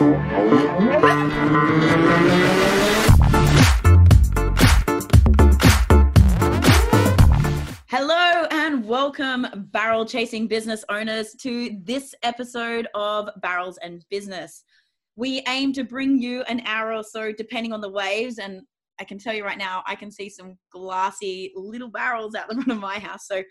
[0.00, 0.16] Hello
[8.50, 14.64] and welcome, barrel chasing business owners, to this episode of Barrels and Business.
[15.16, 18.38] We aim to bring you an hour or so, depending on the waves.
[18.38, 18.62] And
[18.98, 22.54] I can tell you right now, I can see some glassy little barrels out the
[22.54, 23.26] front of my house.
[23.26, 23.42] So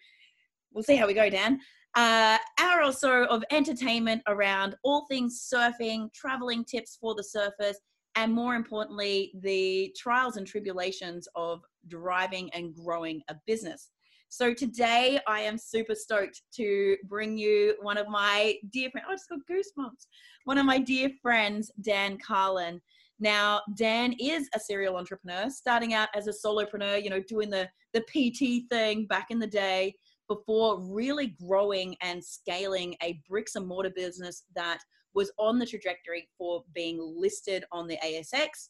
[0.73, 1.59] we'll see how we go, Dan.
[1.99, 7.73] Uh, hour or so of entertainment around all things surfing, traveling tips for the surfers,
[8.15, 13.89] and more importantly, the trials and tribulations of driving and growing a business.
[14.29, 19.05] So today I am super stoked to bring you one of my dear friends.
[19.09, 20.07] Oh, I just got goosebumps.
[20.45, 22.79] One of my dear friends, Dan Carlin.
[23.19, 27.67] Now, Dan is a serial entrepreneur, starting out as a solopreneur, you know, doing the
[27.91, 29.95] the PT thing back in the day
[30.29, 34.79] before really growing and scaling a bricks and mortar business that
[35.13, 38.69] was on the trajectory for being listed on the ASX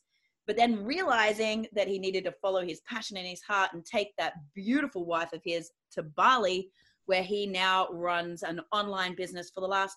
[0.50, 4.16] but then realizing that he needed to follow his passion in his heart and take
[4.17, 6.72] that beautiful wife of his to Bali,
[7.06, 9.95] where he now runs an online business for the last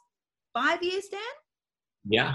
[0.52, 1.20] five years, Dan?
[2.04, 2.34] Yeah.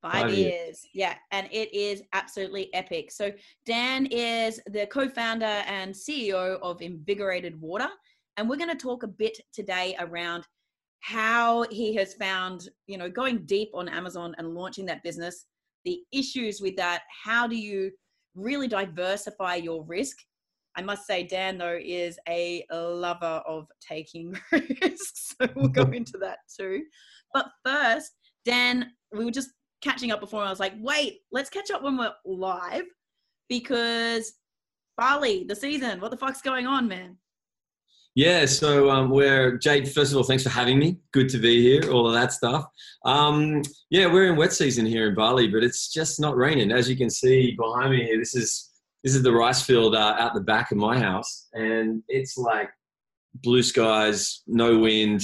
[0.00, 0.52] Five, five years.
[0.52, 0.86] years.
[0.94, 1.14] Yeah.
[1.32, 3.10] And it is absolutely epic.
[3.10, 3.32] So,
[3.66, 7.88] Dan is the co founder and CEO of Invigorated Water.
[8.38, 10.44] And we're going to talk a bit today around
[11.00, 15.46] how he has found, you know, going deep on Amazon and launching that business
[15.84, 17.02] the issues with that.
[17.24, 17.90] How do you
[18.36, 20.16] really diversify your risk?
[20.76, 25.34] I must say, Dan, though, is a lover of taking risks.
[25.40, 26.82] So we'll go into that too.
[27.34, 28.12] But first,
[28.44, 29.50] Dan, we were just
[29.82, 30.44] catching up before.
[30.44, 32.84] I was like, wait, let's catch up when we're live
[33.48, 34.34] because
[34.96, 37.16] Bali, the season, what the fuck's going on, man?
[38.18, 39.92] Yeah, so um, we're Jade.
[39.92, 40.96] First of all, thanks for having me.
[41.12, 41.88] Good to be here.
[41.88, 42.64] All of that stuff.
[43.04, 46.72] Um, yeah, we're in wet season here in Bali, but it's just not raining.
[46.72, 48.72] As you can see behind me here, this is
[49.04, 52.70] this is the rice field uh, out the back of my house, and it's like
[53.34, 55.22] blue skies, no wind,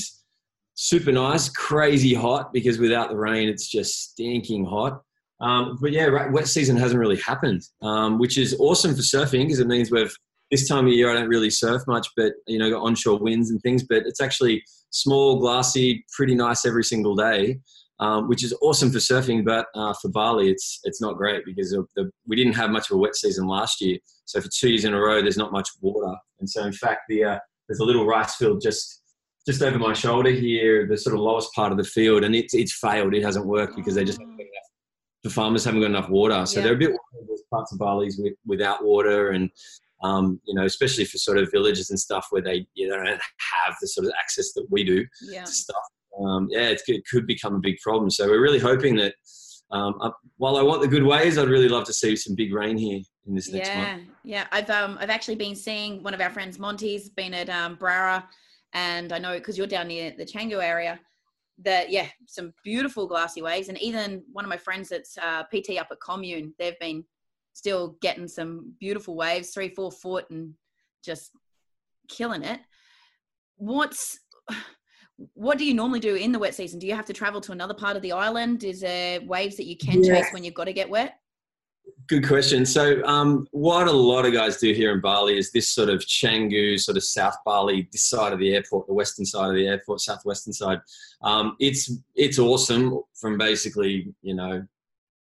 [0.75, 5.03] super nice, crazy hot because without the rain, it's just stinking hot.
[5.41, 9.59] Um, but yeah, wet season hasn't really happened, um, which is awesome for surfing because
[9.59, 10.17] it means we've
[10.51, 13.51] this time of year I don't really surf much, but you know, got onshore winds
[13.51, 13.83] and things.
[13.83, 17.61] But it's actually small, glassy, pretty nice every single day,
[18.01, 19.45] um, which is awesome for surfing.
[19.45, 22.97] But uh, for Bali, it's it's not great because the, we didn't have much of
[22.97, 23.99] a wet season last year.
[24.27, 26.15] So for two years in a row, there's not much water.
[26.41, 27.39] And so in fact, the uh,
[27.69, 29.03] there's a little rice field just
[29.47, 32.55] just over my shoulder here, the sort of lowest part of the field, and it's
[32.55, 33.15] it's failed.
[33.15, 34.71] It hasn't worked because they just haven't got enough.
[35.23, 36.65] The farmers haven't got enough water, so yeah.
[36.65, 36.93] they're a bit
[37.27, 39.51] there's parts of Bali's with, without water, and
[40.03, 43.09] um, you know, especially for sort of villages and stuff where they you know, don't
[43.09, 45.45] have the sort of access that we do yeah.
[45.45, 45.77] to stuff.
[46.23, 48.11] Um, yeah, it could become a big problem.
[48.11, 49.15] So we're really hoping that
[49.71, 49.95] um,
[50.37, 53.01] while I want the good ways, I'd really love to see some big rain here
[53.27, 54.09] in this next yeah, month.
[54.23, 57.77] Yeah, I've um, I've actually been seeing one of our friends, Monty's, been at um,
[57.77, 58.25] Berawa,
[58.73, 61.01] and I know because you're down near the Canggu area,
[61.65, 65.79] that yeah, some beautiful glassy waves, and even one of my friends that's uh, PT
[65.81, 67.05] up at Komune, they've been
[67.55, 70.53] still getting some beautiful waves, three, four foot, and
[71.03, 71.31] just
[72.09, 72.61] killing it.
[73.57, 74.19] What's
[75.35, 76.79] what do you normally do in the wet season?
[76.79, 78.65] Do you have to travel to another part of the island?
[78.65, 80.21] Is there waves that you can yeah.
[80.21, 81.19] chase when you've got to get wet?
[82.07, 82.65] Good question.
[82.65, 86.01] So, um, what a lot of guys do here in Bali is this sort of
[86.01, 89.67] Canggu, sort of South Bali, this side of the airport, the western side of the
[89.67, 90.81] airport, southwestern side.
[91.23, 94.67] Um, it's it's awesome from basically you know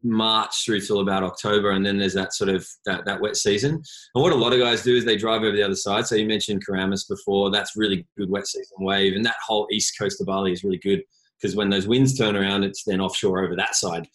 [0.03, 3.71] March through till about October, and then there's that sort of that, that wet season.
[3.71, 6.05] And what a lot of guys do is they drive over the other side.
[6.05, 7.51] So you mentioned Keramas before.
[7.51, 10.77] That's really good wet season wave, and that whole east coast of Bali is really
[10.77, 11.01] good
[11.41, 14.07] because when those winds turn around, it's then offshore over that side.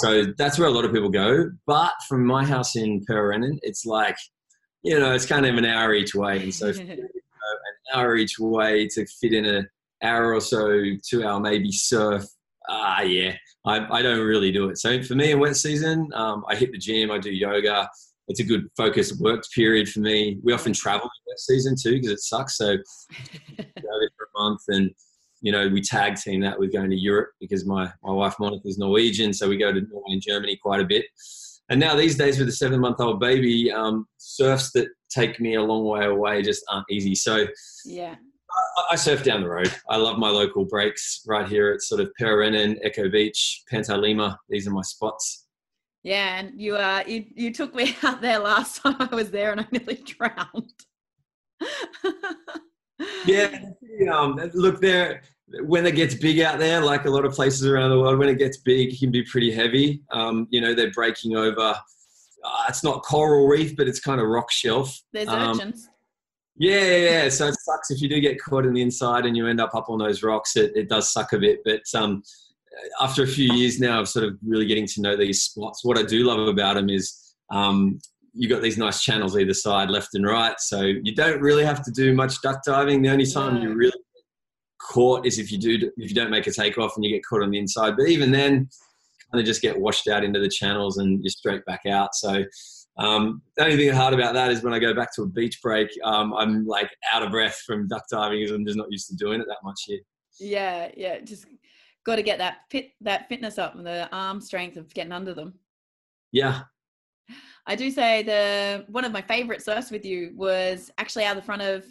[0.00, 1.50] So that's where a lot of people go.
[1.66, 4.16] But from my house in Pererenan, it's like
[4.82, 7.08] you know it's kind of an hour each way, and so an
[7.94, 9.62] hour each way to fit in a
[10.02, 12.24] hour or so, two hour maybe surf
[12.68, 14.78] ah, yeah, I, I don't really do it.
[14.78, 17.88] So for me in wet season, um, I hit the gym, I do yoga.
[18.26, 20.38] It's a good focused work period for me.
[20.42, 22.56] We often travel in wet season too because it sucks.
[22.56, 22.82] So go
[23.58, 24.90] there for a month and
[25.44, 28.66] you know, we tag team that with going to Europe because my, my wife Monica
[28.66, 31.04] is Norwegian, so we go to Norway and Germany quite a bit.
[31.68, 35.56] And now these days with a seven month old baby, um, surfs that take me
[35.56, 37.14] a long way away just aren't easy.
[37.14, 37.46] So
[37.84, 38.14] yeah,
[38.90, 39.72] I surf down the road.
[39.88, 44.36] I love my local breaks right here at sort of Pererenan, Echo Beach, Pantalima.
[44.48, 45.46] These are my spots.
[46.02, 49.52] Yeah, and you uh you you took me out there last time I was there,
[49.52, 50.72] and I nearly drowned.
[53.26, 53.58] yeah,
[54.12, 55.22] um, look there.
[55.64, 58.28] when it gets big out there, like a lot of places around the world, when
[58.28, 60.02] it gets big, it can be pretty heavy.
[60.10, 61.74] Um, you know, they're breaking over.
[62.46, 65.00] Uh, it's not coral reef, but it's kind of rock shelf.
[65.12, 65.88] There's Um, urchins.
[66.56, 67.28] Yeah, yeah.
[67.28, 69.74] So it sucks if you do get caught in the inside and you end up
[69.74, 70.56] up on those rocks.
[70.56, 71.60] It, it does suck a bit.
[71.64, 72.22] But um,
[73.00, 75.98] after a few years now of sort of really getting to know these spots, what
[75.98, 77.98] I do love about them is um,
[78.32, 80.58] you got these nice channels either side, left and right.
[80.58, 83.02] So you don't really have to do much duck diving.
[83.02, 84.24] The only time you really get
[84.80, 87.42] caught is if you do if you don't make a takeoff and you get caught
[87.42, 87.94] on the inside.
[87.96, 88.68] But even then,
[89.32, 92.14] kind of just get washed out into the channels and you're straight back out.
[92.14, 92.44] So
[92.96, 95.60] um, the only thing hard about that is when I go back to a beach
[95.62, 99.08] break, um, I'm like out of breath from duck diving because I'm just not used
[99.08, 100.00] to doing it that much here.
[100.38, 101.20] Yeah, yeah.
[101.20, 101.46] Just
[102.04, 105.34] got to get that fit, that fitness up and the arm strength of getting under
[105.34, 105.54] them.
[106.32, 106.62] Yeah,
[107.66, 111.42] I do say the one of my favorite surfs with you was actually out the
[111.42, 111.84] front of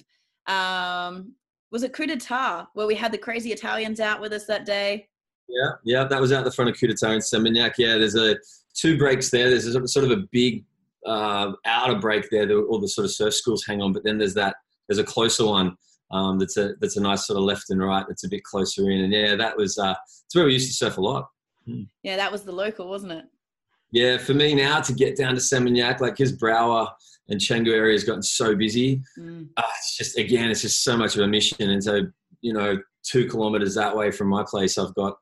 [0.48, 1.34] um
[1.72, 4.66] was it Ku De Ta where we had the crazy Italians out with us that
[4.66, 5.08] day.
[5.48, 6.04] yeah, yeah.
[6.04, 7.74] That was out the front of Ku De Ta and Seminyak.
[7.78, 8.38] Yeah, there's a
[8.76, 9.50] two breaks there.
[9.50, 10.64] There's a, sort of a big
[11.06, 14.18] uh, outer break there that all the sort of surf schools hang on, but then
[14.18, 14.56] there's that
[14.88, 15.76] there's a closer one
[16.12, 18.90] um, that's a that's a nice sort of left and right that's a bit closer
[18.90, 19.02] in.
[19.02, 19.96] And yeah, that was uh,
[20.26, 21.28] it's where we used to surf a lot.
[22.04, 23.26] Yeah, that was the local, wasn't it?
[23.92, 26.90] Yeah, for me now to get down to Seminyak, like his Berawa
[27.30, 29.02] and Canggu area has gotten so busy.
[29.18, 29.50] Mm.
[29.56, 31.70] uh, it's just again, it's just so much of a mission.
[31.70, 32.02] And so,
[32.42, 35.18] you know, two kilometers that way from my place, I've got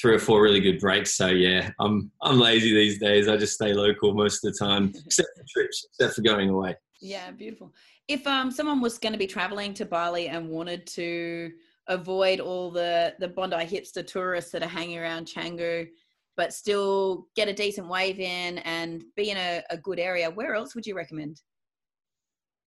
[0.00, 1.14] three or four really good breaks.
[1.16, 3.28] So yeah, I'm I'm lazy these days.
[3.28, 6.76] I just stay local most of the time, except for trips, except for going away.
[7.00, 7.72] Yeah, beautiful.
[8.08, 11.52] If um someone was going to be traveling to Bali and wanted to
[11.88, 15.88] avoid all the the Bondi hipster tourists that are hanging around Canggu,
[16.36, 20.54] but still get a decent wave in and be in a, a good area, where
[20.54, 21.40] else would you recommend?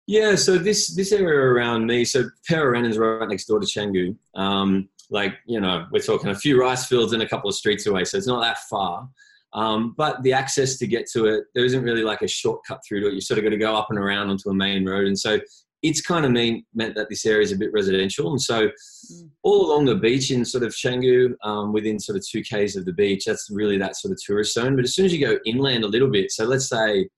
[0.06, 4.16] Yeah, so this this area around me, so Pereira is right next door to Canggu.
[4.36, 7.86] Um, like you know, we're talking a few rice fields and a couple of streets
[7.86, 9.08] away, so it's not that far.
[9.54, 13.02] Um, but the access to get to it, there isn't really like a shortcut through
[13.02, 13.14] to it.
[13.14, 15.40] You sort of got to go up and around onto a main road, and so
[15.84, 18.32] it's kind of mean, meant that this area is a bit residential.
[18.32, 18.70] And so
[19.12, 19.30] Mm.
[19.44, 22.86] all along the beach in sort of Canggu, um, within sort of two k's of
[22.86, 24.78] the beach, that's really that sort of tourist zone.
[24.78, 27.10] But as soon as you go inland a little bit, so let's say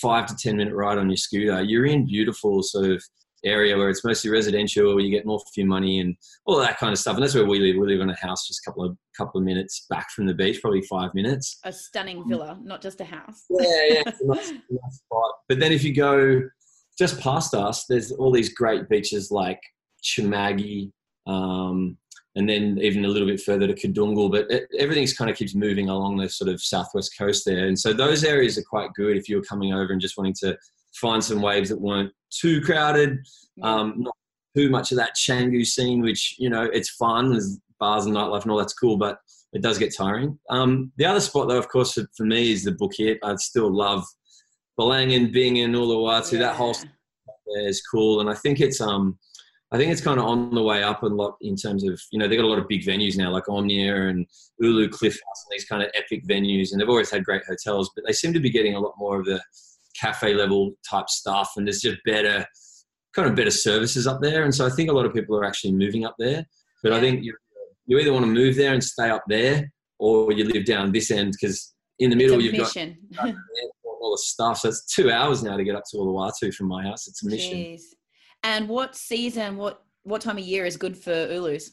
[0.00, 3.02] five to ten minute ride on your scooter, you're in beautiful sort of
[3.44, 6.16] area where it's mostly residential, where you get more for your money and
[6.46, 7.14] all that kind of stuff.
[7.14, 7.76] And that's where we live.
[7.76, 10.34] We live in a house just a couple of couple of minutes back from the
[10.34, 11.58] beach, probably five minutes.
[11.64, 13.44] A stunning villa, not just a house.
[13.50, 15.32] Yeah, yeah, it's a nice, nice spot.
[15.48, 16.42] But then if you go
[16.98, 19.60] just past us, there's all these great beaches like
[20.02, 20.90] Cemagi,
[21.26, 21.96] um,
[22.34, 24.30] and then even a little bit further to Kedungu.
[24.30, 27.78] But it, everything's kind of keeps moving along the sort of southwest coast there, and
[27.78, 30.56] so those areas are quite good if you're coming over and just wanting to
[30.94, 33.18] find some waves that weren't too crowded,
[33.62, 34.14] um, not
[34.56, 37.30] too much of that Canggu scene, which you know it's fun.
[37.30, 39.18] There's bars and nightlife and all that's cool, but
[39.52, 40.38] it does get tiring.
[40.50, 43.18] Um, the other spot, though, of course, for, for me is the book Bukit.
[43.22, 44.04] I still love
[44.78, 46.38] Balangan, Bingin, Uluwatu.
[46.38, 46.84] That whole Yeah.
[47.54, 49.18] there is cool, and I think it's um,
[49.72, 52.18] I think it's kind of on the way up a lot in terms of you
[52.18, 54.26] know they've got a lot of big venues now like Omnia and
[54.60, 57.90] Ulu Cliff House and these kind of epic venues, and they've always had great hotels,
[57.94, 59.42] but they seem to be getting a lot more of the
[60.02, 62.44] cafe level type stuff, and there's just better
[63.14, 65.44] kind of better services up there, and so I think a lot of people are
[65.44, 66.44] actually moving up there.
[66.82, 67.36] But I think you
[67.86, 71.10] you either want to move there and stay up there, or you live down this
[71.10, 72.96] end because in the middle you've got mission.
[73.18, 73.36] airport,
[73.84, 74.58] all the stuff.
[74.58, 77.06] So it's two hours now to get up to Uluwatu from my house.
[77.06, 77.58] It's a mission.
[77.58, 77.82] Jeez.
[78.42, 81.72] And what season, what what time of year is good for Ulus?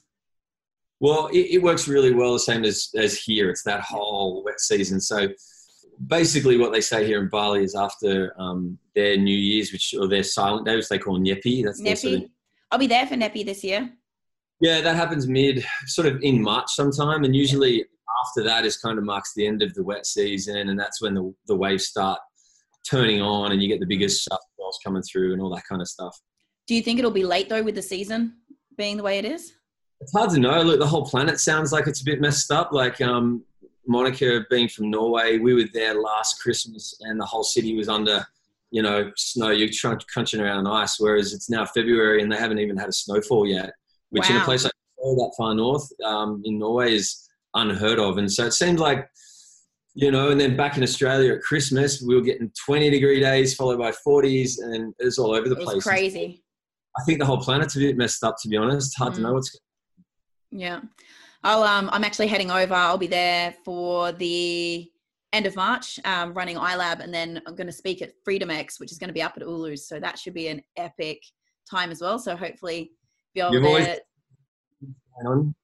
[1.00, 3.50] Well, it, it works really well, the same as, as here.
[3.50, 5.00] It's that whole wet season.
[5.00, 5.30] So
[6.08, 10.08] basically, what they say here in Bali is after um, their New Year's, which or
[10.08, 11.64] their silent day, which they call Nyepi.
[11.64, 12.24] That's their sort of-
[12.72, 13.92] I'll be there for Nyepi this year.
[14.62, 17.86] yeah, that happens mid, sort of in March sometime, and usually
[18.26, 21.14] after that is kind of marks the end of the wet season, and that's when
[21.14, 22.20] the the waves start
[22.90, 24.28] turning on, and you get the biggest
[24.58, 26.16] balls coming through, and all that kind of stuff.
[26.68, 28.36] Do you think it'll be late though with the season
[28.78, 29.54] being the way it is?
[30.02, 30.62] It's hard to know.
[30.62, 32.72] Look, the whole planet sounds like it's a bit messed up.
[32.72, 33.44] Like um,
[33.90, 38.24] Monica being from Norway, we were there last Christmas, and the whole city was under,
[38.72, 39.50] you know, snow.
[39.50, 40.98] You're tr- crunching around ice.
[41.00, 43.72] Whereas it's now February, and they haven't even had a snowfall yet,
[44.12, 48.18] which in a place like that far north um, in Norway is unheard of.
[48.20, 49.10] And so it seemed like,
[49.96, 53.56] you know, and then back in Australia at Christmas, we were getting 20 degree days
[53.56, 55.84] followed by 40s, and it was all over the It place.
[55.84, 56.44] crazy.
[56.98, 58.96] I think the whole planet's a bit messed up, to be honest.
[58.98, 59.24] Hard to Mm.
[59.24, 59.58] know what's
[60.52, 60.82] Yeah.
[61.44, 62.74] I'll um I'm actually heading over.
[62.74, 64.90] I'll be there for the
[65.32, 68.80] end of March, um, running iLab, and then I'm going to speak at Freedom X,
[68.80, 69.88] which is going to be up at Ulus.
[69.88, 71.22] So that should be an epic
[71.70, 72.18] time as well.
[72.20, 72.92] So hopefully,
[73.34, 73.86] be able You've always-
[75.24, 75.56] going on.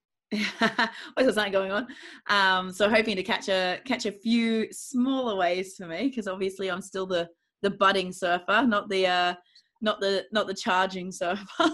[1.13, 1.87] What's something going on?
[2.27, 6.69] Um, so hoping to catch a catch a few smaller waves for me because obviously
[6.69, 7.29] I'm still the
[7.61, 9.33] the budding surfer, not the uh,
[9.81, 11.45] not the not the charging surfer.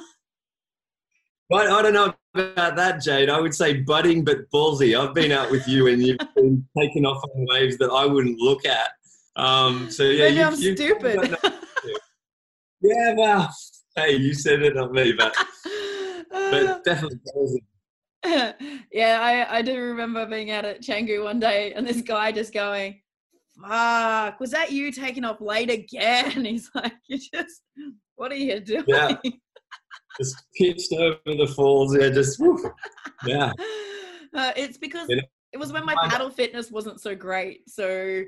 [1.51, 3.29] But I don't know about that, Jade.
[3.29, 4.98] I would say budding but ballsy.
[4.98, 8.39] I've been out with you and you've been taking off on waves that I wouldn't
[8.39, 8.89] look at.
[9.36, 11.38] Um, so yeah, Maybe you, I'm you- stupid.
[12.81, 13.53] yeah, well,
[13.98, 15.36] hey, you said it, not me, but
[16.31, 17.58] but definitely ballsy.
[18.93, 22.53] yeah, I, I do remember being out at Canggu one day and this guy just
[22.53, 23.01] going,
[23.62, 26.46] Fuck, was that you taking off late again?
[26.46, 27.62] He's like, You just,
[28.15, 28.86] what are you doing?
[28.88, 29.17] Yeah.
[30.22, 31.98] Just pitched over the falls.
[31.98, 32.62] Yeah, just woof.
[33.25, 33.51] yeah.
[34.36, 37.68] Uh, it's because it was when my paddle fitness wasn't so great.
[37.68, 38.22] So,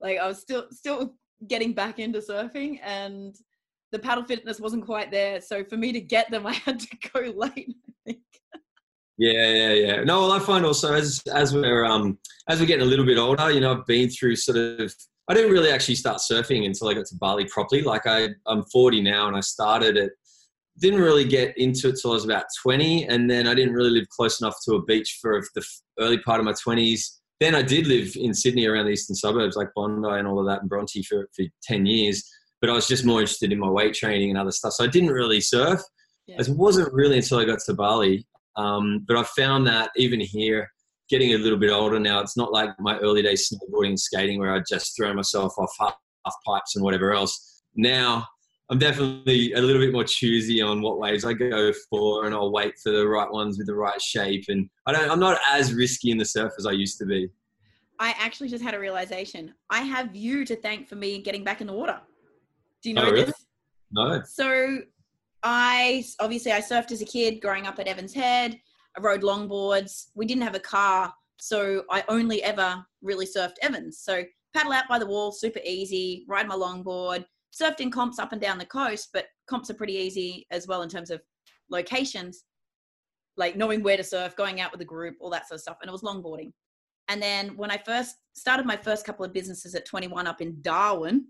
[0.00, 1.14] like, I was still still
[1.48, 3.34] getting back into surfing and
[3.90, 5.40] the paddle fitness wasn't quite there.
[5.40, 7.74] So, for me to get them, I had to go late.
[7.88, 8.20] I think.
[9.18, 10.04] Yeah, yeah, yeah.
[10.04, 12.18] No, well, I find also as as we're um
[12.48, 14.94] as we're getting a little bit older, you know, I've been through sort of.
[15.28, 17.82] I didn't really actually start surfing until I got to Bali properly.
[17.82, 20.12] Like I, I'm 40 now, and I started it.
[20.78, 23.90] Didn't really get into it till I was about 20, and then I didn't really
[23.90, 25.64] live close enough to a beach for the
[26.00, 27.18] early part of my 20s.
[27.40, 30.46] Then I did live in Sydney around the eastern suburbs, like Bondi and all of
[30.46, 32.28] that, and Bronte for for 10 years.
[32.60, 34.88] But I was just more interested in my weight training and other stuff, so I
[34.88, 35.80] didn't really surf.
[36.26, 36.36] Yeah.
[36.40, 38.24] It wasn't really until I got to Bali
[38.56, 40.70] um, but I found that even here,
[41.08, 44.38] getting a little bit older now, it's not like my early days snowboarding and skating
[44.38, 47.62] where I'd just throw myself off half, half pipes and whatever else.
[47.74, 48.26] Now
[48.72, 52.50] I'm definitely a little bit more choosy on what waves I go for, and I'll
[52.50, 54.46] wait for the right ones with the right shape.
[54.48, 57.28] And I don't, I'm not as risky in the surf as I used to be.
[57.98, 59.52] I actually just had a realization.
[59.68, 62.00] I have you to thank for me getting back in the water.
[62.82, 63.24] Do you Oh, know really?
[63.24, 63.44] this?
[63.90, 64.78] No, So
[65.42, 68.58] I obviously I surfed as a kid growing up at Evans Head.
[68.96, 70.06] I rode longboards.
[70.14, 73.98] We didn't have a car, so I only ever really surfed Evans.
[73.98, 74.22] So
[74.54, 76.24] paddle out by the wall, super easy.
[76.26, 77.26] Ride my longboard.
[77.52, 80.82] Surfed in comps up and down the coast, but comps are pretty easy as well
[80.82, 81.20] in terms of
[81.70, 82.44] locations,
[83.36, 85.76] like knowing where to surf, going out with a group, all that sort of stuff.
[85.82, 86.52] And it was longboarding.
[87.08, 90.56] And then when I first started my first couple of businesses at 21 up in
[90.62, 91.26] Darwin,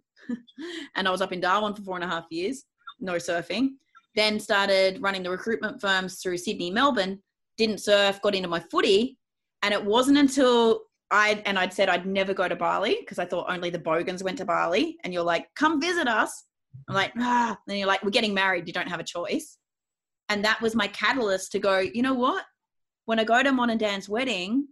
[0.96, 2.64] and I was up in Darwin for four and a half years,
[3.00, 3.70] no surfing.
[4.14, 7.18] Then started running the recruitment firms through Sydney, Melbourne.
[7.56, 9.18] Didn't surf, got into my footy,
[9.62, 13.26] and it wasn't until I and I'd said I'd never go to Bali because I
[13.26, 14.96] thought only the Bogans went to Bali.
[15.04, 16.44] And you're like, come visit us.
[16.88, 17.56] I'm like, ah.
[17.66, 18.66] Then you're like, we're getting married.
[18.66, 19.58] You don't have a choice.
[20.30, 21.78] And that was my catalyst to go.
[21.78, 22.44] You know what?
[23.04, 24.66] When I go to Mon and Dan's wedding,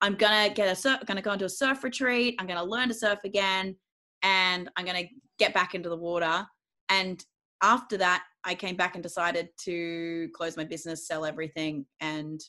[0.00, 1.00] I'm gonna get a surf.
[1.06, 2.34] Gonna go into a surf retreat.
[2.38, 3.76] I'm gonna learn to surf again,
[4.22, 5.04] and I'm gonna
[5.38, 6.44] get back into the water.
[6.88, 7.24] And
[7.62, 12.40] after that, I came back and decided to close my business, sell everything, and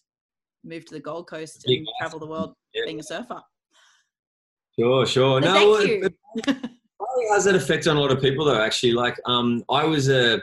[0.64, 2.86] move to the Gold Coast and travel the world Yeah.
[2.86, 3.41] being a surfer.
[4.77, 5.41] sure, sure.
[5.41, 6.10] So no, thank well, you.
[6.48, 9.84] it- Bali has that effect on a lot of people though actually like um i
[9.84, 10.41] was a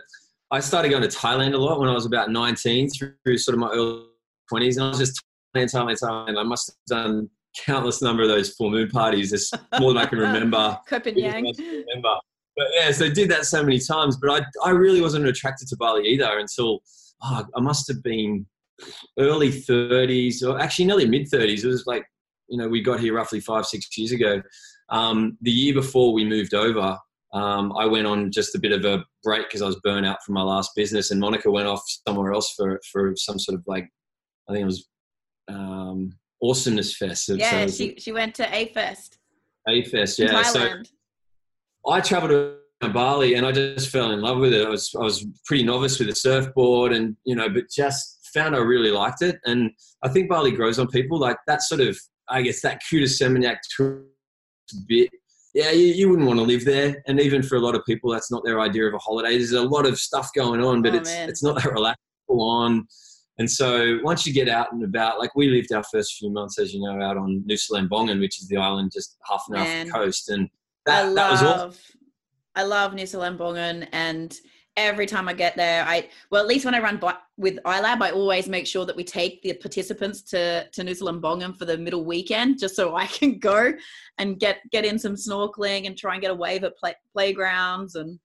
[0.50, 3.58] i started going to thailand a lot when i was about 19 through sort of
[3.60, 4.04] my early
[4.52, 5.22] 20s and i was just
[5.56, 7.28] thailand thailand thailand i must have done
[7.64, 11.44] countless number of those full moon parties there's more than i can remember Copenhagen.
[11.58, 12.14] remember
[12.56, 15.68] but yeah so I did that so many times but i i really wasn't attracted
[15.68, 16.80] to bali either until
[17.22, 18.46] oh, i must have been
[19.18, 22.04] early 30s or actually nearly mid 30s it was like
[22.48, 24.42] you know we got here roughly five six years ago
[24.92, 26.98] um, the year before we moved over,
[27.32, 30.22] um, I went on just a bit of a break because I was burnt out
[30.22, 33.64] from my last business, and Monica went off somewhere else for for some sort of
[33.66, 33.88] like,
[34.48, 34.86] I think it was
[35.48, 37.30] um, Awesomeness Fest.
[37.30, 39.18] Yeah, so she, she went to A Fest
[39.66, 40.42] A Fest, yeah.
[40.42, 40.82] So
[41.88, 42.32] I travelled
[42.82, 44.66] to Bali, and I just fell in love with it.
[44.66, 48.54] I was I was pretty novice with the surfboard, and you know, but just found
[48.54, 49.36] I really liked it.
[49.46, 49.70] And
[50.02, 51.98] I think Bali grows on people like that sort of.
[52.28, 54.06] I guess that Kuta Seminyak tourist
[54.88, 55.10] bit.
[55.54, 58.10] Yeah, you, you wouldn't want to live there, and even for a lot of people,
[58.10, 59.36] that's not their idea of a holiday.
[59.36, 61.28] There's a lot of stuff going on, but Oh, it's man.
[61.28, 62.86] it's not that relaxed on.
[63.38, 66.58] And so once you get out and about, like we lived our first few months,
[66.58, 69.62] as you know, out on Nusa Lembongan, which is the island just half an hour
[69.66, 70.48] off the coast, and
[70.86, 71.80] I that, love, that was awesome.
[72.54, 74.34] I love Nusa Lembongan, and
[74.76, 78.02] every time I get there, I well at least when I run by, with iLab,
[78.02, 82.04] I always make sure that we take the participants to to Lembongan for the middle
[82.04, 83.72] weekend, just so I can go
[84.18, 87.94] and get get in some snorkeling and try and get a wave at play, playgrounds,
[87.94, 88.18] and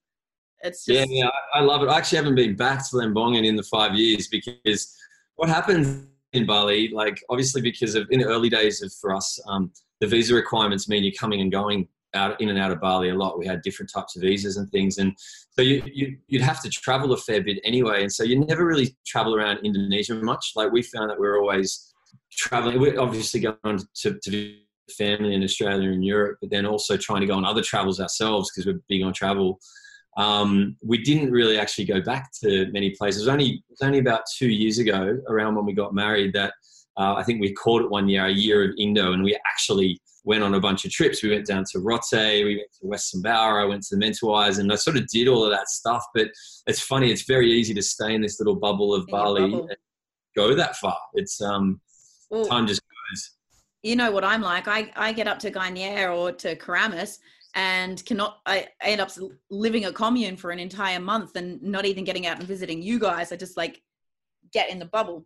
[0.61, 1.89] it's Yeah, just yeah, I I love it.
[1.89, 4.95] I actually haven't been back to Lembongan in the five years because
[5.35, 9.39] what happens in Bali, like obviously because of in the early days of for us,
[9.47, 13.09] um, the visa requirements mean you're coming and going out in and out of Bali
[13.09, 13.37] a lot.
[13.37, 15.13] We had different types of visas and things, and
[15.51, 18.01] so you, you you'd have to travel a fair bit anyway.
[18.01, 20.53] And so you never really travel around Indonesia much.
[20.55, 21.93] Like we found that we're always
[22.31, 22.79] traveling.
[22.79, 24.55] We're obviously going to, to
[24.97, 28.51] family in Australia and Europe, but then also trying to go on other travels ourselves
[28.51, 29.59] because we're big on travel.
[30.17, 33.21] Um, we didn't really actually go back to many places.
[33.21, 36.33] It was only, it was only about two years ago, around when we got married,
[36.33, 36.53] that
[36.97, 39.99] uh, I think we called it one year a year of Indo, and we actually
[40.27, 41.23] went on a bunch of trips.
[41.23, 44.59] We went down to Rote, we went to West Sumbawa, I went to the Mentawais,
[44.59, 46.03] and I sort of did all of that stuff.
[46.13, 46.27] But
[46.67, 49.67] it's funny, it's very easy to stay in this little bubble of In Bali bubble.
[49.69, 49.77] and
[50.35, 50.97] go that far.
[51.13, 51.79] It's um,
[52.29, 53.31] Well, time just goes.
[53.83, 54.67] you know what I'm like.
[54.67, 57.19] I, I get up to Gianyar or to Keramas
[57.55, 59.09] and cannot, I, I end up
[59.49, 62.99] living a Komune for an entire month and not even getting out and visiting you
[62.99, 63.31] guys.
[63.31, 63.81] I just like
[64.51, 65.25] get in the bubble.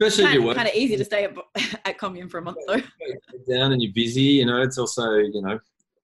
[0.00, 1.36] Especially if Kind, you're working kind of easy to stay at,
[1.86, 2.80] at Komune for a month though.
[3.50, 5.58] down and you're busy, you know, it's also, you know,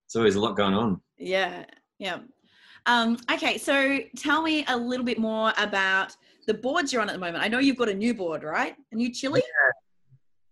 [0.06, 1.00] it's always a lot going on.
[1.18, 1.64] Yeah,
[1.98, 2.18] yeah.
[2.86, 7.12] Um, okay, so tell me a little bit more about the boards you're on at
[7.12, 7.44] the moment.
[7.44, 8.74] I know you've got a new board, right?
[8.92, 9.40] A new Chilli?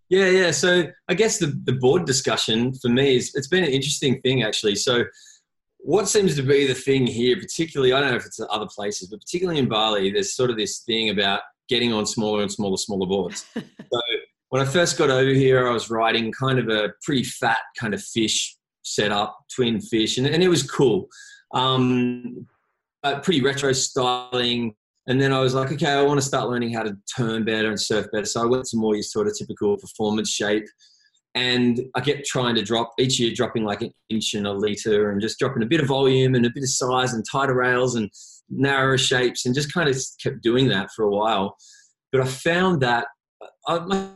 [0.08, 0.50] Yeah, yeah.
[0.50, 4.42] So I guess the, the board discussion for me is it's been an interesting thing
[4.42, 4.76] actually.
[4.76, 5.04] So
[5.78, 9.08] what seems to be the thing here, particularly, I don't know if it's other places,
[9.08, 11.40] but particularly in Bali, there's sort of this thing about
[11.70, 13.46] getting on smaller and smaller, smaller boards.
[13.54, 14.00] so
[14.50, 17.94] when I first got over here, I was riding kind of a pretty fat kind
[17.94, 21.08] of fish setup, twin fish, and, and it was cool.
[21.54, 22.46] Um,
[23.02, 24.74] but pretty retro styling.
[25.06, 27.68] And then I was like, okay, I want to start learning how to turn better
[27.68, 28.26] and surf better.
[28.26, 30.66] So I went to more your sort of typical performance shape.
[31.34, 35.10] And I kept trying to drop each year, dropping like an inch and a liter
[35.10, 37.94] and just dropping a bit of volume and a bit of size and tighter rails
[37.94, 38.10] and
[38.50, 41.56] narrower shapes and just kind of kept doing that for a while.
[42.12, 43.06] But I found that
[43.66, 44.08] I, my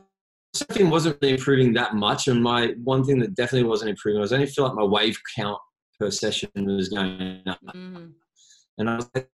[0.54, 2.28] surfing wasn't really improving that much.
[2.28, 5.18] And my one thing that definitely wasn't improving was I only feel like my wave
[5.36, 5.58] count
[5.98, 7.60] per session was going up.
[7.74, 8.12] Mhm.
[8.78, 9.30] And I was like,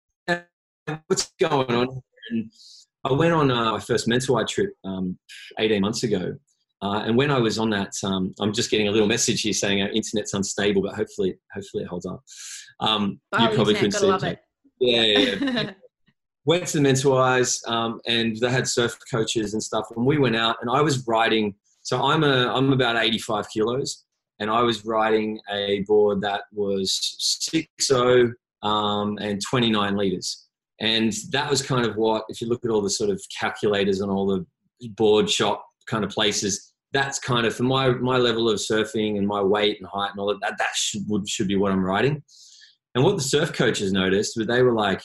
[1.07, 2.01] what's going on?
[2.31, 2.51] And
[3.03, 5.17] I went on uh, my first Mentawai trip um,
[5.59, 6.35] 18 months ago.
[6.81, 9.53] Uh, and when I was on that, um, I'm just getting a little message here
[9.53, 12.23] saying our internet's unstable, but hopefully, hopefully it holds up.
[12.79, 14.39] Um, you probably internet, couldn't see love it.
[14.79, 15.71] Yeah, yeah,
[16.45, 19.85] went to the Mentawais, um, and they had surf coaches and stuff.
[19.95, 21.55] And we went out, and I was riding.
[21.81, 24.05] So I'm a I'm about 85 kilos,
[24.39, 28.33] and I was riding a board that was 6.0
[28.63, 30.45] um, and 29 liters.
[30.81, 34.01] And that was kind of what, if you look at all the sort of calculators
[34.01, 34.45] and all the
[34.89, 39.27] board shop kind of places, that's kind of for my my level of surfing and
[39.27, 40.57] my weight and height and all of that.
[40.57, 42.23] That should would, should be what I'm riding.
[42.95, 45.01] And what the surf coaches noticed, but they were like,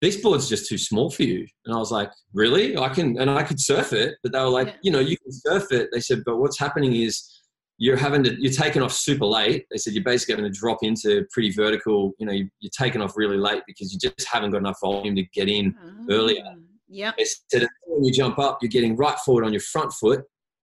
[0.00, 2.76] "This board's just too small for you." And I was like, "Really?
[2.76, 4.76] I can and I could surf it." But they were like, Yeah.
[4.82, 7.36] "You know, you can surf it." They said, "But what's happening is."
[7.82, 9.64] You're having to, you're taking off super late.
[9.70, 12.12] They said you're basically having to drop into pretty vertical.
[12.18, 15.16] You know, you, you're taking off really late because you just haven't got enough volume
[15.16, 16.42] to get in oh, earlier.
[16.90, 17.12] Yeah.
[17.16, 20.24] They said when you jump up, you're getting right forward on your front foot.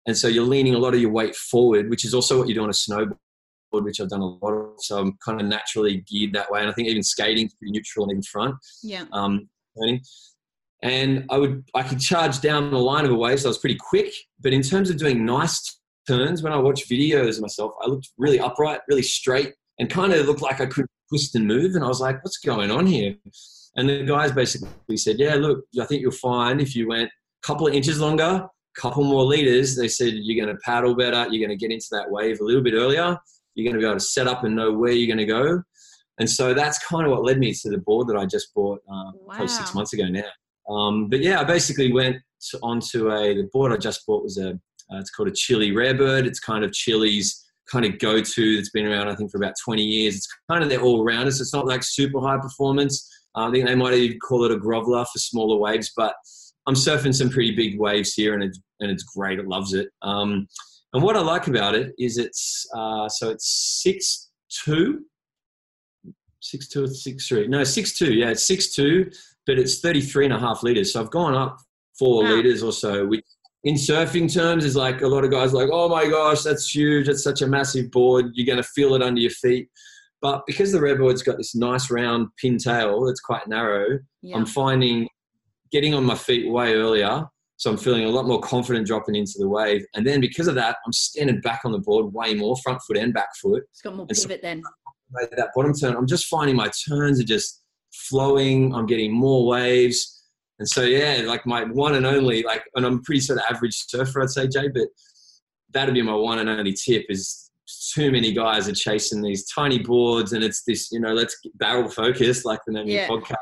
[0.07, 2.55] And so you're leaning a lot of your weight forward, which is also what you
[2.55, 3.17] do on a snowboard,
[3.73, 4.75] which I've done a lot of.
[4.79, 6.61] So I'm kind of naturally geared that way.
[6.61, 8.57] And I think even skating's pretty neutral and even front.
[8.83, 9.05] Yeah.
[9.13, 10.01] Um, turning.
[10.83, 13.59] And I would I could charge down the line of a wave, so I was
[13.59, 14.13] pretty quick.
[14.41, 15.79] But in terms of doing nice
[16.09, 20.13] turns, when I watch videos of myself, I looked really upright, really straight, and kind
[20.13, 21.75] of looked like I could twist and move.
[21.75, 23.15] And I was like, what's going on here?
[23.77, 27.47] And the guys basically said, yeah, look, I think you'll find if you went a
[27.47, 31.29] couple of inches longer, a couple more liters, they said you're going to paddle better,
[31.31, 33.17] you're going to get into that wave a little bit earlier,
[33.55, 35.63] you're going to be able to set up and know where you're going to go.
[36.19, 38.81] And so that's kind of what led me to the board that I just bought
[38.93, 40.73] uh, probably six months ago now.
[40.73, 42.17] Um, but yeah, I basically went
[42.51, 45.73] to, onto a the board I just bought was a uh, it's called a Chilli
[45.73, 46.27] Rarebird.
[46.27, 48.57] It's kind of Chilli's kind of go to.
[48.57, 50.17] that's been around I think for about 20 years.
[50.17, 51.41] It's kind of their all rounders.
[51.41, 53.09] It's not like super high performance.
[53.37, 56.15] Uh, I think they might even call it a groveler for smaller waves, but
[56.67, 59.39] I'm surfing some pretty big waves here, and it's and it's great.
[59.39, 59.89] It loves it.
[60.03, 60.47] Um,
[60.92, 64.31] and what I like about it is it's uh, so it's six
[64.64, 65.00] two,
[66.40, 67.46] six two or six three.
[67.46, 68.12] No, six two.
[68.14, 69.11] Yeah, it's six two,
[69.46, 70.92] but it's 33 and a half liters.
[70.92, 71.59] So I've gone up
[71.98, 72.31] four Wow.
[72.37, 73.24] liters or so, which
[73.64, 76.74] in surfing terms is like a lot of guys are like, oh my gosh, that's
[76.74, 77.07] huge.
[77.07, 78.26] That's such a massive board.
[78.33, 79.68] You're going to feel it under your feet.
[80.22, 84.37] But because the Rarebird's got this nice round pin tail that's quite narrow, Yeah.
[84.37, 85.09] I'm finding
[85.72, 87.26] getting on my feet way earlier.
[87.61, 89.85] So I'm feeling a lot more confident dropping into the wave.
[89.92, 92.96] And then because of that, I'm standing back on the board way more, front foot
[92.96, 93.64] and back foot.
[93.70, 94.62] It's got more and so- pivot then.
[95.37, 97.61] That bottom turn, I'm just finding my turns are just
[97.92, 98.75] flowing.
[98.75, 100.23] I'm getting more waves.
[100.59, 103.75] And so, yeah, like my one and only, like, and I'm pretty sort of average
[103.88, 104.87] surfer, I'd say, Jay, but
[105.68, 107.51] that'd be my one and only tip is
[107.92, 111.59] too many guys are chasing these tiny boards and it's this, you know, let's get
[111.59, 113.03] barrel focused, like the name Yeah.
[113.03, 113.35] of your podcast.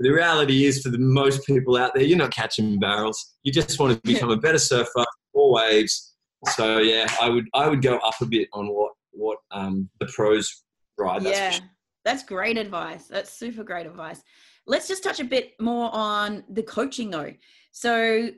[0.00, 3.34] The reality is, for the most people out there, you're not catching barrels.
[3.42, 5.04] You just want to become a better surfer.
[5.32, 6.14] four waves.
[6.54, 10.06] So yeah, I would I would go up a bit on what what um, the
[10.06, 10.64] pros
[10.98, 11.22] ride.
[11.22, 11.66] That's yeah, sure.
[12.04, 13.08] that's great advice.
[13.08, 14.22] That's super great advice.
[14.66, 17.34] Let's just touch a bit more on the coaching though.
[17.72, 18.30] So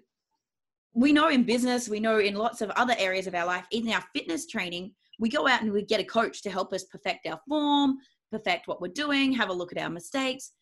[0.94, 3.92] we know in business, we know in lots of other areas of our life, even
[3.92, 7.27] our fitness training, we go out and we get a coach to help us perfect
[7.27, 7.98] our form,
[8.31, 10.53] perfect what we're doing, have a look at our mistakes.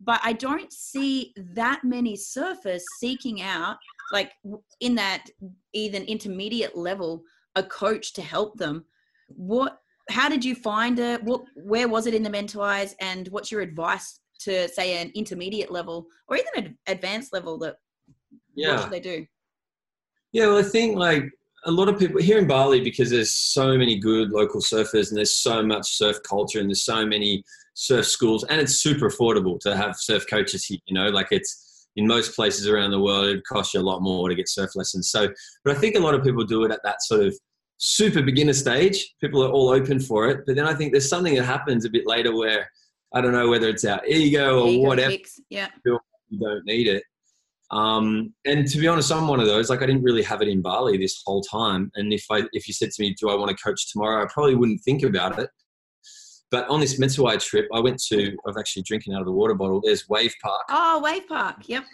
[0.00, 3.76] But I don't see that many surfers seeking out,
[4.12, 4.32] like
[4.80, 5.26] in that
[5.74, 7.22] even intermediate level,
[7.56, 8.84] a coach to help them.
[9.28, 9.78] What?
[10.10, 11.22] How did you find it?
[11.24, 11.42] What?
[11.56, 12.94] Where was it in the Mentawais?
[13.00, 17.76] And what's your advice to say an intermediate level or even an advanced level that
[18.54, 18.74] yeah.
[18.74, 19.26] what should they do?
[20.32, 21.24] Yeah, well, I think like
[21.64, 25.16] a lot of people here in Bali because there's so many good local surfers and
[25.16, 27.42] there's so much surf culture and there's so many
[27.78, 30.78] surf schools and it's super affordable to have surf coaches here.
[30.86, 34.02] You know, like it's in most places around the world it costs you a lot
[34.02, 35.10] more to get surf lessons.
[35.10, 35.28] So,
[35.64, 37.38] but I think a lot of people do it at that sort of
[37.76, 39.14] super beginner stage.
[39.20, 41.90] People are all open for it, but then I think there's something that happens a
[41.90, 42.68] bit later where
[43.14, 45.10] I don't know whether it's our ego or Ego whatever.
[45.12, 45.68] kicks, Yeah.
[45.84, 46.00] You
[46.40, 47.04] don't need it.
[47.70, 49.70] Um, and to be honest, I'm one of those.
[49.70, 51.92] Like I didn't really have it in Bali this whole time.
[51.94, 54.26] And if I if you said to me, "Do I want to coach tomorrow?" I
[54.32, 55.48] probably wouldn't think about it.
[56.50, 58.28] But on this Mentawai trip, I went to.
[58.30, 59.80] I was actually drinking out of the water bottle.
[59.84, 60.62] There's Wave Park.
[60.70, 61.56] Oh, Wave Park.
[61.68, 61.84] Yep.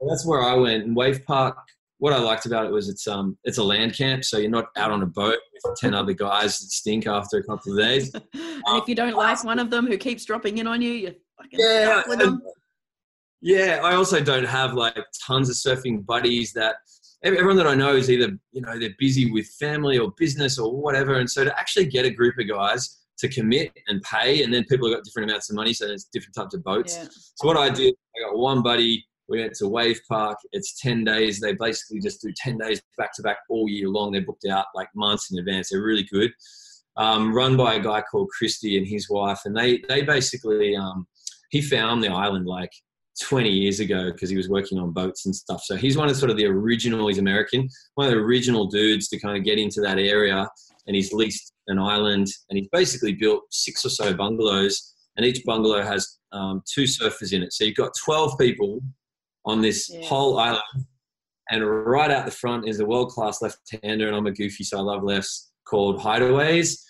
[0.00, 0.84] And that's where I went.
[0.84, 1.56] And Wave Park.
[1.98, 4.66] What I liked about it was it's um it's a land camp, so you're not
[4.76, 8.12] out on a boat with ten other guys that stink after a couple of days.
[8.14, 11.12] and if you don't like one of them who keeps dropping in on you, you're
[11.40, 12.42] fucking Yeah, stuck with and- them.
[13.40, 14.96] Yeah, I also don't have like
[15.26, 16.76] tons of surfing buddies that
[17.24, 20.76] everyone that I know is either, you know, they're busy with family or business or
[20.76, 21.18] whatever.
[21.18, 24.64] And so to actually get a group of guys to commit and pay, and then
[24.64, 26.96] people have got different amounts of money, so there's different types of boats.
[26.96, 27.08] Yeah.
[27.10, 29.04] So what I did, I got one buddy.
[29.28, 30.38] We went to Wave Park.
[30.52, 31.40] It's ten days.
[31.40, 34.12] They basically just do ten days back to back all year long.
[34.12, 35.70] They're booked out like months in advance.
[35.70, 36.32] They're really good.
[36.96, 41.06] Um, run by a guy called Christy and his wife, and they they basically um,
[41.50, 42.72] he found the island like
[43.20, 45.62] 20 years ago because he was working on boats and stuff.
[45.62, 47.08] So he's one of sort of the original.
[47.08, 50.48] He's American, one of the original dudes to kind of get into that area.
[50.86, 55.44] And he's leased an island, and he's basically built six or so bungalows, and each
[55.44, 57.52] bungalow has um, two surfers in it.
[57.52, 58.80] So you've got 12 people
[59.44, 60.06] on this Yeah.
[60.06, 60.62] whole island.
[61.50, 64.64] And right out the front is a world class left hander, and I'm a goofy,
[64.64, 66.80] so I love lefts, called Hideaways.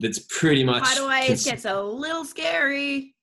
[0.00, 0.82] That's pretty much.
[0.82, 3.14] Hideaways cons- gets a little scary.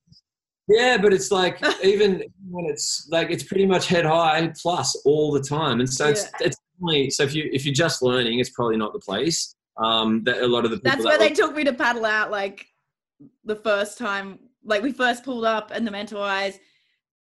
[0.67, 5.31] yeah, but it's like even when it's like it's pretty much head high plus all
[5.31, 6.47] the time, and so it's Yeah.
[6.47, 9.54] it's only so if you if you're just learning, it's probably not the place.
[9.77, 12.05] Um, that a lot of the That's that where they were- took me to paddle
[12.05, 12.65] out like
[13.43, 16.57] the first time like we first pulled up in the Mentawais.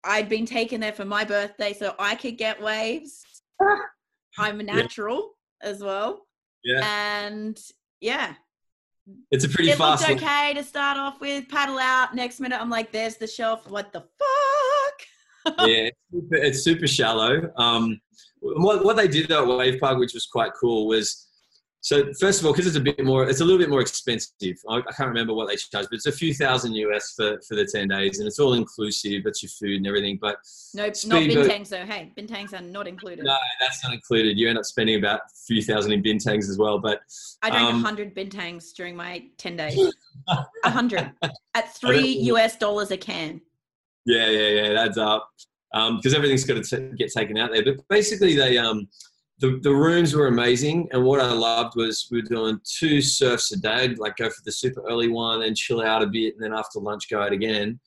[0.04, 3.24] I'd been taken there for my birthday so I could get waves.
[4.38, 5.32] I'm a natural
[5.62, 6.26] as well.
[6.64, 6.80] yeah,
[7.26, 7.59] And
[8.00, 8.35] yeah,
[9.30, 10.11] it's a pretty it looked fast.
[10.11, 11.48] okay to start off with.
[11.48, 12.14] Paddle out.
[12.14, 13.68] Next minute, I'm like, "There's the shelf.
[13.70, 17.50] What the fuck?" yeah, it's super, it's super shallow.
[17.56, 18.00] Um,
[18.40, 21.26] what, what they did though at Wave Park, which was quite cool, was
[21.87, 24.57] so first of all, because it's a bit more, it's a little bit more expensive.
[24.68, 27.55] I, I can't remember what they charge, but it's a few thousand US for, for
[27.55, 29.22] the ten days, and it's all inclusive.
[29.25, 30.18] It's your food and everything.
[30.20, 30.38] But
[30.75, 31.87] No, not bintangs though.
[31.87, 33.25] Hey, bintangs are not included.
[33.25, 34.37] no, that's not included.
[34.37, 36.81] You end up spending about a few thousand in bintangs as well.
[36.81, 37.03] But
[37.42, 39.79] I drank a um, hundred bintangs during my ten days.
[40.64, 41.12] A hundred
[41.55, 43.40] at three US dollars a can.
[44.07, 45.31] Yeah, yeah, yeah, adds up
[45.72, 47.64] because everything's got to t- get taken out there.
[47.64, 48.88] But basically, they um,
[49.38, 53.53] the the rooms were amazing, and what I loved was we were doing two surfs
[53.53, 56.35] a day, I'd, like go for the super early one, and chill out a bit,
[56.35, 57.79] and then after lunch go out again.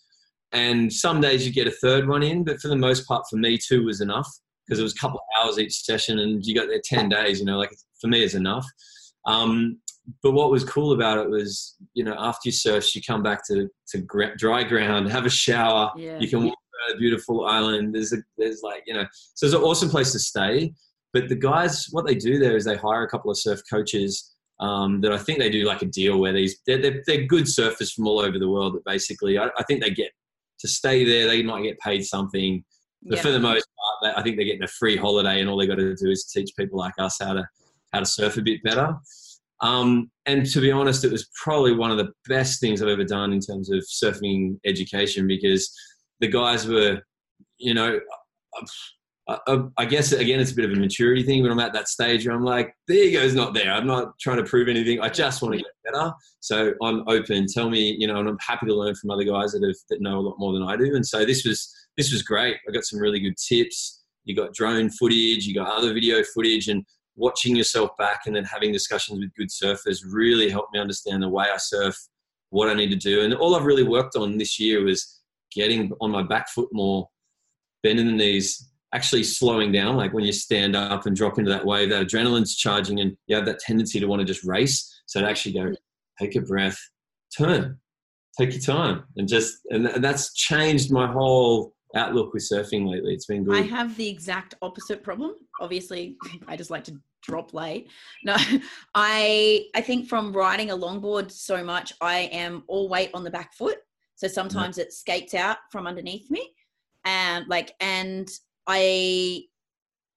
[0.52, 3.38] And some days you get a third one in, but for the most part, for
[3.38, 4.28] me, two was enough
[4.66, 7.40] because it was a couple of hours each session, and you got there ten days.
[7.40, 8.66] You know, like for me, it's enough.
[9.26, 9.80] Um,
[10.24, 13.46] but what was cool about it was, you know, after you surf, you come back
[13.48, 14.06] to to
[14.38, 16.20] dry ground, have a shower, Yeah.
[16.20, 17.94] you can walk around a beautiful island.
[17.94, 20.74] There's a, there's like you know, so it's an awesome place to stay.
[21.14, 24.36] But the guys, what they do there is they hire a couple of surf coaches
[24.60, 27.46] um, that I think they do like a deal where these they're, they're, they're good
[27.46, 28.76] surfers from all over the world.
[28.76, 30.12] That basically, I, I think they get
[30.60, 31.28] to stay there.
[31.28, 32.64] They might get paid something,
[33.04, 33.22] but Yeah.
[33.22, 33.66] for the most
[34.04, 36.26] part, I think they're getting a free holiday, and all they got to do is
[36.26, 37.48] teach people like us how to
[37.94, 38.96] how to surf a bit better.
[39.62, 43.04] Um, and to be honest, it was probably one of the best things I've ever
[43.04, 45.74] done in terms of surfing education because
[46.20, 47.02] the guys were,
[47.58, 48.00] you know,
[49.78, 52.26] I, guess again it's a bit of a maturity thing, but I'm at that stage
[52.26, 53.72] where I'm like, the ego's not there.
[53.72, 55.02] I'm not trying to prove anything.
[55.02, 56.12] I just want to get better.
[56.40, 57.46] So I'm open.
[57.48, 60.02] Tell me, you know, and I'm happy to learn from other guys that have that
[60.02, 60.96] know a lot more than I do.
[60.96, 62.58] And so this was this was great.
[62.68, 64.04] I got some really good tips.
[64.26, 65.46] You got drone footage.
[65.46, 66.84] You got other video footage, and
[67.20, 71.30] watching yourself back and then having discussions with good surfers really helped me understand the
[71.30, 71.96] way I surf,
[72.50, 73.22] what I need to do.
[73.22, 75.20] And all I've really worked on this year was
[75.54, 77.10] getting on my back foot more,
[77.84, 79.96] bending the knees, actually slowing down.
[79.96, 83.36] Like when you stand up and drop into that wave, that adrenaline's charging and you
[83.36, 85.02] have that tendency to want to just race.
[85.06, 85.74] So to actually go,
[86.20, 86.78] take a breath,
[87.38, 87.80] turn,
[88.38, 93.14] take your time and just, and that's changed my whole outlook with surfing lately.
[93.14, 93.56] It's been good.
[93.56, 95.34] I have the exact opposite problem.
[95.60, 97.90] Obviously, I just like to drop late.
[98.24, 98.36] No,
[98.96, 103.32] I I think from riding a longboard so much, I am all weight on the
[103.32, 103.78] back foot.
[104.16, 106.54] So sometimes it skates out from underneath me,
[107.06, 108.30] and like and
[108.70, 109.44] I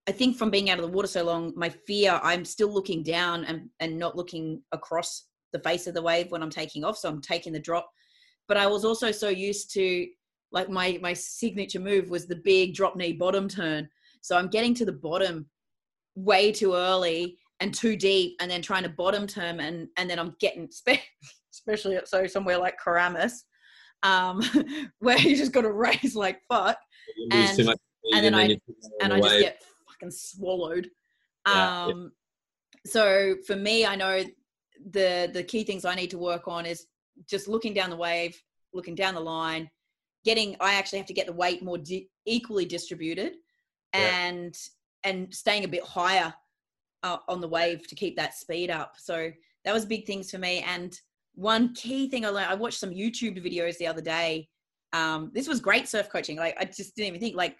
[0.06, 3.02] I think from being out of the water so long, my fear I'm still looking
[3.02, 6.98] down and and not looking across the face of the wave when I'm taking off.
[6.98, 7.90] So I'm taking the drop.
[8.48, 10.06] But I was also so used to
[10.52, 13.88] like my my signature move was the big drop knee bottom turn.
[14.20, 15.46] So I'm getting to the bottom
[16.14, 20.18] way too early and too deep, and then trying to bottom turn, and and then
[20.18, 20.68] I'm getting
[21.54, 23.32] especially so somewhere like Keramas
[24.02, 24.42] um,
[24.98, 26.76] where you just got to raise like fuck,
[27.30, 28.58] and, and, and then I
[29.02, 30.88] and I just get fucking swallowed.
[31.46, 32.12] Yeah, um,
[32.84, 32.90] yeah.
[32.90, 34.22] so for me, I know
[34.90, 36.86] the the key things I need to work on is
[37.28, 38.40] just looking down the wave,
[38.72, 39.70] looking down the line,
[40.24, 43.34] getting i actually have to get the weight more di- equally distributed
[43.92, 44.56] and
[45.04, 45.10] yeah.
[45.10, 46.32] and staying a bit higher
[47.02, 49.30] uh, on the wave to keep that speed up so
[49.64, 51.00] that was big things for me and
[51.34, 54.48] one key thing i learned i watched some youtube videos the other day
[54.94, 57.56] um, this was great surf coaching like i just didn't even think like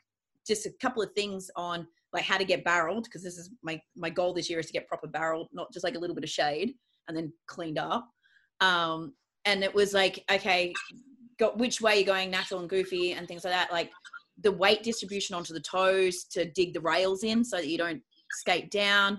[0.47, 3.81] just a couple of things on like how to get barreled because this is my
[3.97, 6.25] my goal this year is to get proper barreled not just like a little bit
[6.25, 6.75] of shade
[7.09, 8.09] and then cleaned up
[8.61, 10.73] um, and it was like okay
[11.43, 13.73] got which way you're going, natural and goofy, and things like that.
[13.73, 13.91] Like
[14.41, 18.03] the weight distribution onto the toes to dig the rails in so that you don't
[18.31, 19.19] skate down,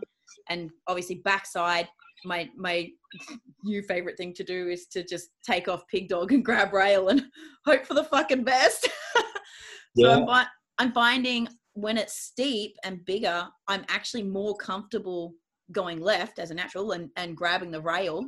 [0.49, 1.87] and obviously backside.
[2.25, 2.89] My my
[3.63, 7.09] new favorite thing to do is to just take off pig dog and grab rail
[7.09, 7.25] and
[7.65, 8.89] hope for the fucking best.
[9.95, 10.23] yeah.
[10.27, 15.33] I'm, I'm finding when it's steep and bigger, I'm actually more comfortable
[15.71, 18.25] going left as a natural and, and grabbing the rail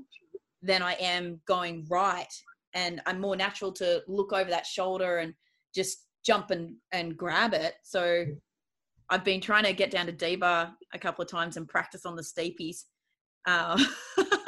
[0.62, 2.32] than I am going right
[2.74, 5.34] and I'm more natural to look over that shoulder and
[5.74, 7.76] just jump and, and grab it.
[7.84, 8.26] So
[9.10, 12.16] I've been trying to get down to D-bar a couple of times and practice on
[12.16, 12.84] the steepies
[13.48, 13.82] uh,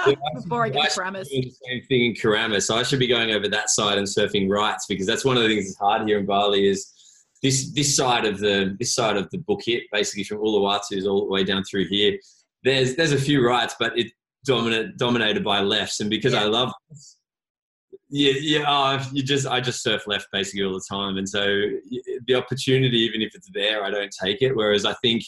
[0.06, 1.02] yeah, before I get to.
[1.02, 2.74] The same thing in Keramas.
[2.74, 5.50] I should be going over that side and surfing rights because that's one of the
[5.50, 6.94] things that's hard here in Bali is
[7.44, 11.32] this this side of the this side of the Bukit, basically from Uluwatu all the
[11.32, 12.18] way down through here.
[12.64, 14.12] There's there's a few rights, but it
[14.46, 16.42] dominate dominated by lefts, and because yeah.
[16.42, 16.72] I love
[18.10, 18.72] yeah, yeah.
[18.72, 21.46] Uh, you just, I just surf left basically all the time, and so
[22.26, 24.56] the opportunity, even if it's there, I don't take it.
[24.56, 25.24] Whereas I think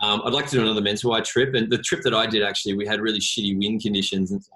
[0.00, 2.74] um, I'd like to do another Mentawai trip, and the trip that I did actually,
[2.74, 4.50] we had really shitty wind conditions, and so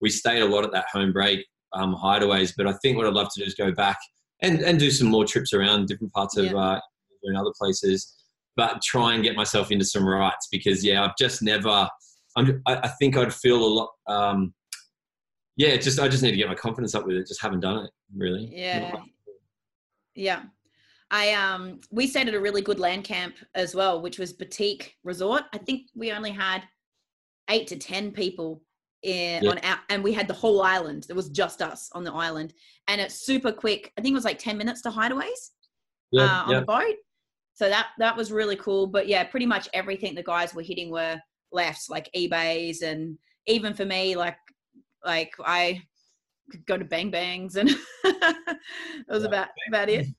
[0.00, 2.52] we stayed a lot at that home break um, hideaways.
[2.56, 3.98] But I think what I'd love to do is go back
[4.42, 6.56] and and do some more trips around different parts of yeah.
[6.56, 6.80] uh,
[7.24, 8.14] in other places,
[8.56, 11.88] but try and get myself into some rights because yeah, I've just never.
[12.36, 13.90] I'm, I, I think I'd feel a lot.
[14.06, 14.54] Um,
[15.56, 17.26] yeah, just I just need to get my confidence up with it.
[17.26, 18.50] Just haven't done it really.
[18.52, 18.96] Yeah,
[20.14, 20.42] yeah.
[21.10, 24.96] I um we stayed at a really good land camp as well, which was Boutique
[25.04, 25.44] Resort.
[25.52, 26.62] I think we only had
[27.48, 28.62] eight to ten people
[29.06, 29.50] in yeah.
[29.50, 31.06] on our, and we had the whole island.
[31.08, 32.52] It was just us on the island,
[32.88, 33.92] and it's super quick.
[33.96, 35.50] I think it was like ten minutes to Hideaways
[36.10, 36.60] yeah, uh, on yeah.
[36.60, 36.96] the boat.
[37.54, 38.86] So that that was really cool.
[38.86, 41.20] But yeah, pretty much everything the guys were hitting were
[41.52, 43.16] lefts, like eBays, and
[43.46, 44.36] even for me, like
[45.04, 45.82] like I
[46.50, 47.70] could go to bang bangs and
[48.04, 48.58] that
[49.08, 50.06] was about about it.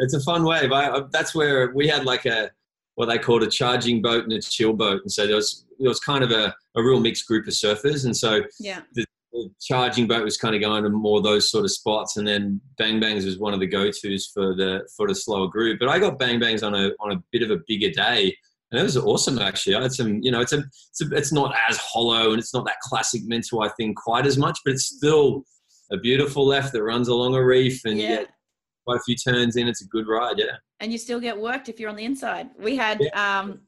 [0.00, 0.72] It's a fun wave.
[0.72, 2.50] I, that's where we had like a
[2.98, 5.88] what they called a charging boat and a chill boat, and so there was there
[5.88, 8.80] was kind of a, a real mixed group of surfers, and so yeah.
[8.94, 12.26] The, the charging boat was kind of going to more those sort of spots, and
[12.26, 15.78] then bang bangs was one of the go tos for the for the slower group.
[15.78, 18.36] But I got bang bangs on a on a bit of a bigger day,
[18.72, 19.76] and it was awesome actually.
[19.76, 22.52] I had some, you know, it's a, it's a, it's not as hollow and it's
[22.52, 25.44] not that classic Mentawai thing quite as much, but it's still
[25.92, 28.08] a beautiful left that runs along a reef and yeah.
[28.08, 28.28] you get
[28.86, 29.68] quite a few turns in.
[29.68, 30.56] It's a good ride, yeah.
[30.80, 32.50] And you still get worked if you're on the inside.
[32.58, 33.40] We had yeah.
[33.40, 33.60] um,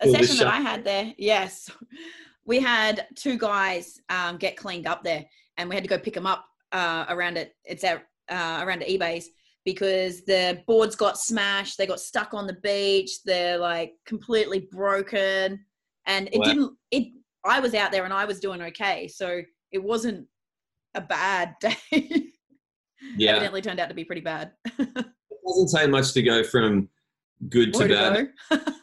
[0.00, 1.12] a session that I had there.
[1.16, 1.70] Yes,
[2.44, 5.24] we had two guys um, get cleaned up there,
[5.56, 7.54] and we had to go pick them up uh, around it.
[7.64, 9.30] It's at uh, around at eBay's
[9.64, 15.64] because the boards got smashed, they got stuck on the beach, they're like completely broken.
[16.06, 16.44] And it wow.
[16.44, 17.08] didn't it
[17.44, 19.08] I was out there and I was doing okay.
[19.08, 20.26] So it wasn't
[20.94, 21.76] a bad day.
[23.16, 23.32] yeah.
[23.32, 24.52] Evidently turned out to be pretty bad.
[25.46, 26.88] doesn't take much to go from
[27.48, 28.28] good to bad.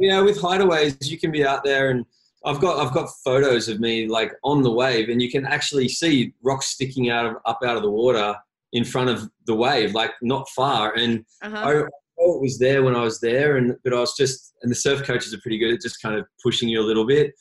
[0.00, 2.04] Yeah, with hideaways, you can be out there and
[2.44, 5.88] I've got I've got photos of me like on the wave, and you can actually
[5.88, 8.34] see rocks sticking out of up out of the water
[8.72, 10.94] in front of the wave, like not far.
[10.94, 11.56] And Uh-huh.
[11.56, 14.70] I, I it was there when I was there, and but I was just and
[14.70, 17.32] the surf coaches are pretty good at just kind of pushing you a little bit.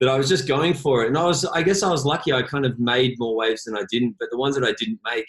[0.00, 2.32] But I was just going for it, and I was I guess I was lucky.
[2.32, 5.00] I kind of made more waves than I didn't, but the ones that I didn't
[5.04, 5.26] make,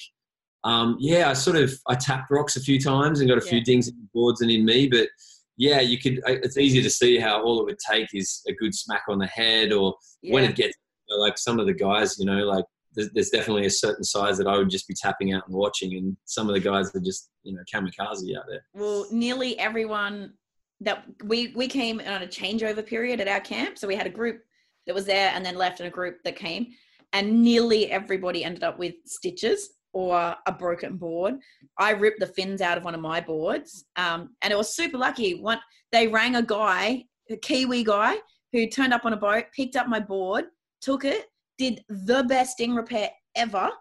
[0.67, 3.63] um, yeah, I sort of I tapped rocks a few times and got a few
[3.63, 5.07] dings in the boards and in me, but
[5.55, 6.21] yeah, you could.
[6.27, 9.27] It's easy to see how all it would take is a good smack on the
[9.27, 10.75] head, or when it gets
[11.07, 14.03] you know, like some of the guys, you know, like there's, there's definitely a certain
[14.03, 16.93] size that I would just be tapping out and watching, and some of the guys
[16.93, 18.65] are just you know kamikaze out there.
[18.73, 20.33] well, nearly everyone
[20.81, 24.11] that we we came on a changeover period at our camp, so we had a
[24.11, 24.41] group
[24.85, 26.67] that was there and then left, and a group that came,
[27.13, 31.39] and nearly everybody ended up with stitches or a broken board.
[31.79, 34.95] I ripped the fins out of one of my boards, um, and it was super
[34.95, 35.41] lucky.
[35.41, 35.59] One
[35.91, 38.17] they rang a guy, a Kiwi guy,
[38.53, 40.45] who turned up on a boat, picked up my board,
[40.81, 41.25] took it,
[41.57, 43.71] did the best ding repair ever.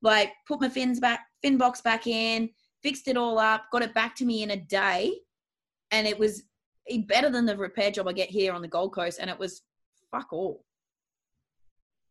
[0.00, 2.48] Like put my fins back, fin box back in,
[2.82, 5.12] fixed it all up, got it back to me in a day,
[5.90, 6.44] and it was
[7.08, 9.60] better than the repair job I get here on the Gold Coast, and it was
[10.10, 10.64] fuck all.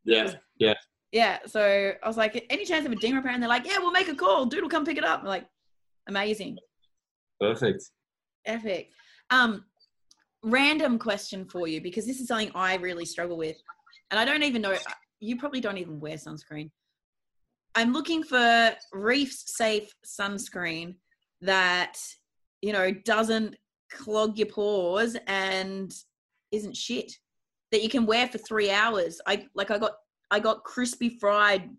[0.04, 0.76] Yeah, yeah.
[1.18, 3.32] Yeah, so I was like, any chance of a ding repair?
[3.32, 4.46] And they're like, yeah, we'll make a call.
[4.46, 5.22] Dude will come pick it up.
[5.22, 5.48] I'm like,
[6.08, 6.60] amazing,
[7.42, 7.90] Perfect.
[8.46, 8.92] epic.
[9.32, 9.66] Um,
[10.44, 13.58] random question for you because this is something I really struggle with,
[14.12, 14.78] and I don't even know.
[15.20, 16.70] You probably don't even wear sunscreen.
[17.74, 20.98] I'm looking for reef safe sunscreen
[21.42, 21.98] that
[22.62, 23.56] you know doesn't
[23.92, 25.92] clog your pores and
[26.52, 27.12] isn't shit
[27.72, 29.20] that you can wear for three hours.
[29.26, 29.94] I like I got
[30.30, 31.70] I got crispy fried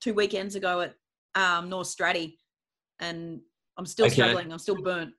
[0.00, 0.94] two weekends ago at
[1.34, 2.36] um, North Straddie,
[3.00, 3.40] and
[3.76, 4.14] I'm still Okay.
[4.14, 4.52] struggling.
[4.52, 5.12] I'm still burnt.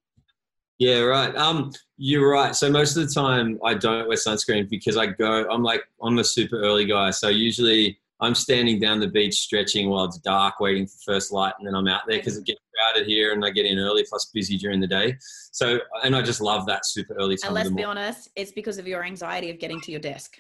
[0.80, 1.36] Yeah, right.
[1.36, 2.56] Um, you're right.
[2.56, 5.48] So most of the time I don't wear sunscreen because I go.
[5.50, 9.90] I'm like I'm a super early guy, so usually I'm standing down the beach stretching
[9.90, 12.60] while it's dark, waiting for first light, and then I'm out there because it gets
[12.76, 15.18] crowded here, and I get in early, plus busy during the day.
[15.52, 17.50] So, and I just love that super early time.
[17.50, 20.40] And let's be honest, it's because of your anxiety of getting to your desk.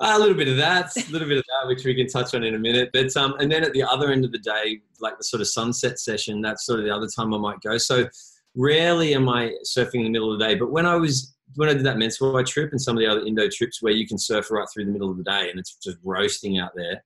[0.00, 2.42] A little bit of that, a little bit of that, which we can touch on
[2.42, 2.90] in a minute.
[2.92, 5.48] But um, and then at the other end of the day, like the sort of
[5.48, 7.78] sunset session, that's sort of the other time I might go.
[7.78, 8.08] So
[8.56, 10.54] rarely am I surfing in the middle of the day.
[10.56, 13.24] But when I was when I did that Mentawai trip and some of the other
[13.24, 15.76] Indo trips where you can surf right through the middle of the day and it's
[15.76, 17.04] just roasting out there,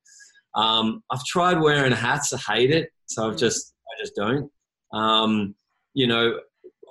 [0.55, 2.33] um, I've tried wearing hats.
[2.33, 4.51] I hate it, so I've just I just don't.
[4.93, 5.55] Um,
[5.95, 6.41] you know,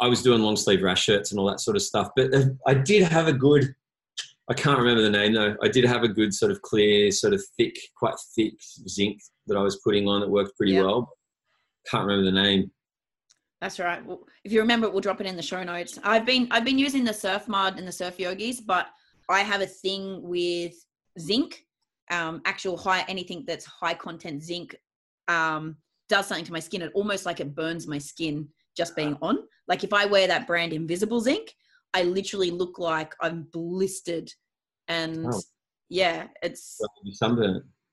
[0.01, 2.09] I was doing long sleeve rash shirts and all that sort of stuff.
[2.15, 3.73] But uh, I did have a good.
[4.49, 5.55] I can't remember the name though.
[5.61, 8.53] I did have a good sort of clear, sort of thick, quite thick
[8.87, 10.83] zinc that I was putting on that worked pretty Yep.
[10.85, 11.09] well.
[11.89, 12.71] Can't remember the name.
[13.59, 14.05] That's right.
[14.05, 15.99] Well, if you remember, we'll drop it in the show notes.
[16.03, 18.87] I've been I've been using the Surf Mud and the Surf Yogis, but
[19.29, 20.73] I have a thing with
[21.19, 21.65] zinc,
[22.11, 24.75] um, actual high anything that's high content zinc
[25.27, 25.75] um,
[26.07, 26.81] does something to my skin.
[26.83, 29.39] It almost like it burns my skin just being on.
[29.67, 31.51] Like if I wear that brand Invisible Zinc,
[31.93, 34.31] I literally look like I'm blistered,
[34.87, 35.41] and Oh.
[35.89, 36.79] yeah, it's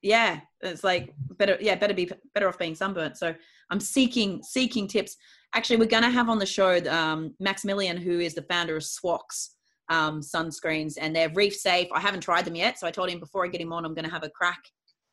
[0.04, 3.16] yeah it's like better yeah better be better off being sunburnt.
[3.16, 3.34] So
[3.70, 5.16] i'm seeking seeking tips.
[5.54, 8.82] Actually we're going to have on the show um, maximilian who is the founder of
[8.82, 9.50] swax
[9.88, 11.88] um, sunscreens and they're reef safe.
[11.94, 13.94] I haven't tried them yet so i told him before i get him on i'm
[13.94, 14.62] going to have a crack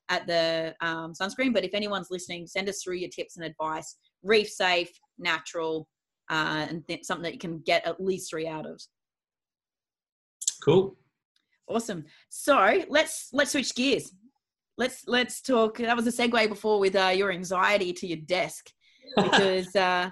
[0.10, 1.54] at the um, sunscreen.
[1.54, 3.96] But if anyone's listening send us through your tips and advice.
[4.24, 5.88] Reef safe natural
[6.32, 8.82] uh, and th- something that you can get at least three out of
[10.62, 10.96] Cool.
[11.68, 12.06] Awesome.
[12.30, 14.14] So let's let's switch gears.
[14.78, 15.78] Let's let's talk.
[15.78, 18.70] That was a segue before with uh, your anxiety to your desk
[19.16, 20.10] because uh,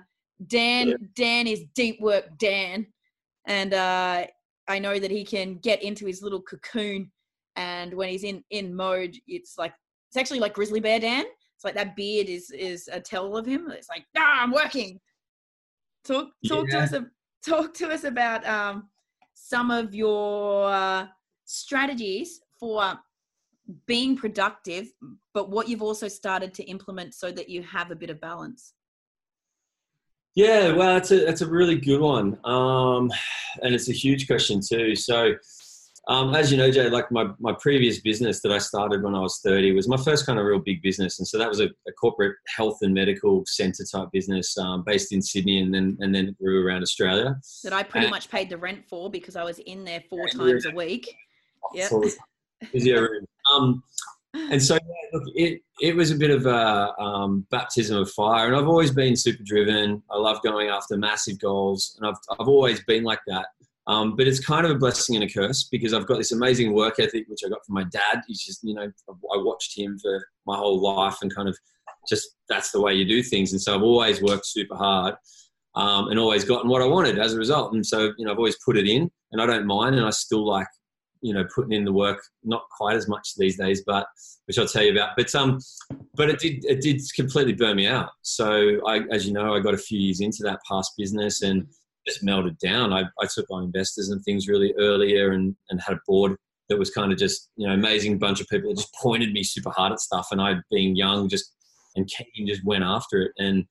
[0.47, 0.95] Dan Yeah.
[1.15, 2.88] Dan is deep work Dan,
[3.45, 4.25] and uh,
[4.67, 7.12] I know that he can get into his little cocoon,
[7.55, 9.73] and when he's in in mode, it's like
[10.10, 11.25] it's actually like grizzly bear Dan.
[11.55, 13.69] It's like that beard is is a tell of him.
[13.71, 14.99] It's like ah, I'm working.
[16.05, 16.93] Talk talk to us.
[17.45, 18.89] Talk to us about um,
[19.34, 21.07] some of your uh,
[21.45, 22.99] strategies for
[23.86, 24.91] being productive,
[25.34, 28.74] but what you've also started to implement so that you have a bit of balance.
[30.36, 33.11] Yeah, well, that's a that's a really good one, um,
[33.63, 34.95] and it's a huge question too.
[34.95, 35.34] So,
[36.08, 39.20] um, as you know, Jay, like my my previous business that I started when I
[39.20, 41.66] was thirty was my first kind of real big business, and so that was a,
[41.88, 46.14] a corporate health and medical center type business um, based in Sydney, and then and
[46.14, 47.36] then grew around Australia.
[47.64, 50.28] That I pretty Uh, much paid the rent for because I was in there four
[50.28, 51.14] Yeah, times a week.
[51.74, 51.89] Yep.
[51.89, 52.18] So it was
[52.72, 53.26] physio room.
[53.54, 53.84] Um,
[54.34, 54.80] and so yeah,
[55.14, 58.91] look, it it was a bit of a um, baptism of fire, and I've always
[58.91, 60.02] been super driven.
[60.10, 63.47] I love going after massive goals, and I've I've always been like that.
[63.89, 66.73] Um, but it's kind of a blessing and a curse because I've got this amazing
[66.73, 68.21] work ethic, which I got from my dad.
[68.27, 71.57] He's just, you know, I watched him for my whole life and kind of
[72.07, 73.51] just that's the way you do things.
[73.51, 75.15] And so I've always worked super hard
[75.73, 77.73] um, and always gotten what I wanted as a result.
[77.73, 79.95] And so, you know, I've always put it in and I don't mind.
[79.95, 80.67] And I still like,
[81.21, 84.05] you know, putting in the work, not quite as much these days, but
[84.45, 85.17] which I'll tell you about.
[85.17, 85.57] But, um,
[86.13, 88.11] but it did, it did completely burn me out.
[88.21, 91.65] So I, as you know, I got a few years into that past business and,
[92.08, 92.93] just melted down.
[92.93, 96.36] I, I took on investors and things really earlier and, and had a board
[96.70, 99.43] that was kind of just, you know, amazing bunch of people that just pointed me
[99.43, 100.28] super hard at stuff.
[100.32, 101.54] And I, being young, just
[101.95, 103.32] and keen, just went after it.
[103.38, 103.66] And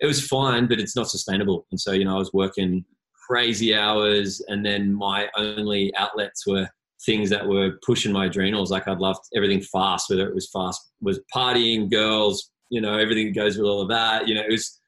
[0.00, 1.66] it was fine, but it's not sustainable.
[1.70, 2.84] And so, you know, I was working
[3.28, 6.68] crazy hours and then my only outlets were
[7.04, 8.70] things that were pushing my adrenals.
[8.70, 13.26] Like I'd loved everything fast, whether it was fast, was partying, girls, you know, everything
[13.26, 14.28] that goes with all of that.
[14.28, 14.80] You know, it was,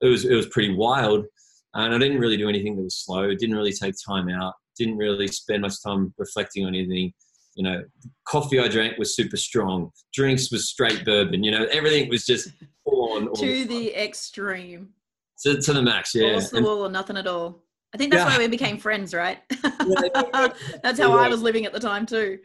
[0.00, 1.24] it was, it was pretty wild.
[1.84, 3.34] And I didn't really do anything that was slow.
[3.34, 4.54] Didn't really take time out.
[4.76, 7.12] Didn't really spend much time reflecting on anything.
[7.54, 7.82] You know,
[8.26, 9.90] coffee I drank was super strong.
[10.12, 11.42] Drinks was straight bourbon.
[11.42, 12.50] You know, everything was just
[12.84, 13.32] on.
[13.34, 14.90] to the extreme.
[15.42, 16.32] To, to the max, yeah.
[16.32, 17.62] Balls the wall or nothing at all.
[17.94, 18.36] I think that's yeah.
[18.36, 19.38] why we became friends, right?
[20.82, 21.16] that's how.
[21.16, 22.38] I was living at the time too.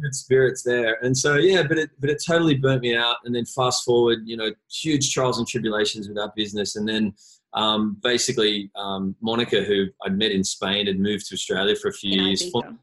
[0.00, 3.16] Good spirits there, and so yeah, but it but it totally burnt me out.
[3.24, 7.14] And then fast forward, you know, huge trials and tribulations with our business, and then
[7.54, 11.92] um, basically um, Monica, who I'd met in Spain, had moved to Australia for a
[11.92, 12.42] few in years.
[12.42, 12.78] Ibiza.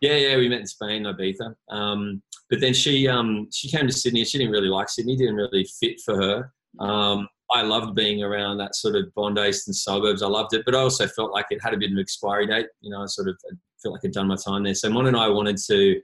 [0.00, 1.54] Yeah, yeah, we met in Spain, Ibiza.
[1.68, 4.24] Um, but then she um, she came to Sydney.
[4.24, 5.16] She didn't really like Sydney.
[5.16, 6.52] Didn't really fit for her.
[6.80, 10.22] Um, I loved being around that sort of Bondi Eastern suburbs.
[10.22, 12.46] I loved it, but I also felt like it had a bit of an expiry
[12.46, 12.66] date.
[12.80, 13.36] You know, I sort of
[13.82, 14.74] felt like I'd done my time there.
[14.74, 16.00] So Mon and I wanted to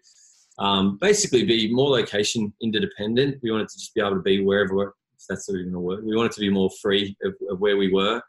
[0.59, 3.39] um, basically be more location independent.
[3.43, 6.05] We wanted to just be able to be wherever if that's even a word.
[6.05, 8.23] We wanted to be more free of, of where we were.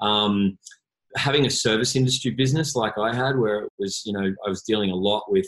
[0.00, 0.58] Um,
[1.16, 4.62] having a service industry business like I had, where it was, you know, I was
[4.62, 5.46] dealing a lot with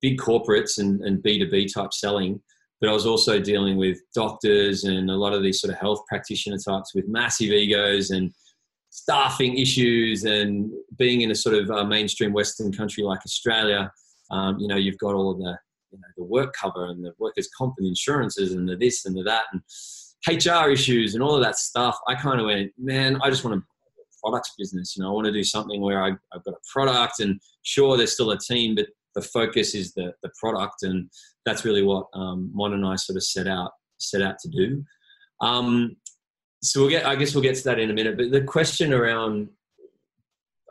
[0.00, 2.40] big corporates and, and B2B type selling,
[2.80, 6.02] but I was also dealing with doctors and a lot of these sort of health
[6.08, 8.32] practitioner types with massive egos and
[8.90, 13.90] staffing issues and being in a sort of uh, mainstream Western country like Australia,
[14.30, 15.56] um, you know, you've got all of the,
[15.92, 19.16] you know, the work cover and the workers' comp and insurances and the this and
[19.16, 19.44] the that.
[19.52, 19.60] And
[20.28, 23.60] HR issues and all of that stuff, I kind of went, man, I just want
[23.60, 23.66] to
[24.22, 24.96] products business.
[24.96, 27.96] You know, I want to do something where I, have got a product and sure,
[27.96, 30.82] there's still a team, but the focus is the, the product.
[30.82, 31.08] And
[31.44, 34.84] that's really what um, Mon and I sort of set out, set out to do.
[35.40, 35.96] Um,
[36.62, 38.92] so we'll get, I guess we'll get to that in a minute, but the question
[38.92, 39.48] around,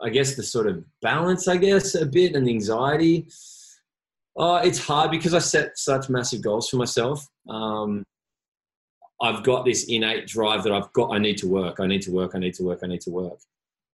[0.02, 3.28] I guess the sort of balance, I guess a bit and the anxiety,
[4.38, 7.26] uh, it's hard because I set such massive goals for myself.
[7.48, 8.04] Um,
[9.20, 12.12] I've got this innate drive that I've got, I need to work, I need to
[12.12, 13.38] work, I need to work, I need to work.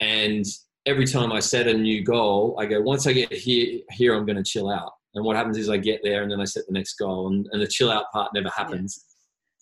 [0.00, 0.44] And
[0.86, 4.26] every time I set a new goal, I go, once I get here, here I'm
[4.26, 4.92] going to chill out.
[5.14, 7.46] And what happens is I get there and then I set the next goal, and,
[7.52, 9.04] and the chill out part never happens.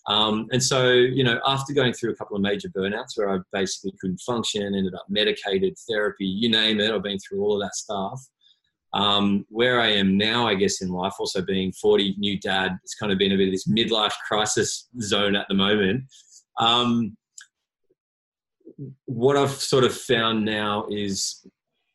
[0.08, 0.16] Yeah.
[0.16, 3.38] Um, and so, you know, after going through a couple of major burnouts where I
[3.52, 7.66] basically couldn't function, ended up medicated, therapy, you name it, I've been through all of
[7.66, 8.20] that stuff
[8.92, 12.94] um, where I am now, I guess, in life, also being 40, new dad, it's
[12.94, 16.04] kind of been a bit of this midlife crisis zone at the moment.
[16.58, 17.16] Um,
[19.06, 21.46] what I've sort of found now is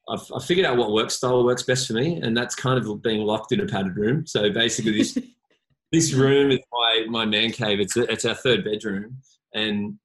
[0.08, 3.02] I've, I've, figured out what work style works best for me, and that's kind of
[3.02, 4.26] being locked in a padded room.
[4.28, 5.18] So basically, this
[5.91, 7.80] this room is my my man cave.
[7.80, 9.18] It's it's our third bedroom,
[9.54, 9.98] and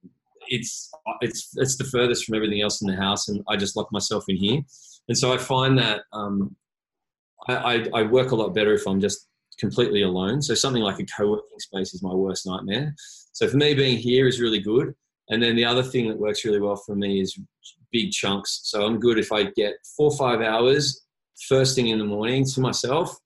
[0.47, 0.89] it's
[1.21, 4.25] it's it's the furthest from everything else in the house, and I just lock myself
[4.27, 4.61] in here.
[5.07, 6.55] And so I find that um,
[7.47, 9.27] I, I, work a lot better if I'm just
[9.59, 10.41] completely alone.
[10.41, 12.93] So something like a co-working space is my worst nightmare.
[13.31, 14.93] So for me, being here is really good.
[15.29, 17.39] And then the other thing that works really well for me is
[17.91, 18.61] big chunks.
[18.63, 21.01] So I'm good if I get four or five hours
[21.47, 23.17] first thing in the morning to myself,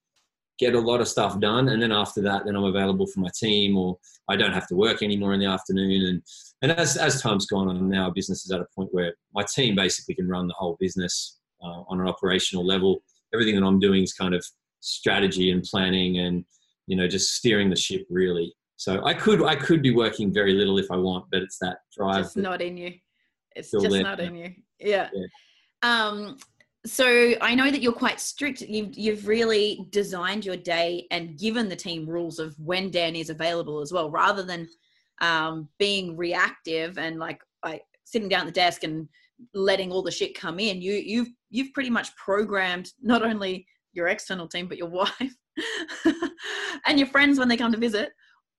[0.57, 3.29] get a lot of stuff done, and then after that, then I'm available for my
[3.37, 3.97] team, or
[4.29, 6.05] I don't have to work anymore in the afternoon.
[6.05, 6.21] And
[6.61, 9.43] and as as time's gone on, now our business is at a point where my
[9.43, 13.01] team basically can run the whole business uh, on an operational level
[13.35, 14.45] everything that I'm doing is kind of
[14.79, 16.45] strategy and planning and
[16.87, 18.53] you know just steering the ship really.
[18.77, 21.77] So I could I could be working very little if I want, but it's that
[21.95, 22.23] drive.
[22.23, 22.93] Just not in you.
[23.55, 24.03] It's just there.
[24.03, 24.53] not in you.
[24.79, 25.09] Yeah.
[25.13, 25.27] yeah.
[25.81, 26.37] Um,
[26.85, 28.61] so I know that you're quite strict.
[28.61, 33.29] You've you've really designed your day and given the team rules of when Dan is
[33.29, 34.67] available as well, rather than
[35.21, 39.07] um, being reactive and like like sitting down at the desk and
[39.53, 44.07] letting all the shit come in you you've you've pretty much programmed not only your
[44.07, 45.35] external team but your wife
[46.85, 48.11] and your friends when they come to visit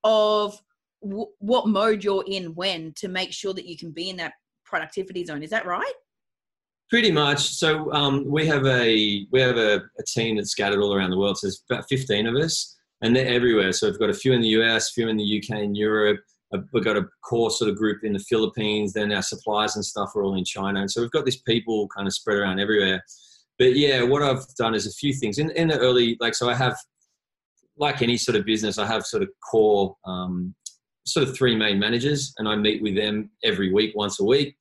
[0.05, 0.59] of
[1.03, 4.33] w- what mode you're in when to make sure that you can be in that
[4.65, 5.43] productivity zone.
[5.43, 5.93] Is that right?
[6.91, 7.41] Pretty much.
[7.41, 11.19] So um, we have a we have a, a, team that's scattered all around the
[11.19, 11.39] world.
[11.39, 13.73] So there's about 15 of us, and they're everywhere.
[13.73, 16.21] So we've got a few in the US, few in the UK and Europe.
[16.73, 18.93] We've got a core sort of group in the Philippines.
[18.93, 21.89] Then our suppliers and stuff are all in China, and so we've got these people
[21.89, 23.03] kind of spread around everywhere.
[23.59, 26.49] But yeah, what I've done is a few things in in the early like so
[26.49, 26.77] I have
[27.77, 30.55] like any sort of business, I have sort of core um,
[31.05, 34.57] sort of three main managers, and I meet with them every week, once a week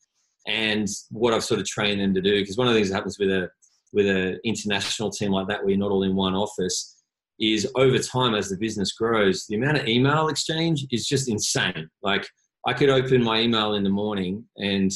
[0.48, 2.40] and what I've sort of trained them to do.
[2.40, 3.50] Because one of the things that happens with a
[3.94, 6.95] with an international team like that, where you're not all in one office,
[7.40, 11.90] is over time as the business grows, the amount of email exchange is just insane.
[12.02, 12.28] Like
[12.66, 14.92] I could open my email in the morning, and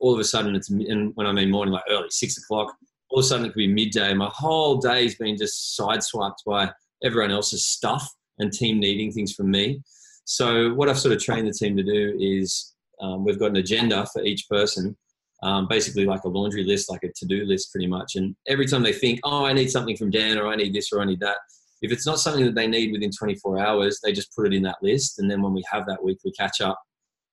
[0.00, 2.74] all of a sudden it's and when I mean morning, like early six o'clock.
[3.10, 4.12] All of a sudden it could be midday.
[4.14, 6.72] My whole day's been just sideswiped by
[7.04, 8.08] everyone else's stuff
[8.38, 9.80] and team needing things from me.
[10.24, 13.56] So what I've sort of trained the team to do is um, we've got an
[13.56, 14.96] agenda for each person,
[15.42, 18.16] um, basically like a laundry list, like a to-do list, pretty much.
[18.16, 20.92] And every time they think, "Oh, I need something from Dan," or "I need this,"
[20.92, 21.36] or "I need that,"
[21.82, 24.62] if it's not something that they need within 24 hours, they just put it in
[24.62, 25.18] that list.
[25.18, 26.80] And then when we have that weekly catch up,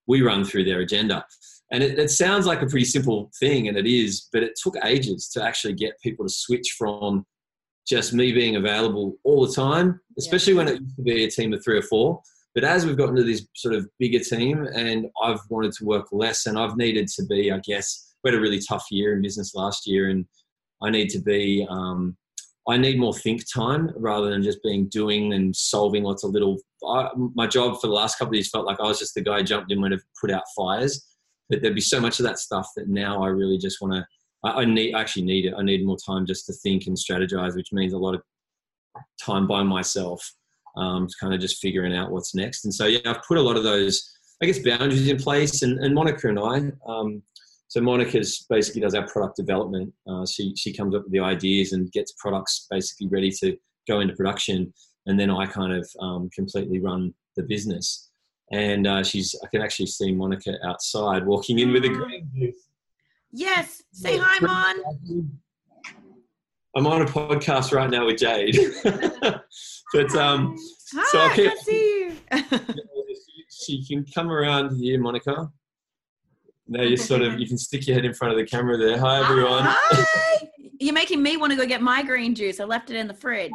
[0.07, 1.25] we run through their agenda.
[1.71, 4.75] And it, it, sounds like a pretty simple thing, and it is, but it took
[4.85, 7.25] ages to actually get people to switch from
[7.87, 10.57] just me being available all the time, especially yeah.
[10.57, 12.21] when it used to be a team of three or four,
[12.53, 16.07] but as we've gotten to this sort of bigger team, and I've wanted to work
[16.11, 19.21] less, and I've needed to be, I guess, we had a really tough year in
[19.21, 20.25] business last year, and
[20.81, 22.15] I need to be, um,
[22.67, 26.57] I need more think time rather than just being doing and solving lots of little.
[26.87, 29.21] I, my job for the last couple of years felt like I was just the
[29.21, 31.05] guy who jumped in when to put out fires,
[31.49, 34.05] but there'd be so much of that stuff that now I really just want to.
[34.45, 35.53] I, I need, I actually need it.
[35.57, 38.21] I need more time just to think and strategize, which means a lot of
[39.21, 40.33] time by myself
[40.77, 42.65] um, kind of just figuring out what's next.
[42.65, 44.09] And so, yeah, I've put a lot of those,
[44.41, 45.61] I guess, boundaries in place.
[45.63, 47.21] And, and Monica and I, um,
[47.73, 49.91] so Monica's basically does our product development.
[50.07, 53.57] Uh, she, she comes up with the ideas and gets products basically ready to
[53.87, 54.71] go into production.
[55.07, 58.11] And then I kind of um, completely run the business.
[58.51, 62.69] And uh, she's, I can actually see Monica outside walking in with a green juice.
[63.31, 63.81] Yes.
[63.91, 65.33] Say hi, Mon.
[66.77, 68.55] I'm on a podcast right now with Jade.
[68.83, 70.55] but um,
[70.93, 72.59] Hi, so I can see you.
[73.49, 75.51] she can come around here, Monica.
[76.67, 78.97] Now you sort of you can stick your head in front of the camera there.
[78.97, 79.63] Hi everyone.
[79.65, 80.49] Hi.
[80.79, 82.59] You're making me want to go get my green juice.
[82.59, 83.51] I left it in the fridge.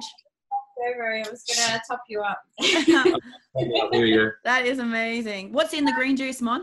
[0.77, 2.43] Don't worry, I was gonna top you up.
[2.59, 3.21] Here
[3.93, 4.31] we go.
[4.45, 5.53] That is amazing.
[5.53, 6.61] What's in the green juice, Mon?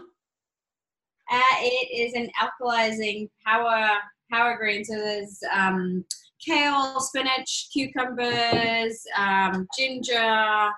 [1.32, 3.89] Uh, it is an alkalizing power
[4.32, 4.86] power green.
[4.86, 6.06] So there's um,
[6.46, 10.70] kale, spinach, cucumbers, um, ginger.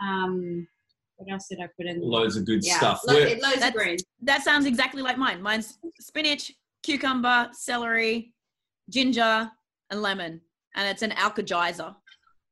[0.00, 0.66] Um,
[1.20, 2.00] what else did I put in?
[2.00, 3.02] Loads of good yeah, stuff.
[3.06, 4.02] Lo- loads of greens.
[4.22, 5.42] That sounds exactly like mine.
[5.42, 6.50] Mine's spinach,
[6.82, 8.32] cucumber, celery,
[8.88, 9.50] ginger,
[9.90, 10.40] and lemon,
[10.76, 11.94] and it's an alkalizer.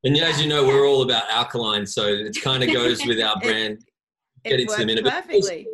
[0.05, 3.41] And as you know, we're all about alkaline, so it kind of goes with our
[3.41, 3.79] brand.
[4.45, 5.05] it, Get into the minute.
[5.05, 5.67] Perfectly.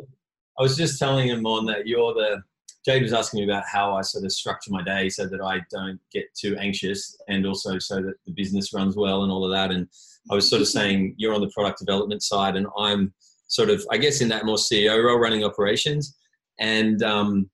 [0.57, 2.41] I was just telling him on that you're the
[2.85, 5.59] Jade was asking me about how I sort of structure my day so that I
[5.71, 9.51] don't get too anxious and also so that the business runs well and all of
[9.51, 9.71] that.
[9.71, 9.87] And
[10.29, 13.11] I was sort of saying you're on the product development side and I'm
[13.47, 16.15] sort of, I guess, in that more CEO role running operations.
[16.59, 17.49] And um,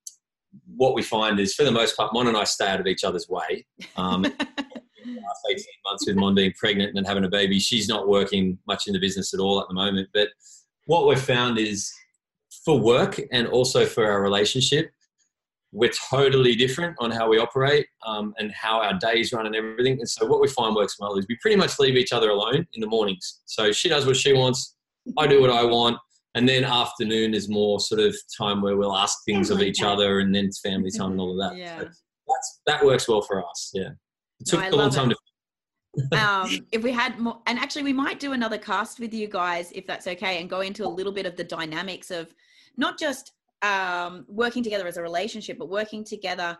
[0.75, 3.05] what we find is, for the most part, Mon and I stay out of each
[3.05, 3.65] other's way.
[3.95, 4.23] Um,
[5.21, 8.87] last 18 months with Mon being pregnant and having a baby, she's not working much
[8.87, 10.09] in the business at all at the moment.
[10.13, 10.27] But
[10.87, 11.91] what we've found is
[12.65, 14.91] for work and also for our relationship,
[15.71, 19.99] we're totally different on how we operate um, and how our days run and everything.
[19.99, 22.67] And so what we find works well is we pretty much leave each other alone
[22.73, 23.41] in the mornings.
[23.45, 24.75] So she does what she wants,
[25.17, 25.97] I do what I want,
[26.35, 30.19] and then afternoon is more sort of time where we'll ask things of each other,
[30.19, 31.57] and then it's family time and all of that.
[31.57, 31.79] Yeah.
[31.79, 33.71] So that's that works well for us.
[33.73, 33.89] Yeah,
[34.39, 35.17] it took no, a long time it.
[35.17, 36.17] to.
[36.17, 39.71] um, if we had more, and actually, we might do another cast with you guys
[39.73, 42.33] if that's okay, and go into a little bit of the dynamics of
[42.77, 46.57] not just um, working together as a relationship, but working together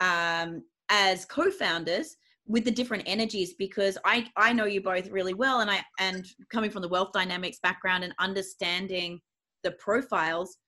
[0.00, 5.60] um, as co-founders with the different energies because I I know you both really well
[5.60, 9.20] and I and coming from the wealth dynamics background and understanding
[9.62, 10.58] the profiles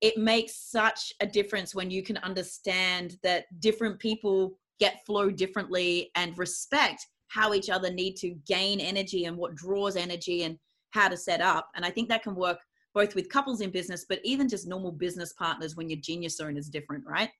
[0.00, 6.10] it makes such a difference when you can understand that different people get flow differently
[6.14, 10.56] and respect how each other need to gain energy and what draws energy and
[10.90, 11.68] how to set up.
[11.74, 12.58] And I think that can work
[12.98, 16.56] both with couples in business, but even just normal business partners when your genius zone
[16.56, 17.30] is different, right?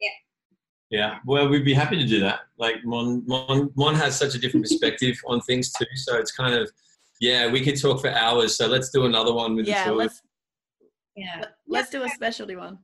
[0.00, 0.08] Yeah.
[0.90, 2.40] Yeah, well, we'd be happy to do that.
[2.58, 5.86] Like Mon, Mon, Mon has such a different perspective on things too.
[5.94, 6.68] So it's kind of,
[7.20, 8.56] yeah, we could talk for hours.
[8.56, 9.96] So let's do another one with yeah, the two.
[9.96, 10.20] let's
[11.14, 11.44] Yeah.
[11.68, 12.76] let's do a specialty one.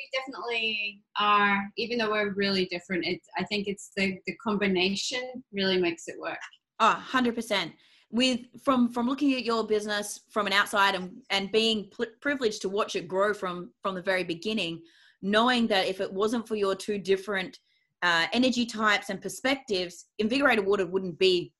[0.00, 5.24] we definitely are even though we're really different it's i think it's the the combination
[5.58, 6.42] really makes it work
[6.80, 7.72] ah, Oh, 100%.
[8.10, 11.90] With from from looking at your business from an outside and and being
[12.20, 14.80] privileged to watch it grow from from the very beginning,
[15.22, 17.58] knowing that if it wasn't for your two different
[18.02, 21.52] uh, energy types and perspectives, Invigorated Water wouldn't be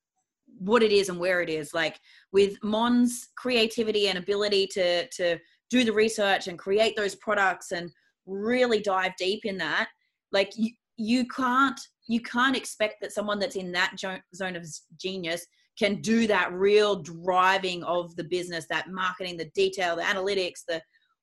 [0.59, 1.74] what it is and where it is.
[1.74, 1.99] Like
[2.32, 5.38] with Mon's creativity and ability to to
[5.68, 7.90] do the research and create those products and
[8.26, 9.88] really dive deep in that,
[10.32, 14.66] like you, you can't you can't expect that someone that's in that zone of
[14.97, 15.44] genius
[15.78, 20.80] can do that real driving of the business that marketing the detail the analytics the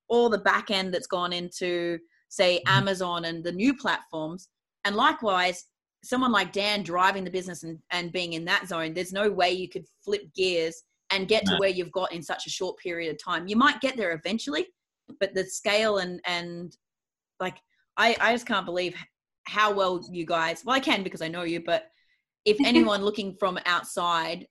[0.10, 1.98] all the back end that's gone into
[2.30, 2.78] say mm-hmm.
[2.78, 4.50] amazon and the new platforms.
[4.86, 5.66] And likewise
[6.04, 9.52] someone like dan driving the business and, and being in that zone there's no way
[9.52, 13.12] you could flip gears and get to where you've got in such a short period
[13.12, 13.48] of time.
[13.48, 14.68] You might get there eventually
[15.20, 16.78] but the scale and and
[17.40, 17.58] like
[17.98, 18.96] i i just can't believe
[19.46, 21.90] how well you guys well i can because i know you but
[22.46, 24.48] if anyone looking from outside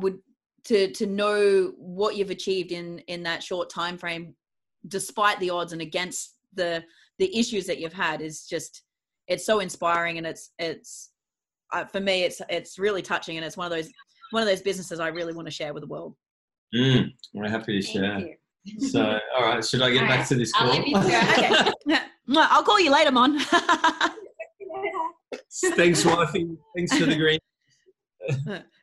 [0.00, 0.18] would
[0.64, 4.34] to to know what you've achieved in in that short time frame
[4.86, 6.82] despite the odds and against the
[7.18, 8.82] the issues that you've had is just
[9.26, 11.10] it's so inspiring and it's it's
[11.72, 13.90] uh, for me it's it's really touching and it's one of those
[14.30, 16.14] one of those businesses i really want to share with the world
[16.74, 18.36] Mm, we're happy to share.
[18.78, 20.76] So, all right, should I get All back right, to this I'll call?
[20.78, 21.38] leave you to it.
[21.38, 21.70] okay
[22.28, 23.38] Mwah, i'll call you later mon
[25.50, 26.46] Thanks, wifey.
[26.76, 27.38] Thanks for the green.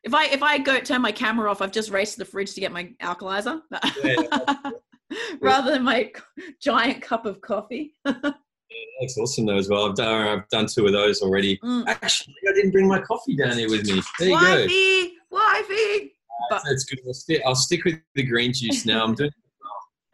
[0.03, 2.53] if i if i go turn my camera off i've just raced to the fridge
[2.55, 3.61] to get my alkalizer
[5.41, 6.11] rather than my
[6.59, 9.89] giant cup of coffee That's awesome though as well.
[9.89, 11.57] I've done, I've done two of those already.
[11.59, 11.87] Mm.
[11.87, 14.01] Actually, I didn't bring my coffee down here with me.
[14.19, 14.41] There you go.
[14.41, 16.13] wifey wifey
[16.49, 16.99] but- That's good.
[17.05, 19.03] I'll stick, I'll stick with the green juice now.
[19.03, 19.31] I'm doing.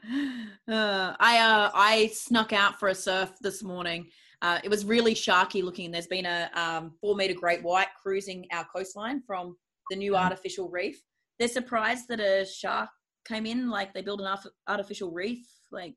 [0.67, 4.07] Uh, I uh, I snuck out for a surf this morning.
[4.41, 5.91] Uh, it was really sharky looking.
[5.91, 9.55] There's been a um, four meter great white cruising our coastline from
[9.89, 10.19] the new Mhm.
[10.23, 11.01] artificial reef.
[11.37, 12.89] They're surprised that a shark
[13.25, 13.69] came in.
[13.69, 14.37] Like they built an
[14.67, 15.95] artificial reef, like,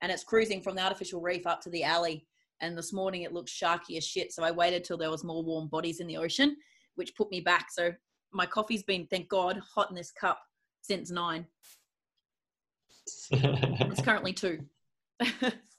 [0.00, 2.26] and it's cruising from the artificial reef up to the alley.
[2.60, 4.32] And this morning it looked sharky as shit.
[4.32, 6.56] So I waited till there was more warm bodies in the ocean,
[6.94, 7.70] which put me back.
[7.70, 7.92] So
[8.32, 10.40] my coffee's been, thank God, hot in this cup
[10.80, 11.46] since nine.
[13.30, 14.66] It's currently two.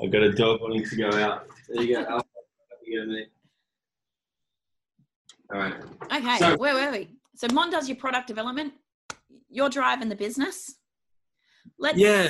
[0.00, 1.46] I've got a dog wanting to go out.
[1.68, 2.02] There you go.
[2.04, 2.24] Alpha.
[2.84, 3.28] There you go, mate.
[5.52, 5.74] All right.
[6.12, 7.08] Okay, So- where were we?
[7.36, 8.74] So Mon does your product development.
[9.48, 10.76] You're driving the business.
[11.78, 12.28] Let's Yeah.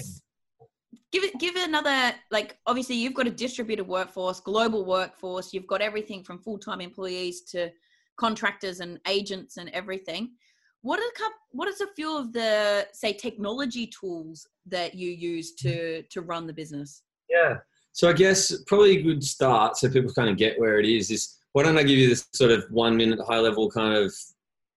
[1.13, 5.67] give it give it another like obviously you've got a distributed workforce, global workforce, you've
[5.67, 7.71] got everything from full-time employees to
[8.17, 10.35] contractors and agents and everything.
[10.81, 15.11] What are the coup- what is a few of the say technology tools that you
[15.11, 17.03] use to to run the business?
[17.29, 17.59] Yeah.
[17.93, 21.11] So I guess probably a good start so people kind of get where it is
[21.11, 24.13] is why don't I give you this sort of one minute high level kind of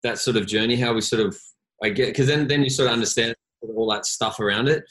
[0.04, 1.38] that sort of journey, how we sort of
[1.84, 3.36] I get because then then you sort of understand
[3.76, 4.84] all that stuff around it.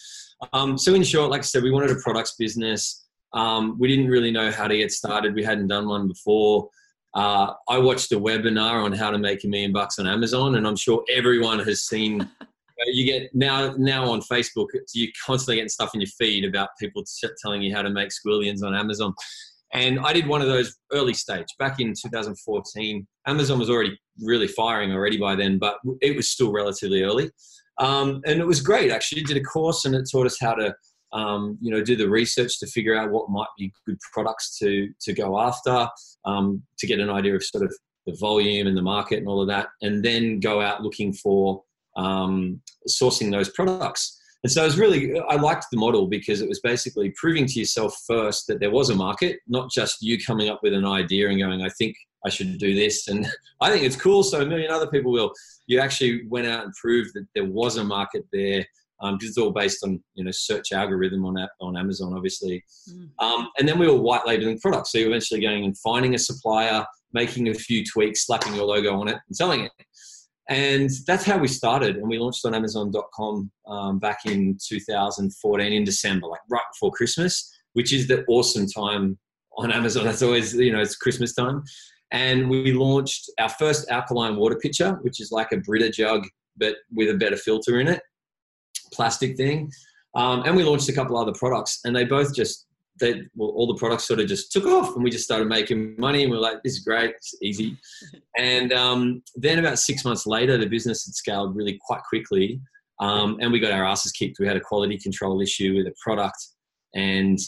[0.53, 3.05] Um, so in short, like I said, we wanted a products business.
[3.33, 5.35] Um, we didn't really know how to get started.
[5.35, 6.69] We hadn't done one before.
[7.15, 10.67] Uh, I watched a webinar on how to make a million bucks on Amazon, and
[10.67, 12.29] I'm sure everyone has seen
[12.87, 17.05] you get now now on Facebook, you're constantly getting stuff in your feed about people
[17.43, 19.15] telling you how to make squillions on Amazon.
[19.73, 23.07] And I did one of those early stage back in 2014.
[23.27, 27.31] Amazon was already really firing already by then, but it was still relatively early.
[27.79, 29.23] Um, and it was great actually.
[29.23, 30.75] Did a course and it taught us how to,
[31.13, 34.89] um, you know, do the research to figure out what might be good products to
[35.01, 35.89] to go after,
[36.25, 39.41] um, to get an idea of sort of the volume and the market and all
[39.41, 41.63] of that, and then go out looking for
[41.97, 44.21] um, sourcing those products.
[44.43, 47.59] And so it was really, I liked the model because it was basically proving to
[47.59, 51.31] yourself first that there was a market, not just you coming up with an idea
[51.31, 53.09] and going, I think I should do this.
[53.09, 53.27] And
[53.63, 54.23] I think it's cool.
[54.23, 55.33] So a million other people will.
[55.67, 58.67] You actually went out and proved that there was a market there
[59.01, 62.63] because it's all based on, you know, search algorithm on, on Amazon, obviously.
[62.91, 63.09] Mm.
[63.19, 64.93] Um, and then we were white labeling products.
[64.93, 68.99] So you're eventually going and finding a supplier, making a few tweaks, slapping your logo
[68.99, 69.73] on it and selling it.
[70.49, 71.97] And that's how we started.
[71.97, 77.51] And we launched on Amazon.com um, back in 2014 in December, like right before Christmas,
[77.73, 79.19] which is the awesome time
[79.57, 80.05] on Amazon.
[80.05, 81.63] That's always, you know, it's Christmas time.
[82.11, 86.27] And we launched our first alkaline water pitcher, which is like a Brita jug,
[86.57, 88.01] but with a better filter in it,
[88.93, 89.71] plastic thing.
[90.15, 92.67] Um, and we launched a couple other products, and they both just
[93.01, 95.97] they, well, all the products sort of just took off and we just started making
[95.99, 97.77] money and we are like, this is great, it's easy.
[98.39, 102.61] and um, then about six months later, the business had scaled really quite quickly.
[103.01, 104.39] Um, and we got our asses kicked.
[104.39, 106.39] We had a quality control issue with a product
[106.95, 107.39] and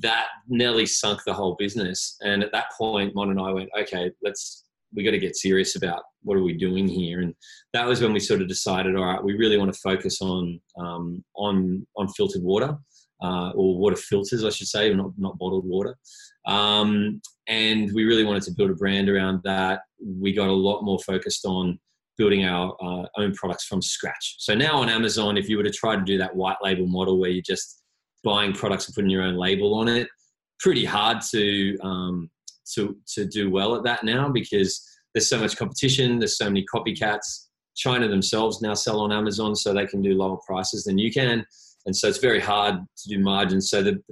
[0.00, 2.16] that nearly sunk the whole business.
[2.20, 4.64] And at that point, Mon and I went, okay, let's,
[4.94, 7.20] we got to get serious about what are we doing here.
[7.20, 7.34] And
[7.72, 10.60] that was when we sort of decided, all right, we really want to focus on,
[10.78, 12.76] um, on, on filtered water
[13.22, 15.96] uh, or water filters, I should say, not, not bottled water.
[16.46, 19.80] Um, and we really wanted to build a brand around that.
[20.00, 21.78] We got a lot more focused on
[22.18, 24.36] building our uh, own products from scratch.
[24.38, 27.18] So now on Amazon, if you were to try to do that white label model
[27.18, 27.82] where you're just
[28.24, 30.08] buying products and putting your own label on it,
[30.58, 32.30] pretty hard to um,
[32.74, 34.82] to to do well at that now because
[35.14, 36.18] there's so much competition.
[36.18, 37.46] There's so many copycats.
[37.76, 41.44] China themselves now sell on Amazon, so they can do lower prices than you can
[41.86, 43.70] and so it's very hard to do margins.
[43.70, 44.02] So the,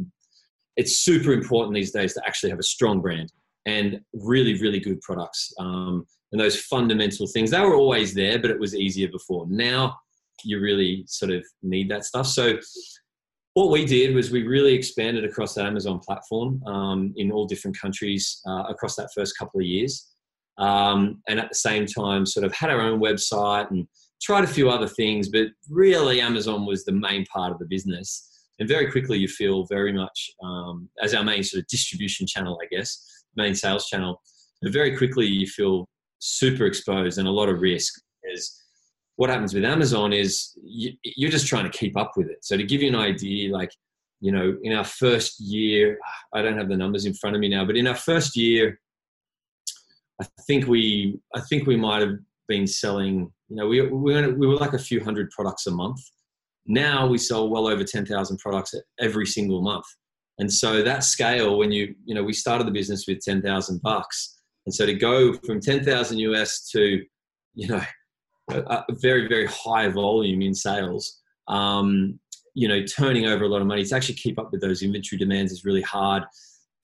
[0.76, 3.32] it's super important these days to actually have a strong brand
[3.66, 5.52] and really, really good products.
[5.58, 9.46] Um, and those fundamental things, they were always there, but it was easier before.
[9.48, 9.96] Now
[10.44, 12.26] you really sort of need that stuff.
[12.26, 12.58] So
[13.54, 17.78] what we did was we really expanded across the Amazon platform um, in all different
[17.78, 20.10] countries uh, across that first couple of years.
[20.58, 23.86] Um, and at the same time, sort of had our own website and
[24.24, 28.30] tried a few other things, but really Amazon was the main part of the business.
[28.58, 32.58] And very quickly, you feel very much um, as our main sort of distribution channel,
[32.62, 33.04] I guess,
[33.36, 34.22] main sales channel.
[34.62, 35.86] But very quickly, you feel
[36.20, 38.00] super exposed and a lot of risk.
[38.22, 38.62] Because
[39.16, 42.38] what happens with Amazon is you, you're just trying to keep up with it.
[42.42, 43.70] So to give you an idea, like
[44.20, 45.98] you know, in our first year,
[46.32, 48.80] I don't have the numbers in front of me now, but in our first year,
[50.18, 52.16] I think we I think we might have
[52.48, 55.70] been selling you know, we, we, were, we were like a few hundred products a
[55.70, 56.00] month.
[56.66, 59.84] Now we sell well over 10,000 products every single month.
[60.38, 64.40] And so that scale, when you, you know, we started the business with 10,000 bucks.
[64.66, 67.02] And so to go from 10,000 US to,
[67.54, 67.80] you know,
[68.50, 72.18] a, a, very, very high volume in sales, um,
[72.54, 75.18] you know, turning over a lot of money to actually keep up with those inventory
[75.18, 76.24] demands is really hard.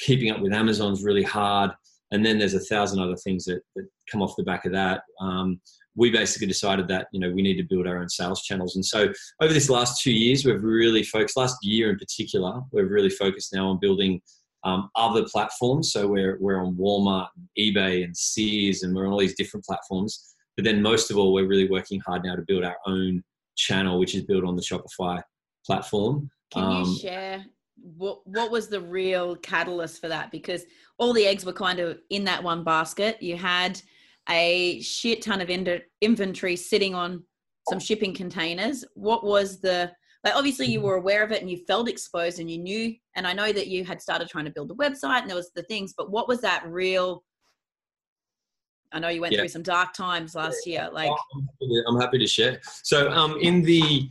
[0.01, 1.73] Keeping up with Amazon is really hard.
[2.13, 5.03] And then there's a thousand other things that, that come off the back of that.
[5.21, 5.61] Um,
[5.97, 8.77] we basically decided that you know we need to build our own sales channels.
[8.77, 12.91] And so over this last two years we've really focused last year in particular we've
[12.91, 14.21] really focused now on building
[14.65, 15.93] um, other platforms.
[15.93, 19.65] So we're, we're on walmart and ebay and sears and we're on all these different
[19.65, 20.35] platforms.
[20.57, 23.23] But then most of all we're really working hard now to build our own
[23.57, 25.21] channel which is built on the shopify
[25.67, 26.31] platform.
[26.53, 27.45] Can um, you share
[27.83, 30.65] what what was the real catalyst for that because
[30.99, 33.81] all the eggs were kind of in that one basket you had
[34.29, 37.23] a shit ton of in- inventory sitting on
[37.69, 38.85] some shipping containers.
[38.95, 39.93] What was the
[40.25, 43.27] like obviously you were aware of it and you felt exposed and you knew and
[43.27, 45.63] I know that you had started trying to build the website and there was the
[45.65, 47.25] things, but what was that real
[48.93, 49.41] I know you went yeah.
[49.41, 50.89] through some dark times last year.
[50.93, 52.61] Like I'm happy to, I'm happy to share.
[52.83, 54.09] So um in the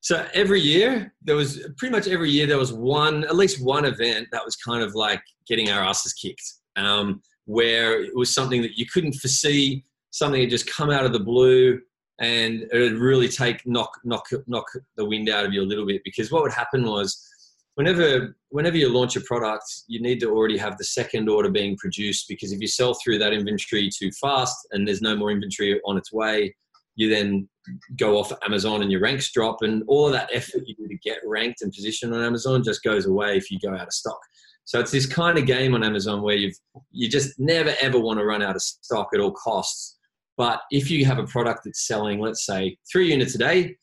[0.00, 3.84] so every year there was pretty much every year there was one at least one
[3.84, 6.54] event that was kind of like getting our asses kicked.
[6.76, 11.14] Um, where it was something that you couldn't foresee, something had just come out of
[11.14, 11.80] the blue,
[12.20, 15.86] and it would really take knock knock knock the wind out of you a little
[15.86, 16.02] bit.
[16.04, 17.26] Because what would happen was,
[17.74, 21.76] whenever whenever you launch a product, you need to already have the second order being
[21.78, 22.26] produced.
[22.28, 25.96] Because if you sell through that inventory too fast and there's no more inventory on
[25.96, 26.54] its way,
[26.98, 27.48] you then
[27.96, 30.98] go off Amazon and your ranks drop, and all of that effort you do to
[30.98, 34.18] get ranked and positioned on Amazon just goes away if you go out of stock.
[34.64, 36.56] So it's this kind of game on Amazon where you've
[36.90, 39.96] you just never ever want to run out of stock at all costs.
[40.36, 43.76] But if you have a product that's selling, let's say three units a day,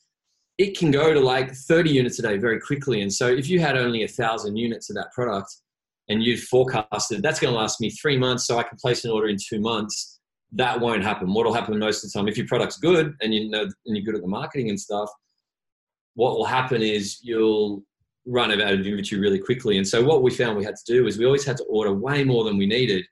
[0.58, 3.02] it can go to like 30 units a day very quickly.
[3.02, 5.50] And so if you had only a thousand units of that product
[6.10, 9.12] and you forecasted that's going to last me three months, so I can place an
[9.12, 10.15] order in two months,
[10.54, 11.34] that won't happen.
[11.34, 14.06] What'll happen most of the time, if your product's good and you know and you're
[14.06, 15.10] good at the marketing and stuff,
[16.16, 17.84] what will happen is you'll
[18.26, 19.78] run out of inventory really quickly.
[19.78, 21.94] And so what we found we had to do is we always had to order
[21.94, 23.06] way more than we needed.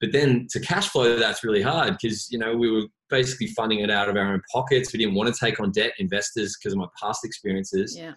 [0.00, 3.80] But then to cash flow, that's really hard because you know we were basically funding
[3.80, 4.92] it out of our own pockets.
[4.92, 7.96] We didn't want to take on debt investors because of my past experiences.
[7.96, 8.14] Yeah.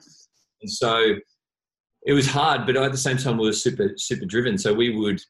[0.61, 1.15] And so
[2.05, 4.57] it was hard, but at the same time we were super super driven.
[4.57, 5.21] So we would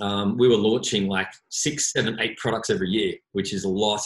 [0.00, 4.00] um, we were launching like six, seven, eight products every year, which is a lot,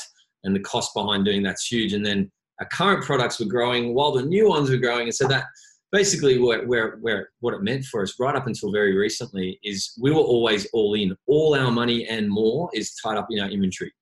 [0.44, 1.92] and the cost behind doing that's huge.
[1.92, 5.26] And then our current products were growing while the new ones were growing, and so
[5.28, 5.44] that
[5.92, 9.92] basically where, where, where what it meant for us right up until very recently is
[10.00, 11.16] we were always all in.
[11.26, 13.92] All our money and more is tied up in our inventory.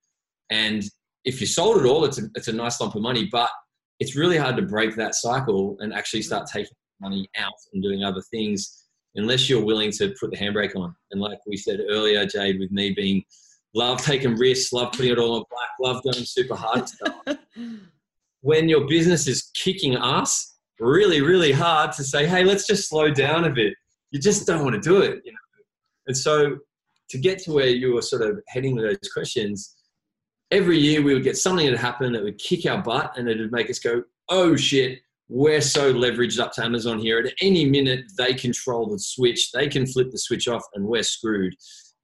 [0.51, 0.83] And
[1.25, 3.51] if you sold it all it's a, it's a nice lump of money but
[4.01, 8.05] it's really hard to break that cycle and actually start taking money out and doing
[8.05, 8.84] other things
[9.17, 10.95] unless you're willing to put the handbrake on.
[11.11, 13.25] And like we said earlier, Jade, with me being
[13.75, 17.15] love taking risks, love putting it all on black, love going super hard stuff.
[18.41, 23.11] when your business is kicking ass really, really hard to say, hey, let's just slow
[23.11, 23.75] down a bit.
[24.11, 25.39] You just don't want to do it, you know.
[26.07, 26.59] And so
[27.11, 29.77] to get to where you were sort of heading with those questions,
[30.51, 33.39] every year we would get something that happened that would kick our butt and it
[33.39, 37.19] would make us go, oh shit, we're so leveraged up to Amazon here.
[37.19, 41.03] At any minute, they control the switch, they can flip the switch off, and we're
[41.03, 41.55] screwed.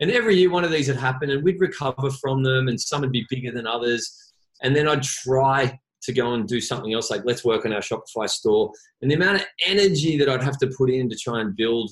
[0.00, 3.02] And every year, one of these would happen, and we'd recover from them, and some
[3.02, 4.32] would be bigger than others.
[4.62, 7.80] And then I'd try to go and do something else, like let's work on our
[7.80, 8.72] Shopify store.
[9.02, 11.90] And the amount of energy that I'd have to put in to try and build,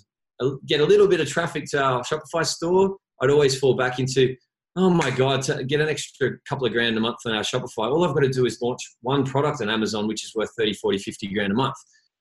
[0.66, 4.34] get a little bit of traffic to our Shopify store, I'd always fall back into,
[4.78, 7.90] oh my God, to get an extra couple of grand a month on our Shopify,
[7.90, 10.74] all I've got to do is launch one product on Amazon, which is worth 30,
[10.74, 11.74] 40, 50 grand a month.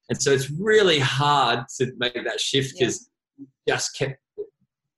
[0.10, 3.76] And so it's really hard to make that shift because yeah.
[3.76, 4.20] just kept,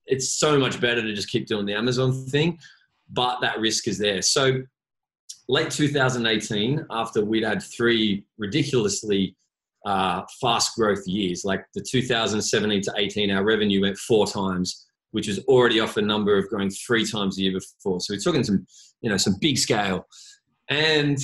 [0.06, 2.58] it's so much better to just keep doing the Amazon thing,
[3.10, 4.22] but that risk is there.
[4.22, 4.62] So
[5.50, 9.36] late 2018, after we'd had three ridiculously
[9.86, 15.28] uh, fast growth years, like the 2017 to 18, our revenue went four times which
[15.28, 18.00] was already off a number of growing three times a year before.
[18.00, 18.66] So we're talking some,
[19.02, 20.06] you know, some big scale.
[20.70, 21.18] And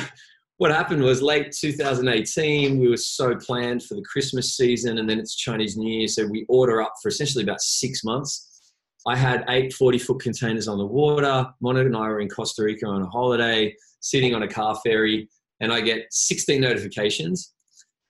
[0.58, 5.18] what happened was late 2018, we were so planned for the Christmas season and then
[5.18, 6.08] it's Chinese New Year.
[6.08, 8.48] So we order up for essentially about six months.
[9.06, 11.46] I had eight 40 foot containers on the water.
[11.60, 15.28] Monica and I were in Costa Rica on a holiday, sitting on a car ferry,
[15.60, 17.52] and I get 16 notifications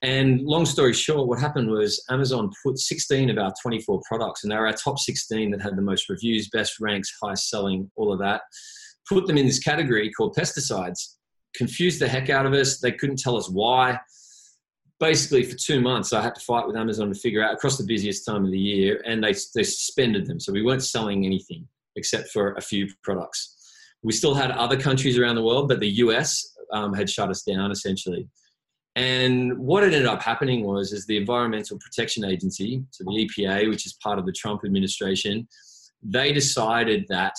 [0.03, 4.51] and long story short, what happened was Amazon put 16 of our 24 products, and
[4.51, 8.13] they were our top 16 that had the most reviews, best ranks, highest selling, all
[8.13, 8.43] of that,
[9.09, 11.17] put them in this category called pesticides.
[11.55, 12.81] Confused the heck out of us.
[12.81, 14.01] They couldn't tell us why.
[14.99, 17.85] Basically, for two months, I had to fight with Amazon to figure out across the
[17.85, 20.41] busiest time of the year, and they, they suspended them.
[20.41, 23.57] So we weren't selling anything except for a few products.
[24.03, 27.43] We still had other countries around the world, but the US um, had shut us
[27.43, 28.29] down essentially.
[28.95, 33.87] And what ended up happening was, is the Environmental Protection Agency, so the EPA, which
[33.87, 35.49] is part of the Trump administration,
[36.03, 37.35] they decided that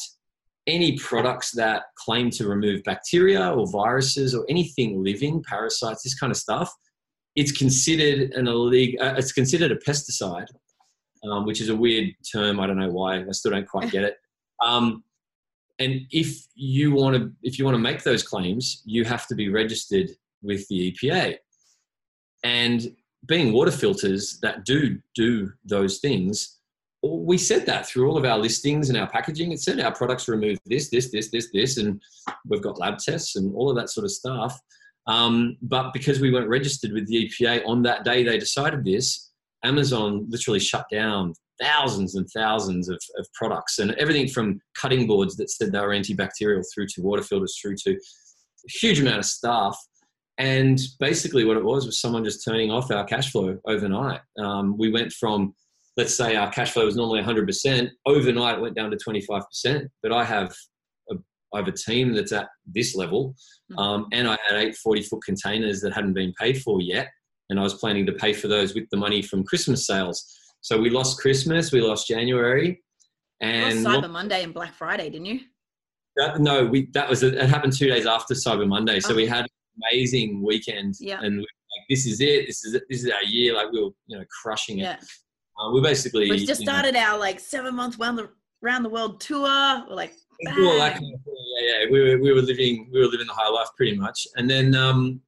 [0.66, 6.32] any products that claim to remove bacteria or viruses or anything living, parasites, this kind
[6.32, 6.74] of stuff,
[7.36, 9.06] it's considered an illegal.
[9.06, 10.47] Uh, it's considered a pesticide,
[11.24, 12.60] um, which is a weird term.
[12.60, 13.20] I don't know why.
[13.20, 14.18] I still don't quite get it.
[14.64, 15.04] Um,
[15.80, 19.36] and if you want to, if you want to make those claims, you have to
[19.36, 20.10] be registered
[20.41, 21.36] with the EPA.
[22.43, 26.59] And being water filters that do do those things,
[27.03, 29.51] we said that through all of our listings and our packaging.
[29.51, 32.01] It said our products remove this, this, this, this, this, and
[32.47, 34.57] we've got lab tests and all of that sort of stuff.
[35.07, 39.31] Um, but because we weren't registered with the EPA on that day they decided this,
[39.63, 45.35] Amazon literally shut down thousands and thousands of, of products and everything from cutting boards
[45.35, 49.25] that said they were antibacterial through to water filters through to a huge amount of
[49.25, 49.77] stuff
[50.38, 54.21] and basically, what it was was someone just turning off our cash flow overnight.
[54.39, 55.53] Um, we went from,
[55.95, 57.89] let's say, our cash flow was normally 100%.
[58.05, 59.88] Overnight, it went down to 25%.
[60.01, 60.51] But I have
[61.11, 61.15] a,
[61.53, 63.36] I have a team that's at this level,
[63.69, 63.77] hmm.
[63.77, 67.09] um, and I had eight 40 foot containers that hadn't been paid for yet,
[67.49, 70.25] and I was planning to pay for those with the money from Christmas sales.
[70.61, 72.81] So we lost Christmas, we lost January,
[73.39, 75.41] and Cyber Monday and Black Friday, didn't you?
[76.15, 78.99] That, no, we that was it happened two days after Cyber Monday.
[78.99, 79.15] So oh.
[79.15, 79.45] we had
[79.78, 80.95] amazing weekend.
[80.99, 81.19] Yeah.
[81.21, 81.47] And like,
[81.89, 82.47] this is it.
[82.47, 82.84] This is it.
[82.89, 83.53] This is our year.
[83.53, 84.84] Like we were, you know, crushing it.
[84.84, 84.97] Yeah.
[85.59, 88.30] Uh, we basically we just started know, our like seven months round the
[88.61, 89.86] round the world tour.
[89.88, 90.13] We're like,
[90.47, 91.19] all that kind of
[91.59, 91.91] yeah, yeah.
[91.91, 94.28] We were we were living we were living the high life pretty much.
[94.36, 95.21] And then um,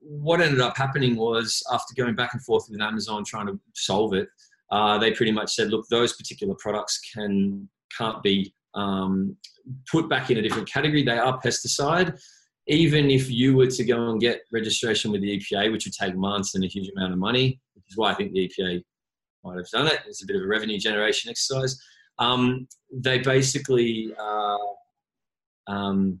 [0.00, 4.14] what ended up happening was after going back and forth with Amazon trying to solve
[4.14, 4.28] it,
[4.70, 9.36] uh, they pretty much said, look, those particular products can can't be um,
[9.90, 11.02] put back in a different category.
[11.02, 12.18] They are pesticide
[12.72, 16.16] even if you were to go and get registration with the EPA, which would take
[16.16, 18.82] months and a huge amount of money, which is why I think the EPA
[19.44, 20.00] might have done it.
[20.06, 21.78] It's a bit of a revenue generation exercise.
[22.18, 24.56] Um, they basically uh,
[25.66, 26.20] um,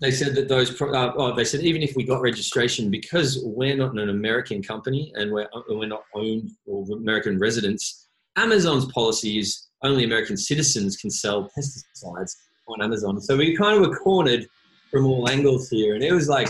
[0.00, 3.40] they said that those pro- uh, oh, they said even if we got registration because
[3.44, 8.08] we're not an American company and we're we're not owned or American residents.
[8.36, 12.32] Amazon's policy is only American citizens can sell pesticides
[12.66, 13.20] on Amazon.
[13.20, 14.48] So we kind of were cornered
[14.94, 16.48] from all angles here, and it was like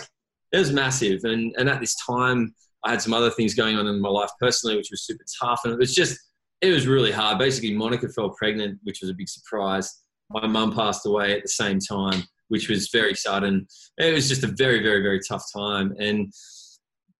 [0.52, 1.24] it was massive.
[1.24, 4.30] And and at this time, I had some other things going on in my life
[4.38, 6.18] personally, which was super tough, and it was just
[6.60, 7.38] it was really hard.
[7.38, 10.02] Basically, Monica fell pregnant, which was a big surprise.
[10.30, 13.66] My mum passed away at the same time, which was very sudden.
[13.98, 15.94] It was just a very, very, very tough time.
[15.98, 16.32] And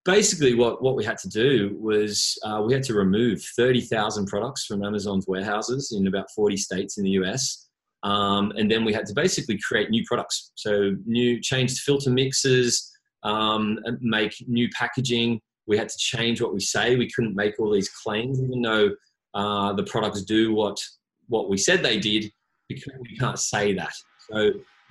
[0.05, 4.65] basically, what, what we had to do was uh, we had to remove 30,000 products
[4.65, 7.64] from Amazon's warehouses in about 40 states in the US.
[8.05, 10.53] Um, and then we had to basically create new products.
[10.55, 12.93] So, new changed filter mixes,
[13.23, 15.41] um, make new packaging.
[15.67, 16.97] We had to change what we say.
[16.97, 18.91] We couldn't make all these claims, even though
[19.35, 20.79] uh, the products do what
[21.29, 22.31] what we said they did,
[22.69, 23.95] because we can't say that.
[24.31, 24.51] So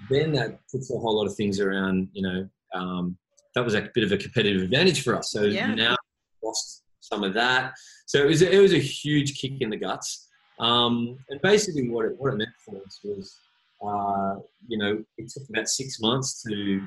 [0.10, 3.18] then that puts a whole lot of things around, you know, um,
[3.56, 5.32] that was a bit of a competitive advantage for us.
[5.32, 5.74] So yeah.
[5.74, 5.96] now
[6.44, 7.74] lost some of that.
[8.08, 10.28] So it was a, it was a huge kick in the guts.
[10.60, 13.38] Um, and basically, what it what it meant for us was,
[13.86, 16.82] uh, you know, it took about six months to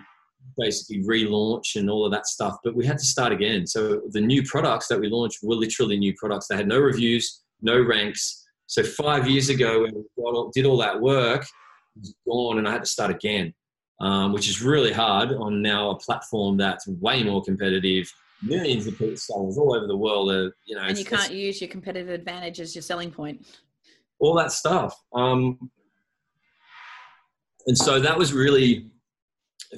[0.56, 2.56] basically relaunch and all of that stuff.
[2.62, 3.66] But we had to start again.
[3.66, 6.46] So the new products that we launched were literally new products.
[6.46, 8.44] They had no reviews, no ranks.
[8.66, 12.72] So five years ago, when we did all that work, it was gone, and I
[12.72, 13.54] had to start again
[14.00, 18.12] um, which is really hard on now a platform that's way more competitive.
[18.42, 21.60] Millions of people sellers all over the world are, you know, and you can't use
[21.60, 23.46] your competitive advantage as your selling point.
[24.18, 24.94] All that stuff.
[25.12, 25.70] Um,
[27.66, 28.90] and so that was really,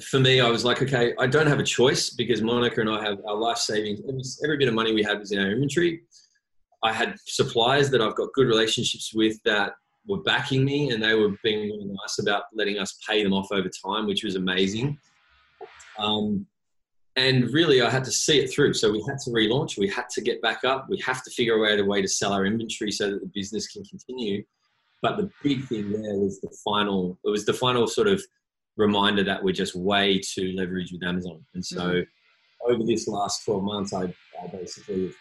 [0.09, 3.03] for me, I was like, okay, I don't have a choice because Monica and I
[3.03, 4.39] have our life savings.
[4.43, 6.01] Every bit of money we had was in our inventory.
[6.83, 9.73] I had suppliers that I've got good relationships with that
[10.07, 13.51] were backing me and they were being really nice about letting us pay them off
[13.51, 14.97] over time, which was amazing.
[15.97, 16.45] Um,
[17.15, 18.73] and really, I had to see it through.
[18.73, 19.77] So we had to relaunch.
[19.77, 20.87] We had to get back up.
[20.89, 23.67] We have to figure out a way to sell our inventory so that the business
[23.67, 24.43] can continue.
[25.01, 27.17] But the big thing there was the final.
[27.25, 28.23] It was the final sort of
[28.77, 31.43] reminder that we're just way too leveraged with Amazon.
[31.53, 32.73] And so, mm-hmm.
[32.73, 35.11] over this last twelve months, I, I basically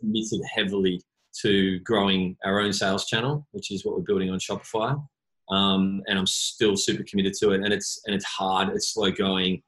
[0.00, 1.02] committed heavily
[1.42, 5.00] to growing our own sales channel, which is what we're building on Shopify.
[5.50, 7.62] Um, and I'm still super committed to it.
[7.62, 9.62] And it's and it's hard, it's slow going,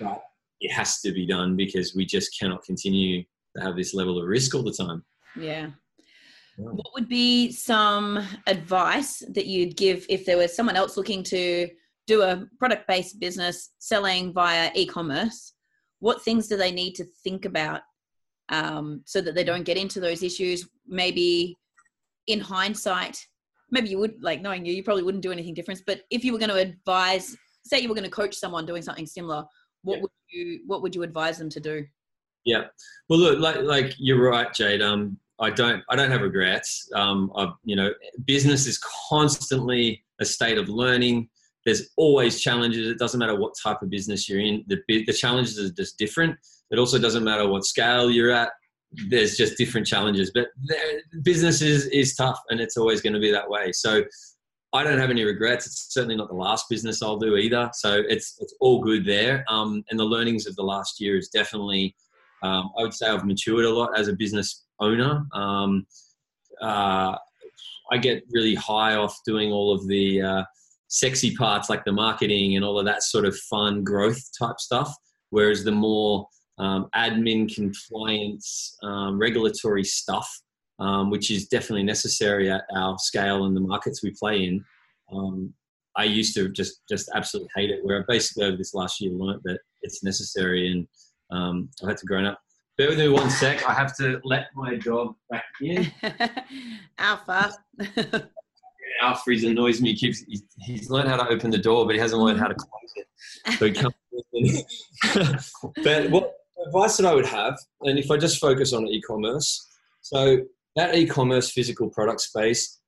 [0.00, 0.22] but
[0.60, 3.22] it has to be done because we just cannot continue
[3.56, 5.04] to have this level of risk all the time.
[5.36, 5.70] Yeah.
[6.56, 11.68] What would be some advice that you'd give if there was someone else looking to
[12.06, 15.54] do a product based business selling via e commerce?
[16.00, 17.80] What things do they need to think about
[18.50, 20.68] um, so that they don't get into those issues.
[20.86, 21.56] Maybe
[22.26, 23.24] in hindsight,
[23.70, 25.80] maybe you would like knowing you, you probably wouldn't do anything different.
[25.86, 28.82] But if you were going to advise, say you were going to coach someone doing
[28.82, 29.44] something similar,
[29.82, 30.02] what yeah.
[30.02, 31.86] would you what would you advise them to do?
[32.44, 32.64] Yeah,
[33.08, 34.82] well, look, like like you're right, Jade.
[34.82, 36.88] Um, I don't I don't have regrets.
[36.94, 37.92] Um, I've you know,
[38.24, 38.78] business is
[39.08, 41.28] constantly a state of learning.
[41.64, 42.88] There's always challenges.
[42.88, 44.64] It doesn't matter what type of business you're in.
[44.68, 46.36] The the challenges are just different.
[46.70, 48.50] It also doesn't matter what scale you're at.
[49.08, 50.48] There's just different challenges, but
[51.22, 53.70] business is, is tough and it's always going to be that way.
[53.72, 54.02] So
[54.72, 55.66] I don't have any regrets.
[55.66, 57.70] It's certainly not the last business I'll do either.
[57.74, 59.44] So it's, it's all good there.
[59.48, 61.96] Um, and the learnings of the last year is definitely,
[62.42, 65.26] um, I would say I've matured a lot as a business owner.
[65.34, 65.86] Um,
[66.62, 67.16] uh,
[67.92, 70.44] I get really high off doing all of the uh,
[70.86, 74.94] sexy parts like the marketing and all of that sort of fun growth type stuff.
[75.30, 80.28] Whereas the more um, admin, compliance, um, regulatory stuff,
[80.80, 84.64] um, which is definitely necessary at our scale and the markets we play in.
[85.12, 85.52] Um,
[85.96, 87.84] I used to just just absolutely hate it.
[87.84, 90.88] Where I basically over this last year learned that it's necessary, and
[91.30, 92.40] um, I had to grow up.
[92.78, 93.68] Bear with me one sec.
[93.68, 95.92] I have to let my dog back in.
[96.98, 97.52] Alpha.
[99.02, 99.90] Alpha, he's annoys me.
[99.90, 102.48] He keeps he's, he's learned how to open the door, but he hasn't learned how
[102.48, 103.58] to close it.
[103.58, 103.94] So he comes.
[105.84, 106.34] but what
[106.66, 109.68] advice that I would have, and if I just focus on e-commerce,
[110.00, 110.38] so
[110.76, 112.80] that e-commerce physical product space,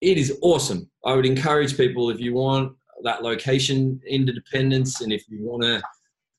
[0.00, 0.90] it is awesome.
[1.04, 5.82] I would encourage people if you want that location independence, and if you want to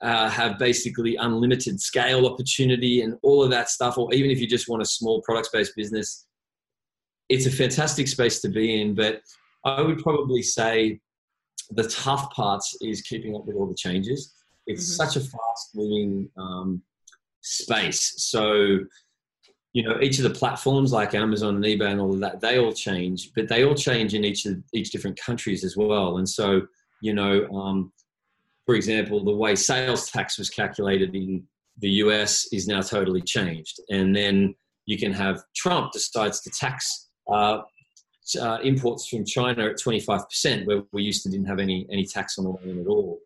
[0.02, 4.48] uh, have basically unlimited scale opportunity and all of that stuff, or even if you
[4.48, 6.26] just want a small product-based business,
[7.28, 8.96] it's a fantastic space to be in.
[8.96, 9.22] But
[9.66, 11.00] I would probably say
[11.72, 14.34] the tough parts is keeping up with all the changes
[14.70, 15.04] it's mm-hmm.
[15.04, 16.82] such a fast moving um,
[17.42, 18.14] space.
[18.18, 18.80] So,
[19.74, 22.58] you know, each of the platforms like Amazon and eBay and all of that, they
[22.58, 26.18] all change, but they all change in each of each different countries as well.
[26.18, 26.62] And so,
[27.02, 27.92] you know, um,
[28.66, 31.44] for example, the way sales tax was calculated in
[31.80, 33.80] the US is now totally changed.
[33.90, 34.56] And then
[34.86, 37.60] you can have Trump decides to tax uh,
[38.42, 42.38] uh, imports from China at 25%, where we used to didn't have any any tax
[42.40, 43.20] on the way at all.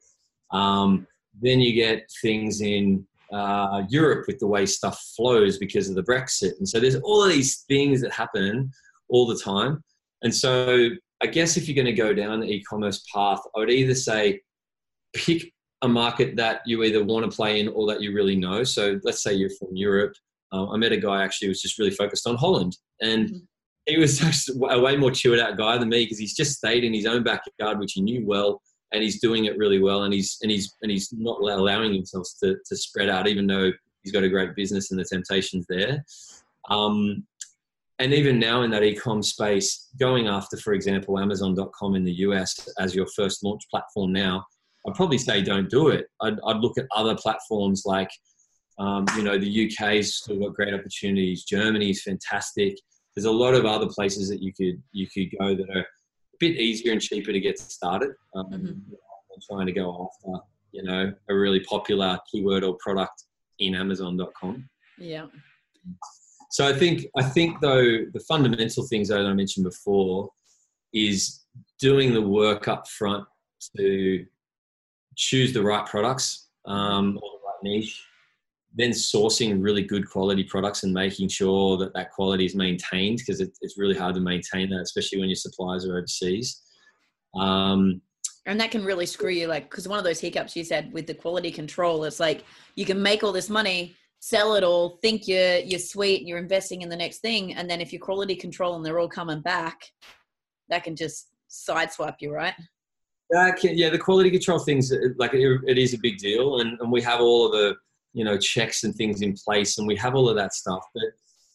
[0.51, 1.07] Um,
[1.41, 6.03] then you get things in uh, Europe with the way stuff flows because of the
[6.03, 6.57] Brexit.
[6.59, 8.71] And so there's all of these things that happen
[9.09, 9.83] all the time.
[10.21, 10.89] And so
[11.21, 13.95] I guess if you're going to go down the e commerce path, I would either
[13.95, 14.41] say
[15.13, 18.63] pick a market that you either want to play in or that you really know.
[18.63, 20.13] So let's say you're from Europe.
[20.51, 23.37] Uh, I met a guy actually who was just really focused on Holland, and mm-hmm.
[23.85, 26.93] he was a way more chilled out guy than me because he's just stayed in
[26.93, 28.61] his own backyard, which he knew well,
[28.93, 32.27] and he's doing it really well, and he's and he's and he's not allowing himself
[32.41, 33.71] to to spread out, even though
[34.03, 36.03] he's got a great business and the temptations there.
[36.69, 37.25] Um,
[37.99, 42.67] and even now in that e-com space, going after, for example, Amazon.com in the US
[42.79, 44.45] as your first launch platform now,
[44.87, 46.07] I'd probably say don't do it.
[46.21, 48.09] I'd, I'd look at other platforms like,
[48.79, 51.43] um, you know, the UK's still got great opportunities.
[51.43, 52.75] Germany's fantastic.
[53.15, 55.85] There's a lot of other places that you could you could go that are
[56.43, 58.11] bit easier and cheaper to get started.
[58.35, 58.93] Um, mm-hmm.
[59.49, 63.23] Trying to go after, you know, a really popular keyword or product
[63.59, 64.69] in Amazon.com.
[64.97, 65.25] Yeah.
[66.51, 70.29] So I think I think though the fundamental things that I mentioned before
[70.93, 71.45] is
[71.79, 73.25] doing the work up front
[73.75, 74.25] to
[75.15, 78.05] choose the right products um, or the right niche,
[78.75, 83.39] then sourcing really good quality products and making sure that that quality is maintained because
[83.39, 86.61] it, it's really hard to maintain that, especially when your suppliers are overseas.
[87.35, 88.01] Um,
[88.45, 91.07] and that can really screw you, like because one of those hiccups you said with
[91.07, 92.43] the quality control, it's like
[92.75, 96.37] you can make all this money sell it all, think you're you're sweet, and you're
[96.37, 99.41] investing in the next thing, and then if you're quality control and they're all coming
[99.41, 99.91] back,
[100.69, 102.53] that can just sideswipe you, right?
[103.29, 106.79] That can, yeah, the quality control things like it, it is a big deal, and,
[106.79, 107.75] and we have all of the
[108.13, 110.83] you know checks and things in place, and we have all of that stuff.
[110.93, 111.03] But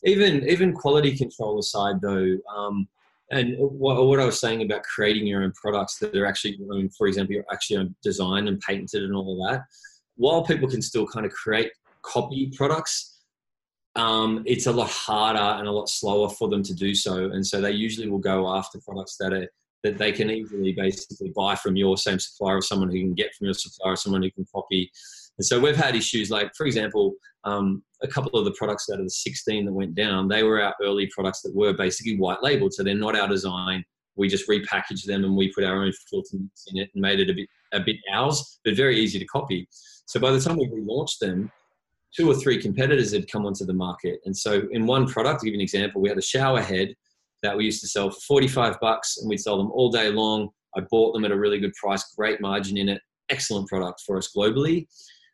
[0.05, 2.89] even even quality control aside, though, um,
[3.31, 6.59] and what, what I was saying about creating your own products that are actually,
[6.97, 9.65] for example, you're actually designed and patented and all of that.
[10.17, 11.71] While people can still kind of create
[12.03, 13.21] copy products,
[13.97, 17.31] um, it's a lot harder and a lot slower for them to do so.
[17.31, 19.49] And so they usually will go after products that are
[19.85, 23.33] that they can easily basically buy from your same supplier or someone who can get
[23.35, 24.91] from your supplier or someone who can copy.
[25.39, 27.15] And so we've had issues like, for example,
[27.45, 30.61] um, a couple of the products out of the 16 that went down, they were
[30.61, 32.75] our early products that were basically white labeled.
[32.75, 33.85] So they're not our design.
[34.17, 37.31] We just repackaged them and we put our own filter in it and made it
[37.31, 39.69] a bit, a bit ours, but very easy to copy.
[40.07, 41.53] So by the time we relaunched them,
[42.17, 44.19] two or three competitors had come onto the market.
[44.25, 46.95] And so in one product, to give you an example, we had a shower head
[47.43, 50.49] that we used to sell for 45 bucks and we'd sell them all day long.
[50.77, 54.17] I bought them at a really good price, great margin in it, excellent product for
[54.17, 54.87] us globally.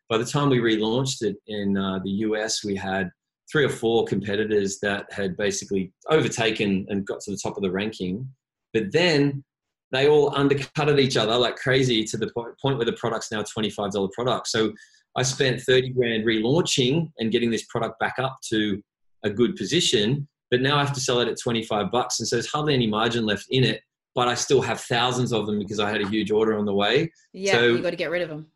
[0.09, 3.09] By the time we relaunched it in uh, the US, we had
[3.51, 7.71] three or four competitors that had basically overtaken and got to the top of the
[7.71, 8.27] ranking.
[8.73, 9.43] But then
[9.91, 12.29] they all undercutted each other like crazy to the
[12.61, 14.47] point where the product's now a $25 product.
[14.47, 14.73] So
[15.15, 18.81] I spent 30 grand relaunching and getting this product back up to
[19.23, 22.19] a good position, but now I have to sell it at 25 bucks.
[22.19, 23.81] And so there's hardly any margin left in it,
[24.13, 26.73] but I still have thousands of them because I had a huge order on the
[26.73, 27.11] way.
[27.31, 28.47] Yeah, so, you got to get rid of them.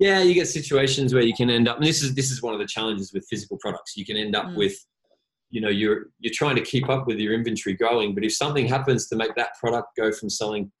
[0.00, 2.54] Yeah, you get situations where you can end up, and this is this is one
[2.54, 3.96] of the challenges with physical products.
[3.96, 4.56] You can end up mm.
[4.56, 4.74] with,
[5.50, 8.66] you know, you're you're trying to keep up with your inventory going, but if something
[8.66, 10.72] happens to make that product go from selling,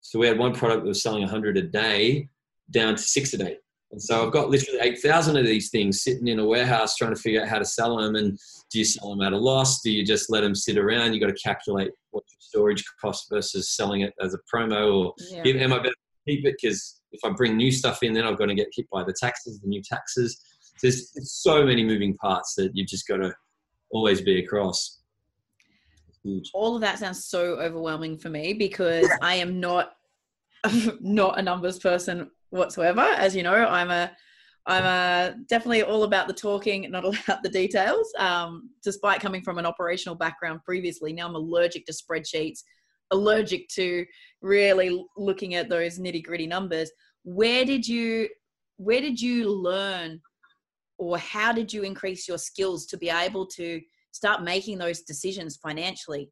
[0.00, 2.28] so we had one product that was selling 100 a day
[2.70, 3.56] down to six a day
[3.92, 7.20] and so I've got literally 8,000 of these things sitting in a warehouse trying to
[7.20, 8.16] figure out how to sell them.
[8.16, 8.38] And
[8.70, 9.82] do you sell them at a loss?
[9.82, 11.12] Do you just let them sit around?
[11.12, 15.04] You've got to calculate what your storage cost versus selling it as a promo.
[15.04, 15.62] Or yeah.
[15.62, 15.94] am I better to
[16.26, 16.56] keep it?
[16.60, 19.14] Because if I bring new stuff in, then I'm going to get hit by the
[19.18, 20.40] taxes, the new taxes.
[20.80, 23.34] There's, there's so many moving parts that you've just got to
[23.90, 25.00] always be across.
[26.54, 29.94] All of that sounds so overwhelming for me because I am not
[31.00, 33.00] not a numbers person whatsoever.
[33.00, 34.12] As you know, I'm a
[34.66, 38.12] I'm a, definitely all about the talking, not about the details.
[38.18, 42.60] Um, despite coming from an operational background previously, now I'm allergic to spreadsheets,
[43.10, 44.06] allergic to
[44.40, 46.90] really looking at those nitty gritty numbers.
[47.24, 48.28] Where did you
[48.76, 50.20] where did you learn,
[50.98, 53.80] or how did you increase your skills to be able to
[54.10, 56.30] start making those decisions financially?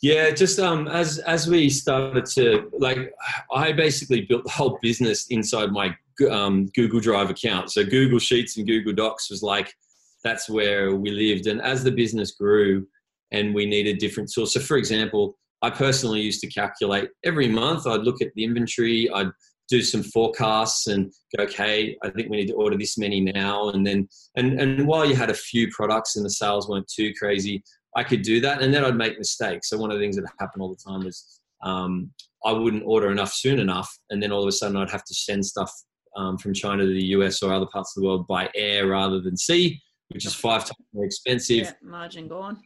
[0.00, 3.12] Yeah, just um, as as we started to like,
[3.52, 5.96] I basically built the whole business inside my
[6.30, 7.72] um, Google Drive account.
[7.72, 9.74] So Google Sheets and Google Docs was like
[10.22, 11.46] that's where we lived.
[11.48, 12.86] And as the business grew,
[13.32, 14.52] and we needed different tools.
[14.52, 17.86] So, for example, I personally used to calculate every month.
[17.86, 19.10] I'd look at the inventory.
[19.10, 19.30] I'd
[19.72, 23.70] do some forecasts and go, okay, I think we need to order this many now.
[23.70, 27.14] And then, and, and while you had a few products and the sales weren't too
[27.18, 27.64] crazy,
[27.96, 29.68] I could do that, and then I'd make mistakes.
[29.68, 32.10] So one of the things that happened all the time was um,
[32.44, 35.14] I wouldn't order enough soon enough, and then all of a sudden I'd have to
[35.14, 35.72] send stuff
[36.16, 39.20] um, from China to the US or other parts of the world by air rather
[39.20, 41.64] than sea, which is five times more expensive.
[41.64, 42.58] Yeah, margin gone.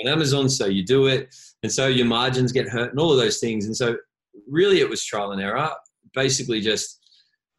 [0.00, 3.18] On Amazon, so you do it, and so your margins get hurt, and all of
[3.18, 3.66] those things.
[3.66, 3.96] And so,
[4.48, 5.70] really, it was trial and error.
[6.14, 7.00] Basically, just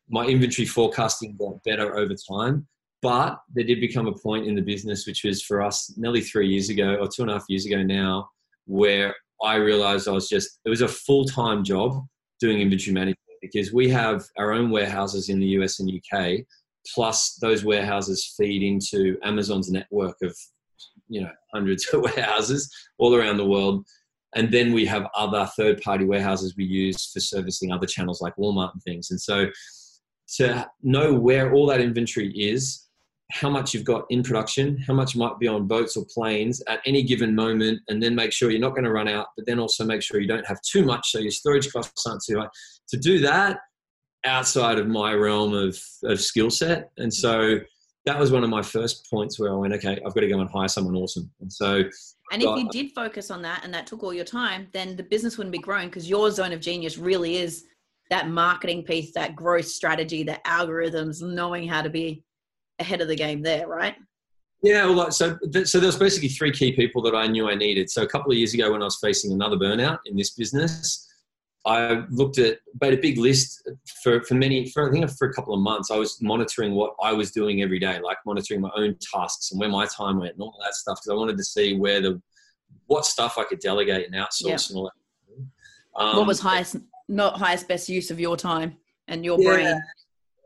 [0.09, 2.67] my inventory forecasting got better over time.
[3.01, 6.47] But there did become a point in the business, which was for us nearly three
[6.47, 8.29] years ago or two and a half years ago now,
[8.65, 9.13] where
[9.43, 12.05] I realized I was just, it was a full time job
[12.39, 16.45] doing inventory management because we have our own warehouses in the US and UK,
[16.93, 20.35] plus those warehouses feed into Amazon's network of,
[21.09, 23.85] you know, hundreds of warehouses all around the world.
[24.35, 28.35] And then we have other third party warehouses we use for servicing other channels like
[28.35, 29.11] Walmart and things.
[29.11, 29.47] And so
[30.37, 32.87] to know where all that inventory is
[33.31, 36.81] how much you've got in production, how much might be on boats or planes at
[36.85, 39.59] any given moment, and then make sure you're not going to run out, but then
[39.59, 42.47] also make sure you don't have too much so your storage costs aren't too high.
[42.89, 43.59] To do that
[44.25, 46.91] outside of my realm of, of skill set.
[46.97, 47.59] And so
[48.05, 50.39] that was one of my first points where I went, okay, I've got to go
[50.39, 51.31] and hire someone awesome.
[51.41, 51.83] And so
[52.31, 55.03] and if you did focus on that and that took all your time, then the
[55.03, 57.65] business wouldn't be growing because your zone of genius really is
[58.09, 62.23] that marketing piece, that growth strategy, the algorithms, knowing how to be
[62.79, 63.95] ahead of the game there, right?
[64.61, 67.89] Yeah, well, so so there's basically three key people that I knew I needed.
[67.89, 71.12] So a couple of years ago, when I was facing another burnout in this business,
[71.65, 73.69] I looked at made a big list
[74.03, 75.91] for for many for I think for a couple of months.
[75.91, 79.59] I was monitoring what I was doing every day, like monitoring my own tasks and
[79.59, 82.21] where my time went and all that stuff, because I wanted to see where the
[82.87, 84.57] what stuff I could delegate and outsource yeah.
[84.69, 84.93] and all that.
[85.95, 86.77] Um, what was highest,
[87.07, 88.75] not highest best use of your time
[89.07, 89.49] and your yeah.
[89.53, 89.81] brain?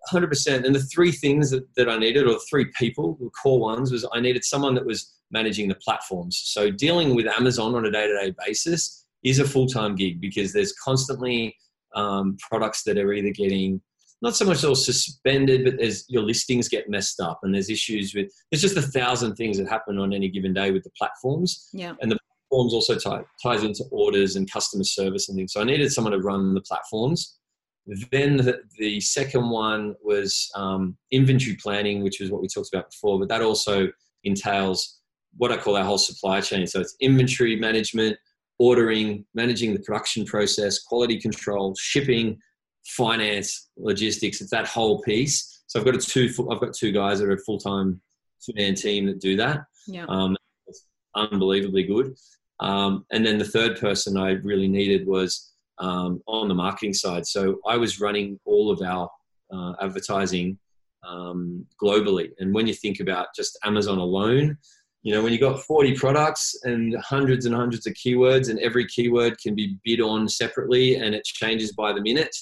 [0.10, 0.66] Hundred percent.
[0.66, 4.06] And the three things that, that I needed, or three people, the core ones, was
[4.14, 6.40] I needed someone that was managing the platforms.
[6.46, 11.56] So dealing with Amazon on a day-to-day basis is a full-time gig because there's constantly
[11.96, 13.82] um, products that are either getting
[14.22, 18.16] not so much all suspended, but there's your listings get messed up, and there's issues
[18.16, 18.32] with.
[18.50, 21.70] There's just a thousand things that happen on any given day with the platforms.
[21.72, 21.94] Yeah.
[22.02, 22.18] And the
[22.50, 25.54] platforms also tie, ties into orders and customer service and things.
[25.54, 27.38] So I needed someone to run the platforms
[28.12, 32.92] then the, the second one was um, inventory planning, which was what we talked about
[32.92, 33.88] before, but that also
[34.24, 35.00] entails
[35.38, 36.68] what I call our whole supply chain.
[36.68, 38.18] So it's inventory management,
[38.60, 42.38] ordering, managing the production process, quality control, shipping,
[42.86, 44.42] finance, logistics.
[44.42, 45.64] It's that whole piece.
[45.68, 46.30] So I've got a two.
[46.52, 48.02] I've got two guys that are a full time
[48.44, 49.62] two man team that do that.
[49.88, 50.06] Yeah.
[50.08, 50.36] Um,
[51.16, 52.16] unbelievably good.
[52.60, 57.26] Um, and then the third person I really needed was um, on the marketing side.
[57.26, 59.10] So I was running all of our
[59.54, 60.58] uh, advertising
[61.08, 62.32] um, globally.
[62.40, 64.58] And when you think about just Amazon alone,
[65.04, 68.86] you know, when you've got 40 products and hundreds and hundreds of keywords, and every
[68.88, 72.36] keyword can be bid on separately and it changes by the minute,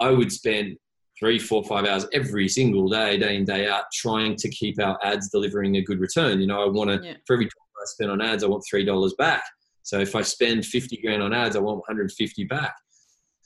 [0.00, 0.76] I would spend
[1.18, 4.98] three, four, five hours every single day, day in, day out, trying to keep our
[5.04, 6.40] ads delivering a good return.
[6.40, 7.14] You know, I want to, yeah.
[7.26, 9.44] for every dollar I spend on ads, I want $3 back.
[9.82, 12.74] So if I spend 50 grand on ads, I want 150 back.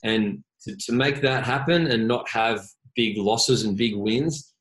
[0.05, 2.65] And to, to make that happen and not have
[2.95, 4.55] big losses and big wins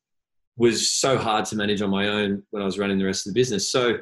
[0.56, 3.34] was so hard to manage on my own when I was running the rest of
[3.34, 3.70] the business.
[3.70, 3.98] So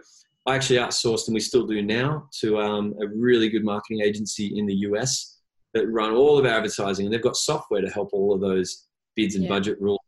[0.46, 4.58] I actually outsourced, and we still do now, to um, a really good marketing agency
[4.58, 5.38] in the US
[5.72, 7.06] that run all of our advertising.
[7.06, 8.86] And they've got software to help all of those
[9.16, 9.50] bids and yeah.
[9.50, 10.00] budget rules.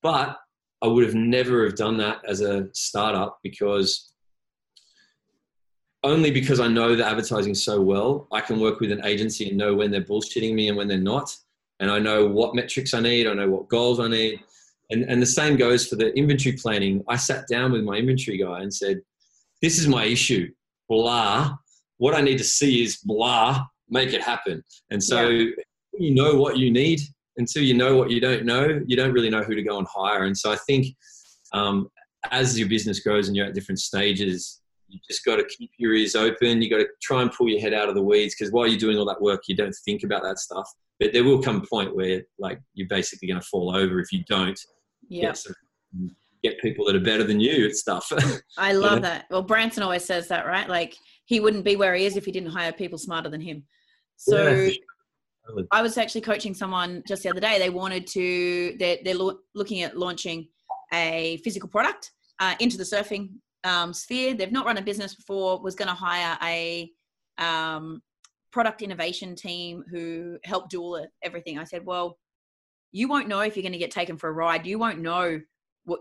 [0.00, 0.38] But
[0.80, 4.12] I would have never have done that as a startup because
[6.04, 9.58] only because I know the advertising so well, I can work with an agency and
[9.58, 11.36] know when they're bullshitting me and when they're not.
[11.80, 14.40] And I know what metrics I need, I know what goals I need.
[14.90, 17.04] And, and the same goes for the inventory planning.
[17.08, 19.00] I sat down with my inventory guy and said,
[19.60, 20.50] This is my issue,
[20.88, 21.56] blah.
[21.98, 24.62] What I need to see is blah, make it happen.
[24.90, 25.50] And so yeah.
[25.92, 27.00] you know what you need
[27.36, 29.86] until you know what you don't know, you don't really know who to go and
[29.88, 30.24] hire.
[30.24, 30.86] And so I think
[31.52, 31.88] um,
[32.30, 35.94] as your business grows and you're at different stages, you just got to keep your
[35.94, 36.62] ears open.
[36.62, 38.78] You got to try and pull your head out of the weeds because while you're
[38.78, 40.68] doing all that work, you don't think about that stuff.
[40.98, 44.12] But there will come a point where, like, you're basically going to fall over if
[44.12, 44.58] you don't.
[45.08, 45.32] Yeah.
[45.32, 46.10] Get,
[46.42, 48.10] get people that are better than you at stuff.
[48.58, 49.26] I love that.
[49.30, 50.68] Well, Branson always says that, right?
[50.68, 53.64] Like, he wouldn't be where he is if he didn't hire people smarter than him.
[54.16, 54.52] So.
[54.52, 54.72] Yeah.
[55.72, 57.58] I was actually coaching someone just the other day.
[57.58, 60.46] They wanted to, they're, they're lo- looking at launching
[60.92, 63.30] a physical product uh, into the surfing
[63.64, 64.34] um, sphere.
[64.34, 65.62] They've not run a business before.
[65.62, 66.90] Was going to hire a
[67.38, 68.02] um,
[68.52, 71.58] product innovation team who helped do all everything.
[71.58, 72.18] I said, well,
[72.92, 74.66] you won't know if you're going to get taken for a ride.
[74.66, 75.40] You won't know
[75.84, 76.00] what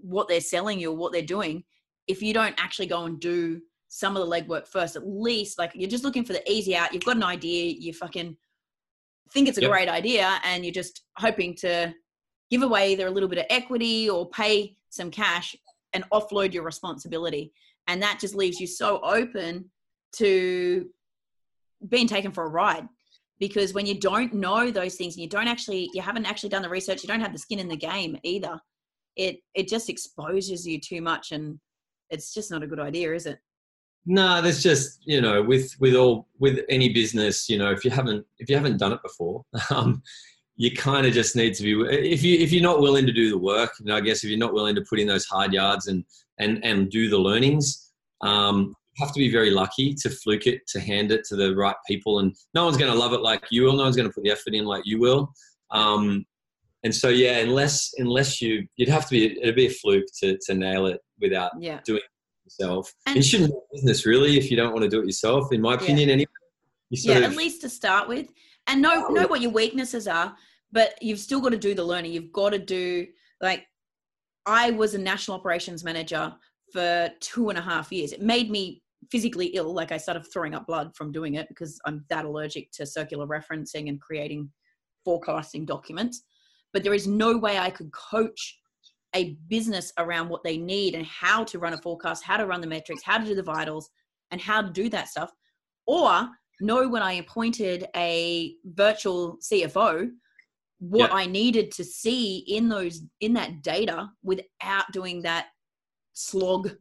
[0.00, 1.64] what they're selling you or what they're doing
[2.06, 4.96] if you don't actually go and do some of the legwork first.
[4.96, 6.92] At least, like you're just looking for the easy out.
[6.92, 7.74] You've got an idea.
[7.78, 8.36] You fucking
[9.32, 9.70] think it's a yep.
[9.70, 11.94] great idea, and you're just hoping to
[12.50, 15.56] give away either a little bit of equity or pay some cash
[15.92, 17.52] and offload your responsibility.
[17.86, 19.70] And that just leaves you so open
[20.16, 20.88] to
[21.88, 22.86] being taken for a ride
[23.42, 26.62] because when you don't know those things and you don't actually you haven't actually done
[26.62, 28.56] the research you don't have the skin in the game either
[29.16, 31.58] it it just exposes you too much and
[32.08, 33.38] it's just not a good idea is it?
[34.06, 37.90] No there's just you know with with all with any business you know if you
[37.90, 40.02] haven't if you haven't done it before um
[40.54, 41.72] you kind of just need to be
[42.12, 44.30] if you if you're not willing to do the work you know, i guess if
[44.30, 46.04] you're not willing to put in those hard yards and
[46.38, 47.90] and and do the learnings
[48.20, 51.76] um have to be very lucky to fluke it to hand it to the right
[51.86, 54.12] people and no one's going to love it like you will no one's going to
[54.12, 55.32] put the effort in like you will.
[55.70, 56.24] Um
[56.84, 60.38] and so yeah unless unless you you'd have to be it'd be a fluke to
[60.46, 61.80] to nail it without yeah.
[61.84, 62.92] doing it yourself.
[63.06, 65.60] And- you shouldn't do business really if you don't want to do it yourself in
[65.60, 66.26] my opinion anyway.
[66.90, 68.28] You yeah sort at least to start with.
[68.66, 70.36] And know know what your weaknesses are
[70.72, 72.12] but you've still got to do the learning.
[72.12, 73.06] You've got to do
[73.40, 73.66] like
[74.44, 76.34] i was a national operations manager
[76.72, 78.12] for two and a half years.
[78.12, 81.80] It made me physically ill like i started throwing up blood from doing it because
[81.86, 84.48] i'm that allergic to circular referencing and creating
[85.04, 86.22] forecasting documents
[86.72, 88.58] but there is no way i could coach
[89.14, 92.60] a business around what they need and how to run a forecast how to run
[92.60, 93.90] the metrics how to do the vitals
[94.30, 95.30] and how to do that stuff
[95.86, 96.28] or
[96.62, 100.10] know when I appointed a virtual CFO
[100.78, 101.16] what Yeah.
[101.16, 105.48] I needed to see in those in that data without doing that
[106.12, 106.76] slog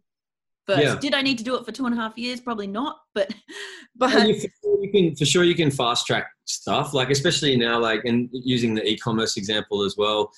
[0.76, 0.84] first.
[0.84, 0.96] Yeah.
[1.00, 2.40] Did I need to do it for two and a half years?
[2.40, 3.34] Probably not, but
[3.96, 4.42] but Well, you,
[4.82, 8.76] you can, for sure you can fast track stuff like especially now like and using
[8.76, 10.32] the e-commerce example as well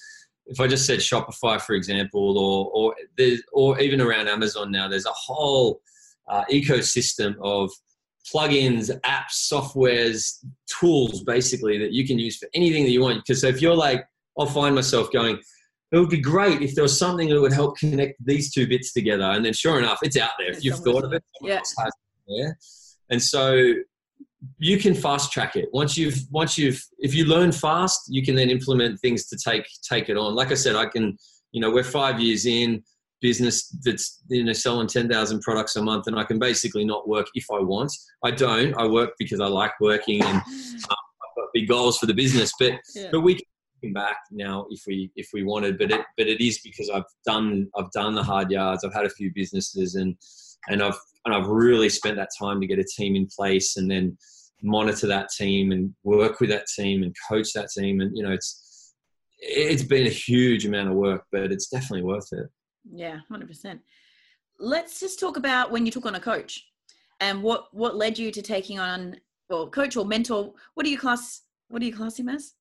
[0.46, 4.88] if i just said shopify for example or or there's or even around amazon now
[4.88, 5.82] there's a whole
[6.30, 7.72] uh, ecosystem of
[8.32, 13.42] plugins apps softwares tools basically that you can use for anything that you want because
[13.42, 14.06] so if you're like
[14.40, 15.38] i'll find myself going
[15.94, 18.92] it would be great if there was something that would help connect these two bits
[18.94, 19.26] together.
[19.26, 20.50] And then sure enough it's out there.
[20.50, 21.62] If you've thought of it Yeah.
[22.28, 22.58] there.
[23.12, 23.74] And so
[24.58, 25.70] you can fast track it.
[25.72, 29.66] Once you've once you've if you learn fast you can then implement things to take
[29.88, 30.34] take it on.
[30.36, 31.16] Like i said i can
[31.52, 32.84] you know we're five years in
[33.22, 37.28] business that's you know selling 10,000 products a month and i can basically not work
[37.36, 37.92] if i want.
[38.26, 38.74] I don't.
[38.76, 40.42] I work because i like working and um,
[41.24, 43.10] i've got big goals for the business but Yeah.
[43.12, 43.46] but we can
[43.92, 47.68] back now if we if we wanted but it but it is because i've done
[47.78, 50.16] i've done the hard yards i've had a few businesses and
[50.70, 53.90] and i've and i've really spent that time to get a team in place and
[53.90, 54.16] then
[54.62, 58.32] monitor that team and work with that team and coach that team and you know
[58.32, 58.94] it's
[59.40, 62.48] it's been a huge amount of work but it's definitely worth it
[62.92, 63.82] Yeah, hundred percent.
[64.60, 66.66] Let's just talk about when you took on a coach,
[67.20, 69.18] and what what led you to taking on
[69.50, 70.54] well, coach or mentor.
[70.74, 71.42] What do you class?
[71.70, 72.54] What do you class him as?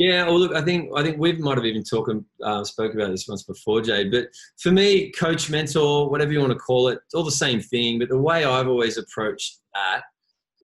[0.00, 2.10] Yeah, well, look, I think I think we might have even talked
[2.42, 4.08] uh, spoke about this once before, Jay.
[4.08, 4.28] But
[4.58, 7.98] for me, coach, mentor, whatever you want to call it, it's all the same thing.
[7.98, 10.04] But the way I've always approached that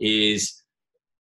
[0.00, 0.62] is,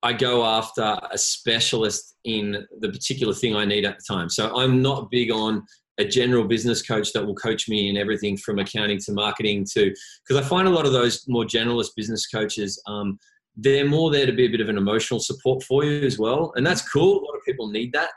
[0.02, 4.28] I go after a specialist in the particular thing I need at the time.
[4.28, 5.64] So I'm not big on
[5.97, 9.90] a general business coach that will coach me in everything from accounting to marketing to
[10.28, 12.78] because I find a lot of those more generalist business coaches.
[12.86, 13.18] Um,
[13.56, 16.52] they're more there to be a bit of an emotional support for you as well.
[16.56, 17.20] And that's cool.
[17.20, 18.10] A lot of people need that.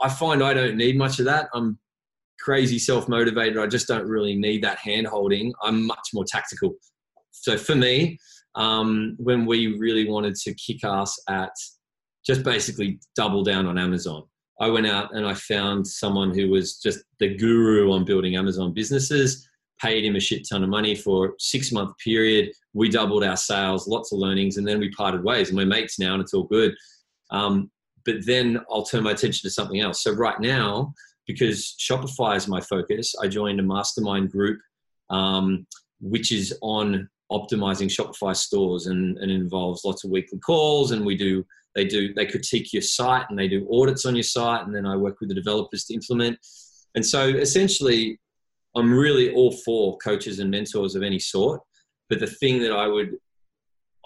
[0.00, 1.48] I find I don't need much of that.
[1.54, 1.78] I'm
[2.40, 3.58] crazy self motivated.
[3.58, 5.52] I just don't really need that hand holding.
[5.62, 6.74] I'm much more tactical.
[7.30, 8.18] So for me,
[8.56, 11.52] um, when we really wanted to kick ass at
[12.26, 14.24] just basically double down on Amazon,
[14.60, 18.72] I went out and I found someone who was just the guru on building Amazon
[18.72, 19.46] businesses
[19.80, 22.52] paid him a shit ton of money for a six month period.
[22.72, 25.98] We doubled our sales, lots of learnings, and then we parted ways and we're mates
[25.98, 26.74] now and it's all good.
[27.30, 27.70] Um,
[28.04, 30.02] but then I'll turn my attention to something else.
[30.02, 30.94] So right now,
[31.26, 34.60] because Shopify is my focus, I joined a mastermind group,
[35.10, 35.66] um,
[36.00, 40.92] which is on optimizing Shopify stores and, and involves lots of weekly calls.
[40.92, 41.44] And we do,
[41.74, 44.64] they do, they critique your site and they do audits on your site.
[44.64, 46.38] And then I work with the developers to implement.
[46.94, 48.20] And so essentially,
[48.76, 51.60] I'm really all for coaches and mentors of any sort.
[52.10, 53.16] But the thing that I would,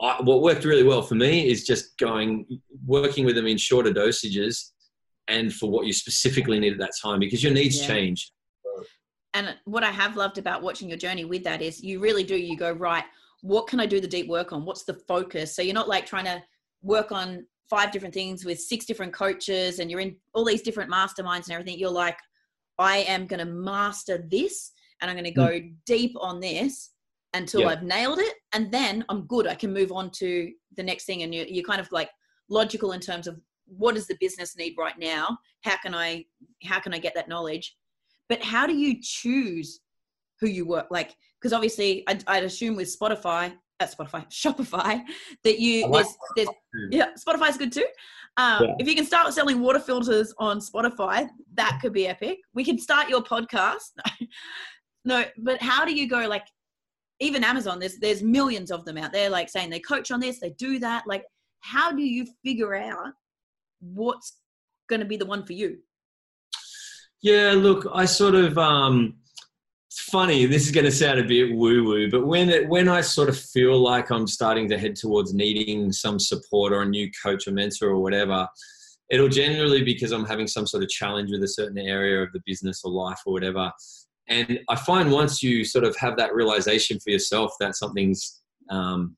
[0.00, 2.46] I, what worked really well for me is just going,
[2.86, 4.70] working with them in shorter dosages
[5.28, 7.88] and for what you specifically need at that time because your needs Yeah.
[7.88, 8.32] change.
[9.34, 12.34] and what I have loved about watching your journey with that is you really do.
[12.36, 13.04] You go right.
[13.42, 14.64] What can I do the deep work on?
[14.64, 15.54] What's the focus?
[15.54, 16.42] So you're not like trying to
[16.82, 20.90] work on five different things with six different coaches, and you're in all these different
[20.90, 21.78] masterminds and everything.
[21.78, 22.18] You're like,
[22.80, 25.68] I am going to master this, and I'm going to go hmm.
[25.86, 26.90] deep on this
[27.34, 27.68] until Yeah.
[27.68, 29.46] I've nailed it, and then I'm good.
[29.46, 32.10] I can move on to the next thing, and you you're kind of like
[32.48, 35.38] logical in terms of what does the business need right now?
[35.62, 36.24] How can I
[36.64, 37.76] how can I get that knowledge?
[38.30, 39.80] but how do you choose
[40.40, 45.02] who you work like because obviously I'd, I'd assume with spotify uh, Spotify, Shopify,
[45.44, 47.86] that you like there's there's yeah, Spotify's good too.
[48.36, 48.74] Um, Yeah.
[48.78, 52.38] If you can start selling water filters on Spotify, that could be epic.
[52.54, 53.90] We can start your podcast.
[55.04, 56.46] no, but how do you go like
[57.18, 57.78] even Amazon?
[57.78, 60.78] There's there's millions of them out there, like saying they coach on this, they do
[60.78, 61.06] that.
[61.06, 61.24] Like,
[61.60, 63.12] how do you figure out
[63.80, 64.36] what's
[64.88, 65.78] going to be the one for you?
[67.22, 69.16] Yeah, look, I sort of um
[69.90, 73.28] it's funny, this is gonna sound a bit woo-woo, but when it when I sort
[73.28, 77.48] of feel like I'm starting to head towards needing some support or a new coach
[77.48, 78.46] or mentor or whatever,
[79.10, 82.30] it'll generally be because I'm having some sort of challenge with a certain area of
[82.32, 83.72] the business or life or whatever.
[84.28, 89.16] And I find once you sort of have that realization for yourself that something's um,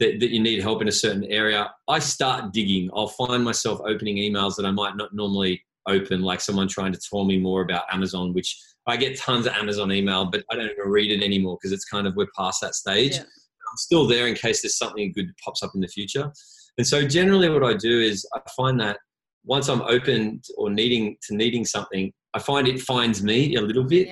[0.00, 2.90] that, that you need help in a certain area, I start digging.
[2.92, 7.00] I'll find myself opening emails that I might not normally open, like someone trying to
[7.00, 8.58] tell me more about Amazon, which
[8.90, 11.84] I get tons of Amazon email, but I don't even read it anymore because it's
[11.84, 13.14] kind of we're past that stage.
[13.14, 13.22] Yeah.
[13.22, 16.32] I'm still there in case there's something good that pops up in the future.
[16.76, 18.98] And so generally what I do is I find that
[19.44, 23.84] once I'm open or needing to needing something, I find it finds me a little
[23.84, 24.08] bit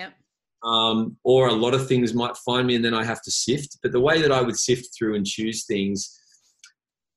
[0.64, 3.78] um, or a lot of things might find me and then I have to sift.
[3.82, 6.18] But the way that I would sift through and choose things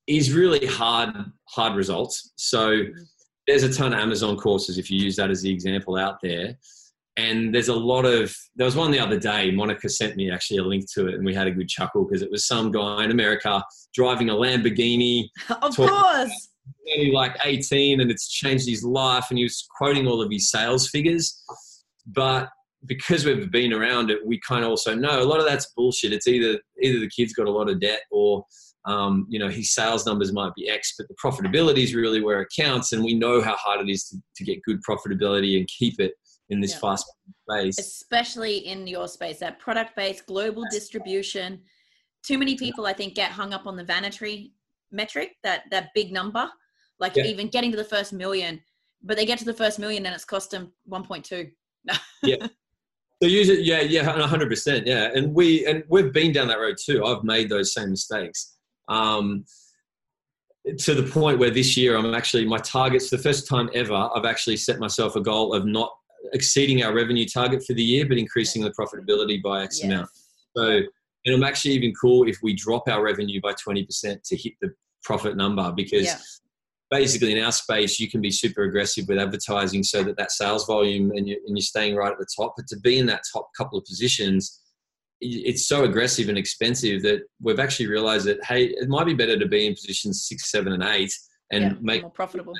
[0.06, 1.10] is really hard,
[1.48, 2.32] hard results.
[2.36, 2.82] So
[3.46, 6.56] there's a ton of Amazon courses if you use that as the example out there.
[7.16, 10.58] And there's a lot of, there was one the other day, Monica sent me actually
[10.58, 13.04] a link to it and we had a good chuckle because it was some guy
[13.04, 13.62] in America
[13.94, 15.28] driving a Lamborghini
[15.62, 16.48] of course.
[17.12, 20.88] like 18 and it's changed his life and he was quoting all of his sales
[20.88, 21.42] figures
[22.06, 22.48] but
[22.86, 26.12] because we've been around it we kind of also know a lot of that's bullshit
[26.12, 28.44] it's either either the kid's got a lot of debt or
[28.84, 32.40] um, you know his sales numbers might be x but the profitability is really where
[32.42, 35.68] it counts and we know how hard it is to, to get good profitability and
[35.68, 36.14] keep it
[36.52, 36.78] in this Yeah.
[36.80, 37.06] fast
[37.48, 41.60] space especially in your space that product based global distribution
[42.22, 44.52] too many people i think get hung up on the vanity
[44.90, 46.48] metric that that big number
[47.00, 47.24] like Yeah.
[47.24, 48.60] even getting to the first million
[49.02, 51.50] but they get to the first million and it's cost them 1.2
[52.22, 52.46] yeah
[53.22, 55.04] So use it, yeah, yeah, hundred percent, yeah.
[55.14, 57.04] And we and we've been down that road too.
[57.04, 58.56] I've made those same mistakes.
[58.88, 59.44] Um,
[60.78, 63.94] to the point where this year I'm actually my targets for the first time ever.
[64.14, 65.90] I've actually set myself a goal of not
[66.32, 70.08] exceeding our revenue target for the year, but increasing the profitability by X amount.
[70.56, 70.80] So,
[71.24, 74.54] and I'm actually even cool if we drop our revenue by twenty percent to hit
[74.60, 74.70] the
[75.02, 76.18] profit number because Yeah.
[76.90, 80.66] basically in our space you can be super aggressive with advertising so that that sales
[80.66, 83.22] volume and, you're, and you're staying right at the top but to be in that
[83.32, 84.60] top couple of positions
[85.20, 89.38] it's so aggressive and expensive that we've actually realized that hey it might be better
[89.38, 91.12] to be in positions six seven and eight
[91.50, 92.54] and yeah, make more profitable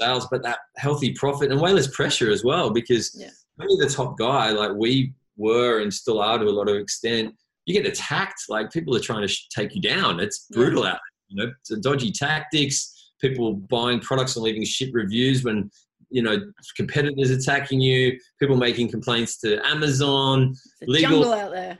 [0.00, 3.30] sales but that healthy profit and way less pressure as well because Yeah.
[3.56, 6.76] when you're the top guy like we were and still are to a lot of
[6.76, 7.34] extent
[7.66, 10.56] you get attacked like people are trying to sh- take you down it's Yeah.
[10.56, 15.44] brutal out there you know it's dodgy tactics people buying products and leaving shit reviews
[15.44, 15.70] when
[16.10, 16.36] you know
[16.76, 20.50] competitors attacking you people making complaints to amazon
[20.80, 21.78] it's legal- jungle out there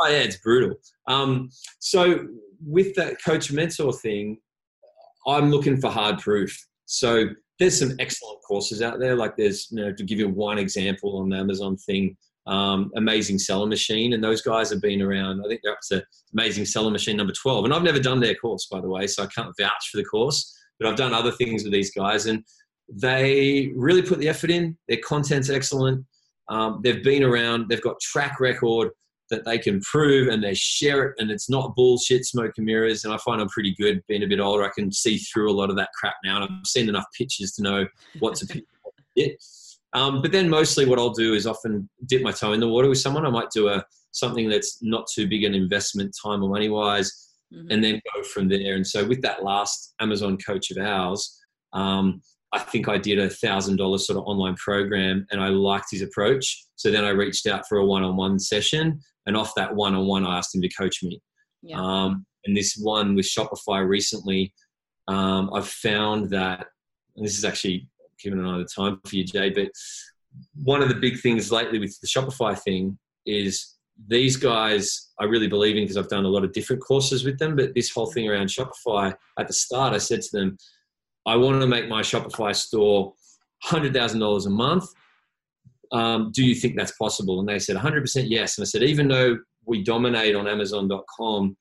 [0.00, 0.76] Oh yeah, it's brutal.
[1.08, 1.50] Um,
[1.80, 2.28] so
[2.64, 4.38] with that coach mentor thing,
[5.26, 6.56] I'm looking for hard proof.
[6.84, 9.16] So there's some excellent courses out there.
[9.16, 12.16] Like there's, you know, to give you one example on the Amazon thing,
[12.46, 15.42] um, Amazing Selling Machine, and those guys have been around.
[15.44, 18.34] I think they're up to Amazing Selling Machine number 12, and I've never done their
[18.36, 20.54] course by the way, so I can't vouch for the course.
[20.78, 22.44] But I've done other things with these guys, and
[22.88, 24.78] they really put the effort in.
[24.88, 26.04] Their content's excellent.
[26.48, 27.68] Um, they've been around.
[27.68, 28.90] They've got track record
[29.30, 33.04] that they can prove and they share it and it's not bullshit smoke and mirrors
[33.04, 35.52] and i find i'm pretty good being a bit older i can see through a
[35.52, 37.86] lot of that crap now and i've seen enough pictures to know
[38.20, 38.64] what to pick
[39.16, 39.42] it
[39.94, 42.88] um, but then mostly what i'll do is often dip my toe in the water
[42.88, 43.82] with someone i might do a
[44.12, 47.66] something that's not too big an investment time or money wise Mhm.
[47.70, 48.74] and then go from there.
[48.74, 51.34] And so with that last Amazon coach of ours,
[51.72, 52.20] um,
[52.52, 56.02] I think I did a thousand dollars sort of online program and I liked his
[56.02, 56.66] approach.
[56.76, 60.54] So then I reached out for a one-on-one session and off that one-on-one, I asked
[60.54, 61.20] him to coach me.
[61.62, 64.52] yeah Um, and this one with Shopify recently,
[65.06, 66.66] um, I've found that,
[67.16, 67.88] and this is actually
[68.18, 69.68] keeping an eye on the time for you, Jay, but
[70.54, 73.76] one of the big things lately with the Shopify thing is
[74.06, 77.38] these guys I really believe in because I've done a lot of different courses with
[77.38, 77.56] them.
[77.56, 80.56] But this whole thing around Shopify, at the start, I said to them,
[81.26, 83.12] I want to make my Shopify store
[83.64, 84.84] $100,000 a month.
[85.92, 87.40] Um, do you think that's possible?
[87.40, 88.58] And they said 100% yes.
[88.58, 91.56] And I said, even though we dominate on Amazon.com,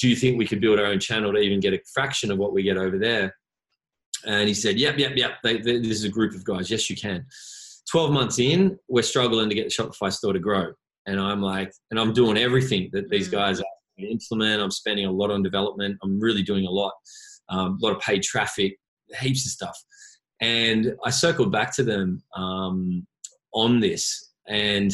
[0.00, 2.38] do you think we could build our own channel to even get a fraction of
[2.38, 3.34] what we get over there?
[4.26, 5.32] And he said, yep, yep, yep.
[5.42, 6.70] They, they, this is a group of guys.
[6.70, 7.26] Yes, you can.
[7.90, 10.72] 12 months in, we're struggling to get the Shopify store to grow.
[11.06, 13.32] And I'm like, and I'm doing everything that these Mm.
[13.32, 13.66] guys ask
[13.98, 14.62] implement.
[14.62, 15.98] I'm spending a lot on development.
[16.02, 16.92] I'm really doing a lot,
[17.48, 18.76] um, a lot of paid traffic,
[19.20, 19.78] heaps of stuff.
[20.40, 23.06] And I circled back to them um,
[23.54, 24.92] on this, and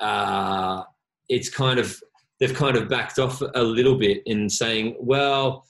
[0.00, 0.82] uh,
[1.28, 2.00] it's kind of
[2.40, 5.66] they've kind of backed off a little bit in saying, well,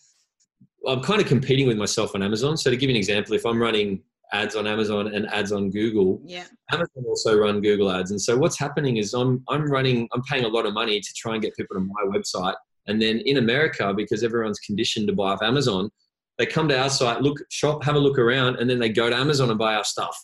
[0.87, 2.57] I'm kind of competing with myself on Amazon.
[2.57, 4.03] So to give you an example, if I'm running
[4.33, 6.45] ads on Amazon and ads on Google, yeah.
[6.70, 8.11] Amazon also run Google ads.
[8.11, 11.15] And so what's happening is I'm I'm running I'm paying a lot of money to
[11.16, 12.55] try and get people to my website.
[12.87, 15.91] And then in America, because everyone's conditioned to buy off Amazon,
[16.39, 19.11] they come to our site, look, shop, have a look around, and then they go
[19.11, 20.16] to Amazon and buy our stuff.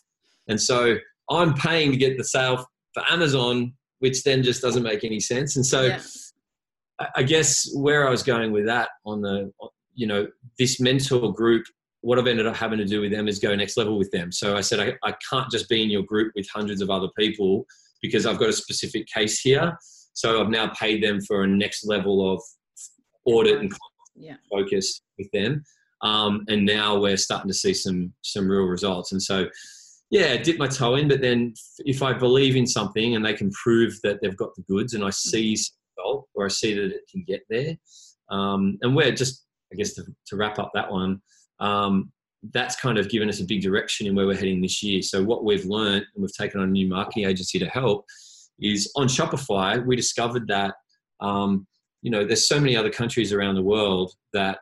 [0.49, 0.97] And so
[1.31, 5.57] I'm paying to get the sale for Amazon, which then just doesn't make any sense.
[5.57, 6.01] And so yeah.
[7.17, 9.51] I guess where I was going with that on the,
[9.95, 10.27] you know,
[10.59, 11.65] this mentor group,
[12.03, 14.31] what I've ended up having to do with them is go next level with them.
[14.31, 17.09] So I said, I, I can't just be in your group with hundreds of other
[17.19, 17.65] people
[18.03, 19.77] because I've got a specific case here.
[20.13, 22.43] So I've now paid them for a next level of
[23.25, 23.73] audit and
[24.15, 24.37] yeah.
[24.51, 25.65] focus with them.
[26.03, 29.13] Um, and now we're starting to see some some real results.
[29.13, 29.47] And so,
[30.15, 31.09] yeah, dip my toe in.
[31.09, 34.63] But then, if I believe in something and they can prove that they've got the
[34.63, 35.57] goods, and I see
[35.99, 37.77] result or I see that it can get there,
[38.31, 41.21] um, and we're just, I guess, to, to wrap up that one.
[41.59, 42.13] Um,
[42.53, 45.03] that's kind of given us a big direction in where we're heading this year.
[45.03, 48.05] So what we've learned, and we've taken on a new marketing agency to help,
[48.61, 49.85] is on Shopify.
[49.85, 50.75] We discovered that
[51.19, 51.67] um,
[52.05, 54.59] you know there's so many other countries around the world that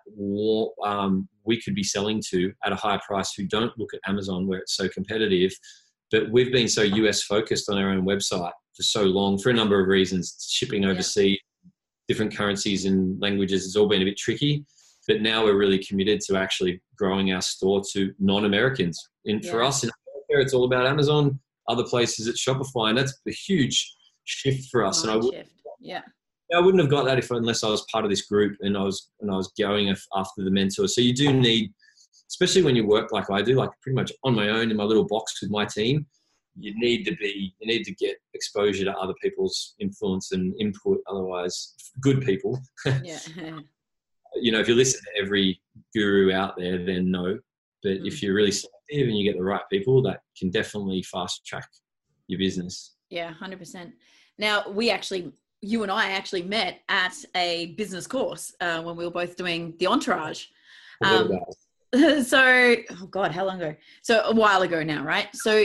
[0.86, 4.46] um, we could be selling to at a higher price who don't look at Amazon
[4.46, 5.52] where it's so competitive.
[6.12, 9.52] But we've been so US focused on our own website for so long for a
[9.52, 10.36] number of reasons.
[10.48, 11.70] Shipping overseas, yeah.
[12.06, 14.64] different currencies and languages has all been a bit tricky.
[15.08, 19.04] But now we're really committed to actually growing our store to non-Americans.
[19.24, 19.50] And yeah.
[19.50, 19.90] for us in
[20.30, 21.40] America, it's all about Amazon.
[21.66, 25.02] Other places it's Shopify, and that's a huge shift for us.
[25.02, 25.44] and I would,
[25.80, 26.02] yeah.
[26.54, 28.82] I wouldn't have got that if unless I was part of this group and I
[28.82, 30.86] was and I was going after the mentor.
[30.88, 31.72] So you do need,
[32.28, 34.84] especially when you work like I do, like pretty much on my own in my
[34.84, 36.06] little box with my team.
[36.58, 40.98] You need to be, you need to get exposure to other people's influence and input.
[41.08, 42.60] Otherwise, good people.
[43.02, 43.18] Yeah.
[44.34, 45.60] you know, if you listen to every
[45.94, 47.38] guru out there, then no.
[47.82, 48.06] But mm.
[48.06, 51.68] if you're really selective and you get the right people, that can definitely fast track
[52.28, 52.94] your business.
[53.10, 53.92] Yeah, hundred percent.
[54.38, 55.32] Now we actually
[55.62, 59.74] you and I actually met at a business course uh, when we were both doing
[59.78, 60.46] the entourage.
[61.04, 61.38] Um,
[62.24, 63.74] so, oh God, how long ago?
[64.02, 65.28] So a while ago now, right?
[65.34, 65.64] So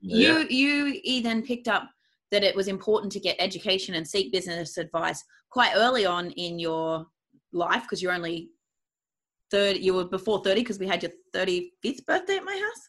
[0.00, 0.44] yeah.
[0.48, 1.88] you you then picked up
[2.30, 6.58] that it was important to get education and seek business advice quite early on in
[6.58, 7.06] your
[7.52, 8.50] life because you're only
[9.50, 12.88] 30 you were before 30 because we had your 35th birthday at my house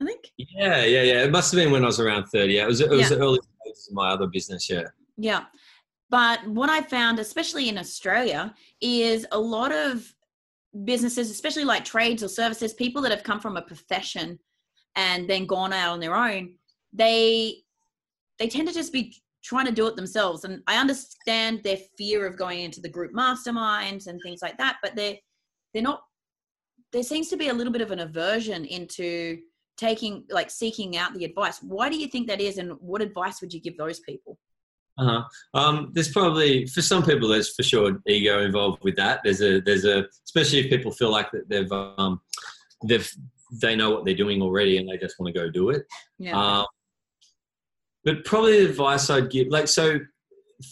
[0.00, 2.62] i think yeah yeah yeah it must have been when i was around 30 yeah,
[2.62, 3.08] it was it was yeah.
[3.08, 4.84] the early stages of my other business yeah
[5.16, 5.44] yeah
[6.08, 10.12] but what I found, especially in Australia, is a lot of
[10.84, 14.38] businesses, especially like trades or services, people that have come from a profession
[14.94, 16.54] and then gone out on their own,
[16.92, 17.62] they
[18.38, 20.44] they tend to just be trying to do it themselves.
[20.44, 24.76] And I understand their fear of going into the group masterminds and things like that,
[24.82, 25.16] but they're
[25.72, 26.02] they're not
[26.92, 29.38] there seems to be a little bit of an aversion into
[29.76, 31.58] taking like seeking out the advice.
[31.62, 34.38] Why do you think that is and what advice would you give those people?
[34.98, 35.22] Uh-huh.
[35.54, 39.20] Um, there's probably for some people there's for sure ego involved with that.
[39.24, 42.20] There's a there's a especially if people feel like that they've um,
[42.84, 43.10] they've
[43.60, 45.84] they know what they're doing already and they just want to go do it.
[46.18, 46.38] Yeah.
[46.40, 46.66] Um,
[48.04, 49.98] but probably the advice I'd give like so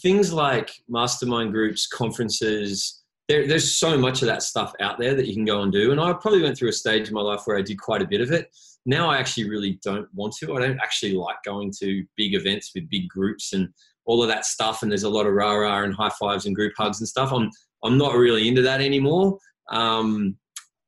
[0.01, 3.03] things like mastermind groups, conferences.
[3.27, 5.91] There, there's so much of that stuff out there that you can go and do.
[5.91, 8.07] And I probably went through a stage in my life where I did quite a
[8.07, 8.49] bit of it.
[8.85, 10.55] Now I actually really don't want to.
[10.55, 13.69] I don't actually like going to big events with big groups and
[14.05, 16.55] all of that stuff, and there's a lot of rah rah and high fives and
[16.55, 17.31] group hugs and stuff.
[17.31, 17.49] I'm
[17.83, 19.37] I'm not really into that anymore.
[19.71, 20.37] Um,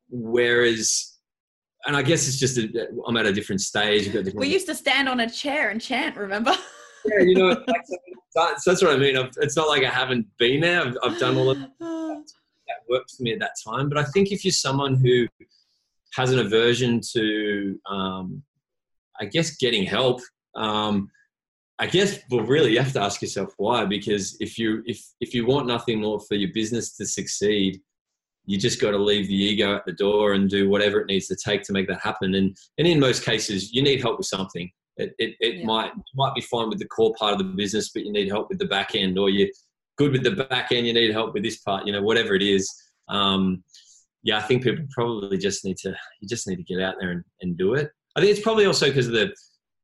[0.10, 1.18] whereas,
[1.86, 4.06] and I guess it's just i am at a different stage.
[4.12, 6.16] Different we used to stand on a chair and chant.
[6.18, 6.56] Remember?
[7.06, 7.64] yeah, you know,
[8.36, 9.18] that's, that's what I mean.
[9.18, 10.82] I've, it's not like I haven't been there.
[10.82, 11.80] I've, I've done all of that.
[11.80, 13.90] that worked for me at that time.
[13.90, 15.28] But I think if you're someone who
[16.14, 18.44] has an aversion to, um,
[19.20, 20.22] I guess, getting help.
[20.56, 21.10] Um,
[21.80, 23.86] I guess, well, really, you have to ask yourself why.
[23.86, 27.80] Because if you if if you want nothing more for your business to succeed,
[28.46, 31.28] you just got to leave the ego at the door and do whatever it needs
[31.28, 32.34] to take to make that happen.
[32.36, 34.72] And and in most cases, you need help with something.
[34.98, 35.66] It it, it yeah.
[35.66, 38.50] might might be fine with the core part of the business, but you need help
[38.50, 39.50] with the back end, or you're
[39.98, 41.86] good with the back end, you need help with this part.
[41.86, 42.72] You know, whatever it is.
[43.08, 43.64] Um,
[44.24, 47.12] yeah, I think people probably just need to you just need to get out there
[47.12, 47.92] and, and do it.
[48.16, 49.32] I think it's probably also because of the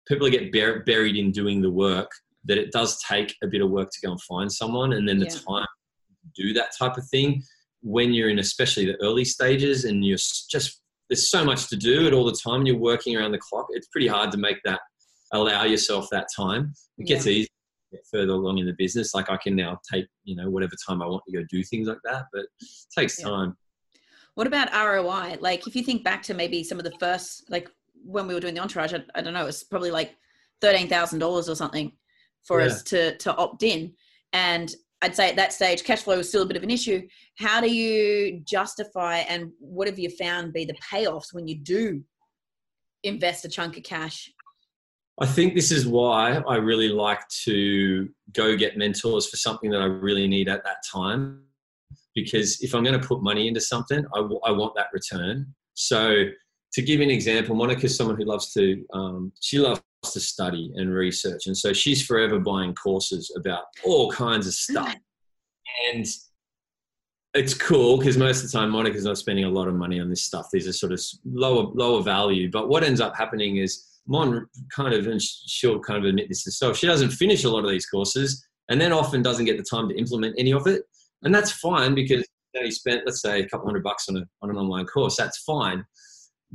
[0.08, 2.12] people get buried in doing the work
[2.46, 5.18] that it does take a bit of work to go and find someone, and then
[5.20, 5.40] the Yeah.
[5.48, 5.68] time
[6.22, 7.44] to do that type of thing
[7.82, 12.08] when you're in especially the early stages and you're just there's so much to do
[12.08, 13.68] at all the time and you're working around the clock.
[13.72, 14.80] It's pretty hard to make that
[15.34, 16.74] allow yourself that time.
[16.98, 17.48] It gets easier
[18.10, 19.14] further along in the business.
[19.14, 21.88] Like I can now take you know whatever time I want to go do things
[21.88, 22.68] like that, but it
[22.98, 23.28] takes Yeah.
[23.28, 23.58] time.
[24.36, 25.38] What about ROI?
[25.40, 27.70] Like, if you think back to maybe some of the first, like
[28.04, 30.16] when we were doing the entourage, I, I don't know, it's probably like
[30.62, 31.92] thirteen thousand dollars or something
[32.44, 32.68] for Yeah.
[32.68, 33.94] us to to opt in,
[34.34, 37.08] and I'd say at that stage, cash flow was still a bit of an issue.
[37.38, 42.04] How do you justify, and what have you found be the payoffs when you do
[43.04, 44.32] invest a chunk of cash?
[45.20, 49.82] I think this is why I really like to go get mentors for something that
[49.82, 51.44] I really need at that time.
[52.16, 55.54] Because if I'm going to put money into something, I, w- I want that return.
[55.74, 56.26] So,
[56.74, 59.82] to give you an example, Monica's someone who loves to, um, she loves
[60.12, 61.48] to study and research.
[61.48, 64.96] And so she's forever buying courses about all kinds of stuff.
[65.94, 66.06] And
[67.34, 70.10] it's cool because most of the time Monica's not spending a lot of money on
[70.10, 70.50] this stuff.
[70.52, 72.50] These are sort of lower lower value.
[72.52, 76.44] But what ends up happening is Mon kind of, and she'll kind of admit this
[76.44, 79.64] herself, she doesn't finish a lot of these courses and then often doesn't get the
[79.64, 80.84] time to implement any of it.
[81.24, 84.18] And that's fine because you, know, you spent, let's say, a couple hundred bucks on,
[84.18, 85.16] a, on an online course.
[85.16, 85.86] That's fine.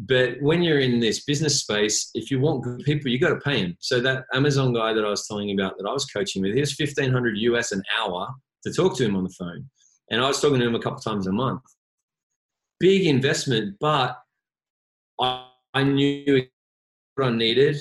[0.01, 3.41] But when you're in this business space, if you want good people, you got to
[3.41, 3.77] pay them.
[3.81, 6.55] So that Amazon guy that I was telling you about that I was coaching with,
[6.55, 8.29] he was 1500 US an hour
[8.65, 9.69] to talk to him on the phone.
[10.11, 11.63] And I was talking to him a couple times a month.
[12.79, 14.17] Big investment, but
[15.21, 16.47] I, I knew
[17.17, 17.77] what I needed.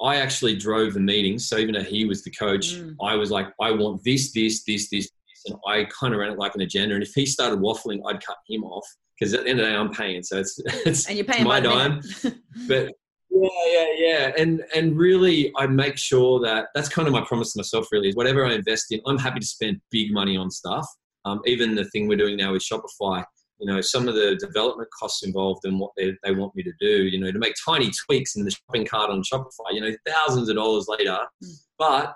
[0.00, 1.48] I actually drove the meetings.
[1.48, 2.94] So even though he was the coach, Mm.
[3.02, 5.44] I was like, I want this, this, this, this, this.
[5.46, 6.94] And I kind of ran it like an agenda.
[6.94, 8.86] And if he started waffling, I'd cut him off
[9.18, 10.22] because at the end of the day, I'm paying.
[10.22, 12.00] So it's, it's, And you're paying my dime.
[12.68, 12.92] But
[13.30, 14.32] yeah, yeah, yeah.
[14.38, 18.08] And, and really, I make sure that that's kind of my promise to myself, really,
[18.08, 20.86] is whatever I invest in, I'm happy to spend big money on stuff.
[21.24, 23.24] Um, even the thing we're doing now with Shopify,
[23.58, 26.72] you know, some of the development costs involved and what they, they want me to
[26.80, 29.94] do, you know, to make tiny tweaks in the shopping cart on Shopify, you know,
[30.06, 31.18] thousands of dollars later.
[31.44, 31.54] Mm.
[31.78, 32.14] But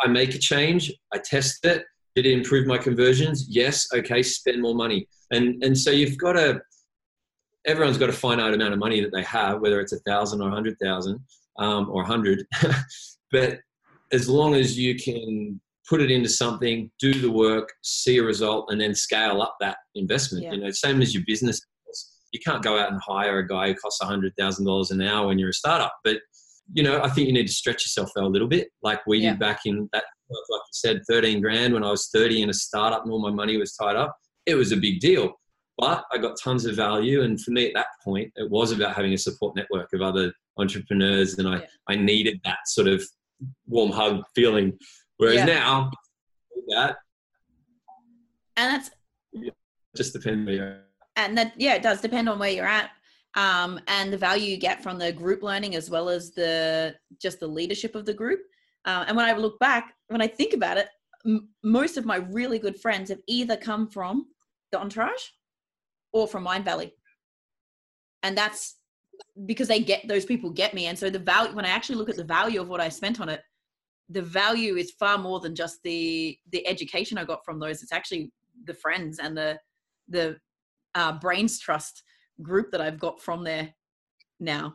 [0.00, 1.84] I make a change, I test it.
[2.14, 3.46] Did it improve my conversions?
[3.48, 3.86] Yes.
[3.94, 5.08] Okay, spend more money.
[5.30, 6.60] And and so you've got to
[7.66, 10.48] everyone's got a finite amount of money that they have, whether it's a thousand or
[10.48, 11.20] a hundred thousand
[11.58, 12.44] um, or a hundred.
[13.32, 13.60] but
[14.12, 18.66] as long as you can put it into something, do the work, see a result,
[18.70, 20.44] and then scale up that investment.
[20.44, 20.52] Yeah.
[20.52, 21.60] You know, same as your business.
[22.32, 25.02] You can't go out and hire a guy who costs a hundred thousand dollars an
[25.02, 25.94] hour when you're a startup.
[26.04, 26.18] But
[26.72, 29.18] you know, I think you need to stretch yourself out a little bit, like we
[29.18, 29.30] Yeah.
[29.30, 30.04] did back in that.
[30.50, 33.30] Like you said, thirteen grand when I was thirty in a startup, and all my
[33.30, 34.16] money was tied up.
[34.46, 35.32] It was a big deal,
[35.78, 37.22] but I got tons of value.
[37.22, 40.32] And for me, at that point, it was about having a support network of other
[40.58, 41.66] entrepreneurs, and I Yeah.
[41.88, 43.02] I needed that sort of
[43.66, 44.78] warm hug feeling.
[45.18, 45.44] Whereas Yeah.
[45.46, 45.90] now,
[46.68, 46.96] that
[48.56, 48.90] and that's
[49.96, 50.84] just depends where you're at.
[51.16, 52.90] and that yeah it does depend on where you're at
[53.34, 57.40] um, and the value you get from the group learning as well as the just
[57.40, 58.40] the leadership of the group
[58.84, 60.88] uh, and when i look back when i think about it
[61.26, 64.26] m- most of my really good friends have either come from
[64.70, 65.22] the entourage
[66.12, 66.92] or from Mindvalley.
[68.22, 68.76] And that's
[69.46, 70.86] because they get those people get me.
[70.86, 73.20] And so the value when i actually look at the value of what i spent
[73.20, 73.42] on it
[74.08, 77.82] the value is far more than just the the education i got from those.
[77.82, 78.32] It's actually
[78.64, 79.58] the friends and the
[80.08, 80.36] the
[80.94, 82.02] uh, brains trust
[82.42, 83.72] group that i've got from there
[84.40, 84.74] now.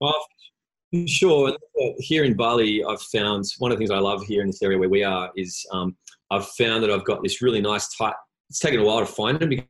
[0.00, 0.26] Well,
[1.06, 1.50] sure.
[1.50, 4.62] Uh, Here in Bali, I've found one of the things I love here in this
[4.62, 5.96] area where we are is um,
[6.30, 8.14] I've found that I've got this really nice tight.
[8.50, 9.66] It's taken a while to find them because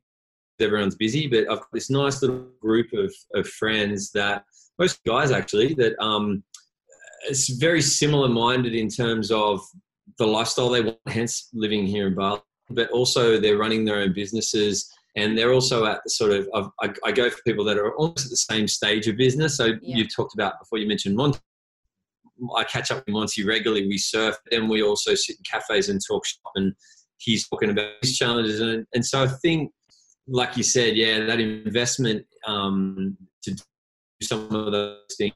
[0.61, 4.45] everyone's busy, but I've got this nice little group of, of friends that
[4.79, 6.43] most guys actually that um,
[7.29, 9.61] it's very similar minded in terms of
[10.19, 12.41] the lifestyle they want, hence living here in Bali,
[12.71, 16.69] but also they're running their own businesses and they're also at the sort of I've,
[16.81, 19.57] I, I go for people that are almost at the same stage of business.
[19.57, 19.97] So Yeah.
[19.97, 21.39] you've talked about before you mentioned Monty.
[22.57, 23.87] I catch up with Monty regularly.
[23.87, 26.73] We surf, then we also sit in cafes and talk shop, and
[27.19, 28.61] he's talking about his challenges.
[28.61, 29.71] And, and so I think,
[30.27, 33.63] like you said, yeah, that investment um, to do
[34.23, 35.35] some of those things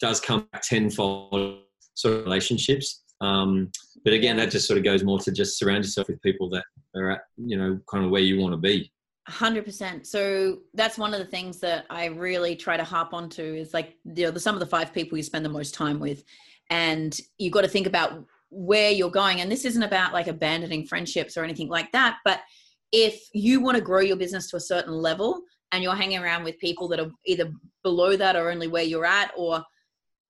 [0.00, 1.60] does come back tenfold
[1.94, 3.02] sort of relationships.
[3.20, 3.70] Um,
[4.02, 6.64] but again, that just sort of goes more to just surround yourself with people that
[6.94, 8.92] are at, you know, kind of where you want to be.
[9.28, 13.72] 100% so that's one of the things that i really try to harp onto is
[13.72, 16.24] like you know the some of the five people you spend the most time with.
[16.70, 19.40] And you've got to think about where you're going.
[19.40, 22.40] And this isn't about like abandoning friendships or anything like that but
[22.92, 25.42] if you want to grow your business to a certain level
[25.72, 27.52] and you're hanging around with people that are either
[27.82, 29.62] below that or only where you're at or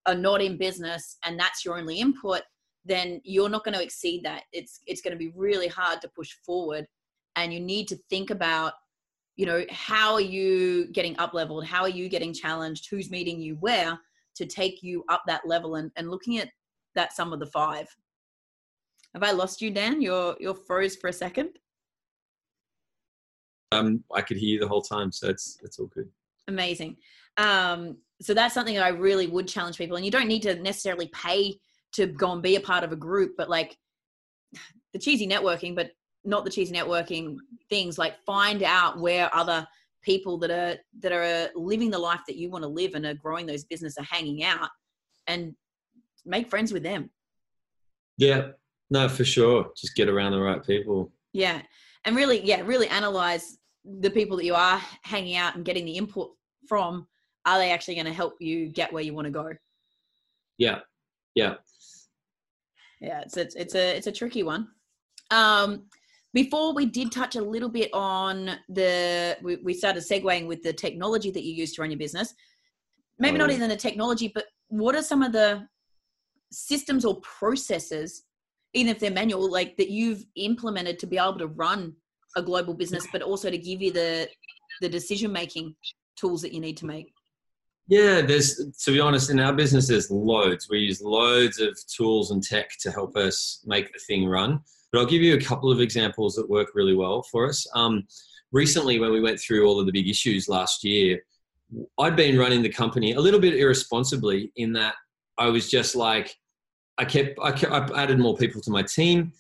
[0.07, 2.43] are not in business and that's your only input,
[2.85, 4.44] then you're not going to exceed that.
[4.52, 6.86] It's it's going to be really hard to push forward,
[7.36, 8.73] and you need to think about,
[9.36, 11.66] you know, how are you getting up leveled?
[11.66, 12.89] How are you getting challenged?
[12.90, 13.98] Who's meeting you where
[14.36, 15.77] to take you up that level?
[15.77, 16.48] And and looking at
[16.94, 17.89] that sum of the five.
[19.15, 20.01] Have I lost you, Dan?
[20.01, 21.59] You're you're froze for a second.
[23.73, 26.09] Um, I could hear you the whole time, so it's it's all good.
[26.48, 26.97] Amazing.
[27.36, 30.55] Um, so that's something that I really would challenge people, and you don't need to
[30.57, 31.59] necessarily pay
[31.92, 33.76] to go and be a part of a group, but like
[34.92, 35.90] the cheesy networking, but
[36.24, 37.36] not the cheesy networking
[37.68, 37.98] things.
[37.98, 39.66] Like find out where other
[40.02, 43.06] people that are that are uh, living the life that you want to live and
[43.06, 44.68] are growing those business are hanging out,
[45.26, 45.54] and
[46.24, 47.10] make friends with them.
[48.16, 48.48] Yeah,
[48.90, 49.70] no, for sure.
[49.76, 51.10] Just get around the right people.
[51.32, 51.62] Yeah,
[52.04, 55.96] and really, yeah, really analyze the people that you are hanging out and getting the
[55.96, 56.30] input
[56.68, 57.06] from.
[57.46, 59.50] Are they actually going to help you get where you want to go?
[60.58, 60.80] Yeah,
[61.34, 61.54] yeah
[63.01, 64.68] yeah it's it's, it's a it's a tricky one.
[65.31, 65.85] Um
[66.32, 70.72] before we did touch a little bit on the we, we started segueing with the
[70.72, 72.35] technology that you use to run your business.
[73.18, 73.39] Maybe oh.
[73.39, 75.66] not even the technology but what are some of the
[76.52, 78.24] systems or processes
[78.72, 81.94] even if they're manual like that you've implemented to be able to run
[82.36, 84.28] a global business but also to give you the
[84.81, 85.74] the decision making
[86.16, 87.12] tools that you need to make
[87.90, 90.68] yeah, there's to be honest, in our business, there's loads.
[90.70, 94.60] We use loads of tools and tech to help us make the thing run.
[94.92, 97.66] But I'll give you a couple of examples that work really well for us.
[97.74, 98.06] Um,
[98.52, 101.20] recently, when we went through all of the big issues last year,
[101.98, 104.94] I'd been running the company a little bit irresponsibly in that
[105.36, 106.36] I was just like,
[106.96, 109.32] I kept, I, kept, I added more people to my team.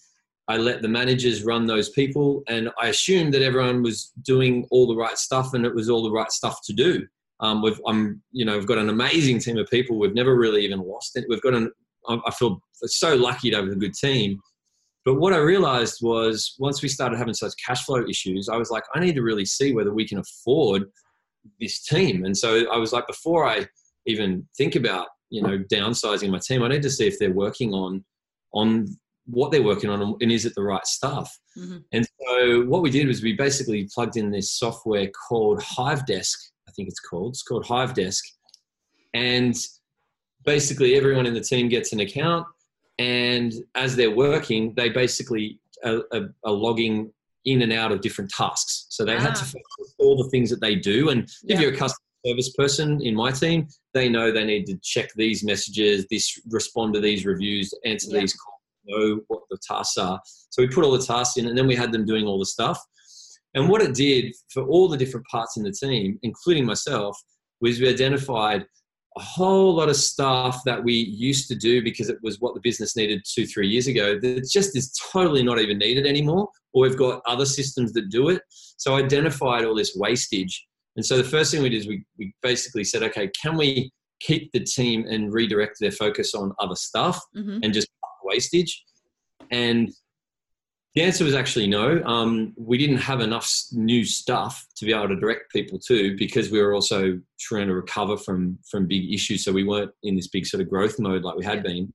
[0.48, 4.88] I let the managers run those people, and I assumed that everyone was doing all
[4.88, 7.06] the right stuff and it was all the right stuff to do.
[7.40, 9.98] Um, we've, I'm, you know, we've got an amazing team of people.
[9.98, 11.24] We've never really even lost it.
[11.28, 11.72] We've got an,
[12.08, 14.40] I feel so lucky to have a good team.
[15.04, 18.70] But what I realized was once we started having such cash flow issues, I was
[18.70, 20.84] like, I need to really see whether we can afford
[21.58, 22.24] this team.
[22.24, 23.66] And so I was like, before I
[24.06, 27.72] even think about, you know, downsizing my team, I need to see if they're working
[27.72, 28.04] on,
[28.52, 28.88] on
[29.26, 31.34] what they're working on and is it the right stuff.
[31.56, 31.78] Mm-hmm.
[31.92, 36.36] And so what we did was we basically plugged in this software called Hivedesk
[36.70, 37.32] I think it's called.
[37.32, 38.24] It's called Hive Desk,
[39.12, 39.54] And
[40.44, 42.46] basically, everyone in the team gets an account.
[42.98, 47.12] And as they're working, they basically are, are, are logging
[47.44, 48.86] in and out of different tasks.
[48.90, 49.20] So they ah.
[49.20, 49.58] had to
[49.98, 51.08] all the things that they do.
[51.08, 51.56] And yeah.
[51.56, 55.10] if you're a customer service person in my team, they know they need to check
[55.16, 58.20] these messages, this respond to these reviews, answer yeah.
[58.20, 60.20] these calls, know what the tasks are.
[60.50, 62.46] So we put all the tasks in, and then we had them doing all the
[62.46, 62.78] stuff.
[63.54, 67.16] And what it did for all the different parts in the team, including myself,
[67.60, 68.64] was we identified
[69.16, 72.60] a whole lot of stuff that we used to do because it was what the
[72.60, 76.82] business needed two, three years ago that just is totally not even needed anymore, or
[76.82, 78.40] we've got other systems that do it.
[78.76, 80.66] So I identified all this wastage.
[80.96, 83.90] And so the first thing we did is we, we basically said, okay, can we
[84.20, 87.58] keep the team and redirect their focus on other stuff mm-hmm.
[87.62, 87.88] and just
[88.22, 88.84] wastage?
[89.50, 89.90] And
[90.94, 92.02] the answer was actually no.
[92.04, 96.50] Um, we didn't have enough new stuff to be able to direct people to because
[96.50, 99.44] we were also trying to recover from from big issues.
[99.44, 101.92] So we weren't in this big sort of growth mode like we had been.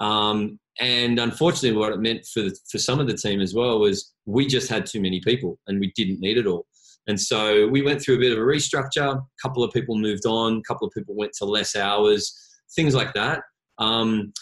[0.00, 4.12] Um, and unfortunately, what it meant for for some of the team as well was
[4.26, 6.66] we just had too many people and we didn't need it all.
[7.06, 9.16] And so we went through a bit of a restructure.
[9.16, 10.58] A couple of people moved on.
[10.58, 12.36] A couple of people went to less hours.
[12.74, 13.42] Things like that.
[13.78, 14.32] Um,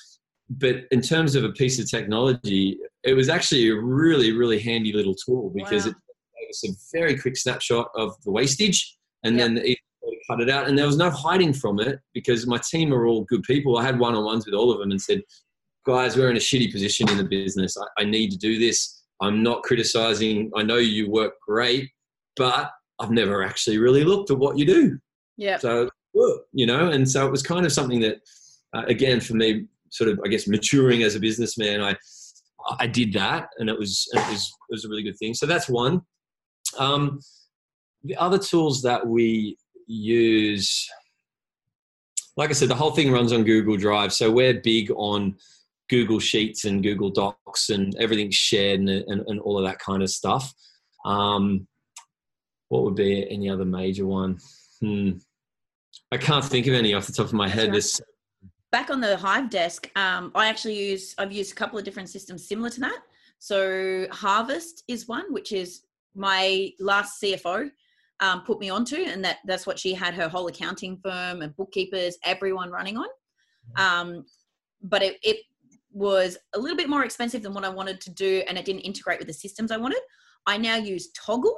[0.50, 4.92] but in terms of a piece of technology, it was actually a really, really handy
[4.92, 5.92] little tool because wow.
[5.92, 5.96] it
[6.38, 9.54] gave us a very quick snapshot of the wastage and yep.
[9.54, 9.74] then
[10.28, 10.68] cut it out.
[10.68, 13.76] And there was no hiding from it because my team are all good people.
[13.78, 15.22] I had one on ones with all of them and said,
[15.86, 17.76] guys, we're in a shitty position in the business.
[17.76, 19.02] I, I need to do this.
[19.20, 20.50] I'm not criticizing.
[20.56, 21.90] I know you work great,
[22.36, 24.98] but I've never actually really looked at what you do.
[25.36, 25.58] Yeah.
[25.58, 25.88] So,
[26.52, 28.18] you know, and so it was kind of something that,
[28.74, 31.96] uh, again, for me, sort of, I guess, maturing as a businessman, I,
[32.80, 35.34] I did that, and it was it was it was a really good thing.
[35.34, 36.02] So that's one.
[36.78, 37.20] Um,
[38.02, 39.56] the other tools that we
[39.86, 40.88] use,
[42.36, 44.12] like I said, the whole thing runs on Google Drive.
[44.12, 45.36] So we're big on
[45.88, 50.02] Google Sheets and Google Docs, and everything's shared and, and, and all of that kind
[50.02, 50.52] of stuff.
[51.04, 51.68] Um,
[52.68, 54.38] what would be any other major one?
[54.80, 55.10] Hmm.
[56.10, 57.72] I can't think of any off the top of my head.
[57.72, 58.00] There's
[58.74, 62.48] back on the Hivedesk, um, I actually use I've used a couple of different systems
[62.48, 63.02] similar to that.
[63.38, 65.82] So Harvest is one, which is
[66.16, 67.70] my last CFO
[68.18, 71.54] um, put me onto, and that that's what she had her whole accounting firm and
[71.54, 73.06] bookkeepers, everyone running on.
[73.76, 74.24] Um,
[74.82, 75.36] but it, it
[75.92, 78.80] was a little bit more expensive than what I wanted to do, and it didn't
[78.80, 80.00] integrate with the systems I wanted.
[80.46, 81.54] I now use Toggl,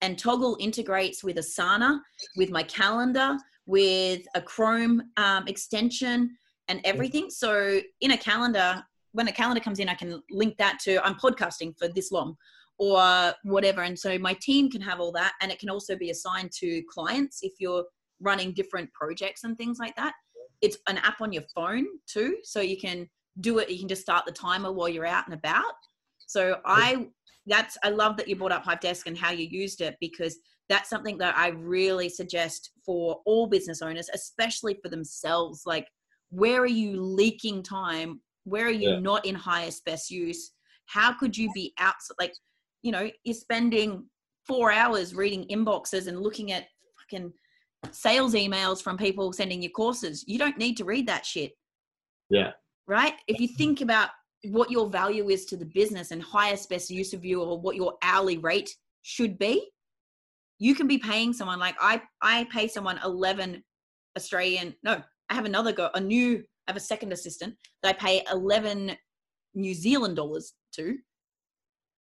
[0.00, 1.98] and Toggl integrates with Asana,
[2.36, 3.36] with my calendar,
[3.66, 6.36] with a Chrome um, extension,
[6.72, 7.30] and everything.
[7.30, 8.82] So in a calendar,
[9.12, 12.34] when a calendar comes in, I can link that to I'm podcasting for this long
[12.78, 13.82] or whatever.
[13.82, 16.82] And so my team can have all that, and it can also be assigned to
[16.90, 17.84] clients if you're
[18.20, 20.14] running different projects and things like that.
[20.62, 23.08] It's an app on your phone too, so you can
[23.40, 23.68] do it.
[23.68, 25.74] You can just start the timer while you're out and about.
[26.26, 27.08] So I
[27.46, 30.38] that's I love that you brought up Hive Desk and how you used it because
[30.68, 35.62] that's something that I really suggest for all business owners, especially for themselves.
[35.66, 35.86] Like,
[36.32, 38.20] where are you leaking time?
[38.44, 39.00] Where are you yeah.
[39.00, 40.52] not in highest best use?
[40.86, 41.94] How could you be out?
[42.18, 42.32] Like,
[42.82, 44.06] you know, you're spending
[44.46, 46.64] four hours reading inboxes and looking at
[46.98, 47.32] fucking
[47.90, 50.24] sales emails from people sending you courses.
[50.26, 51.52] You don't need to read that shit.
[52.30, 52.52] Yeah.
[52.88, 53.14] Right?
[53.28, 54.08] If you think about
[54.44, 57.76] what your value is to the business and highest best use of you or what
[57.76, 58.70] your hourly rate
[59.02, 59.68] should be,
[60.58, 63.62] you can be paying someone like I I pay someone 11
[64.16, 67.98] Australian no, I have another go a new I have a second assistant that I
[67.98, 68.96] pay 11
[69.54, 70.96] New Zealand dollars to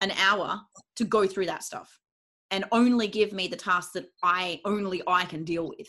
[0.02, 0.62] an hour
[0.96, 2.00] to go through that stuff
[2.52, 5.88] and only give me the tasks that I only I can deal with.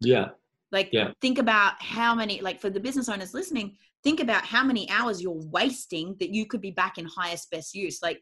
[0.00, 0.30] Yeah.
[0.72, 1.12] Like yeah.
[1.20, 5.22] think about how many like for the business owners listening, think about how many hours
[5.22, 8.00] you're wasting that you could be back in highest best use.
[8.02, 8.20] Like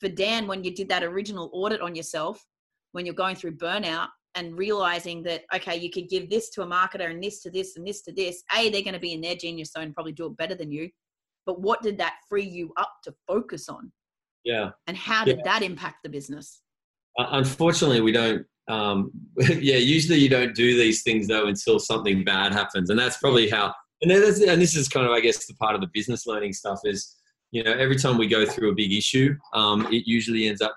[0.00, 2.44] for Dan when you did that original audit on yourself
[2.92, 6.66] when you're going through burnout and realizing that okay, you could give this to a
[6.66, 8.42] marketer and this to this and this to this.
[8.56, 10.88] A, they're going to be in their genius zone, probably do it better than you.
[11.46, 13.90] But what did that free you up to focus on?
[14.44, 14.70] Yeah.
[14.86, 15.44] And how did yeah.
[15.44, 16.62] that impact the business?
[17.18, 18.46] Uh, unfortunately, we don't.
[18.68, 23.18] Um, yeah, usually you don't do these things though until something bad happens, and that's
[23.18, 23.74] probably how.
[24.02, 26.80] And, and this is kind of, I guess, the part of the business learning stuff
[26.84, 27.16] is,
[27.50, 30.74] you know, every time we go through a big issue, um, it usually ends up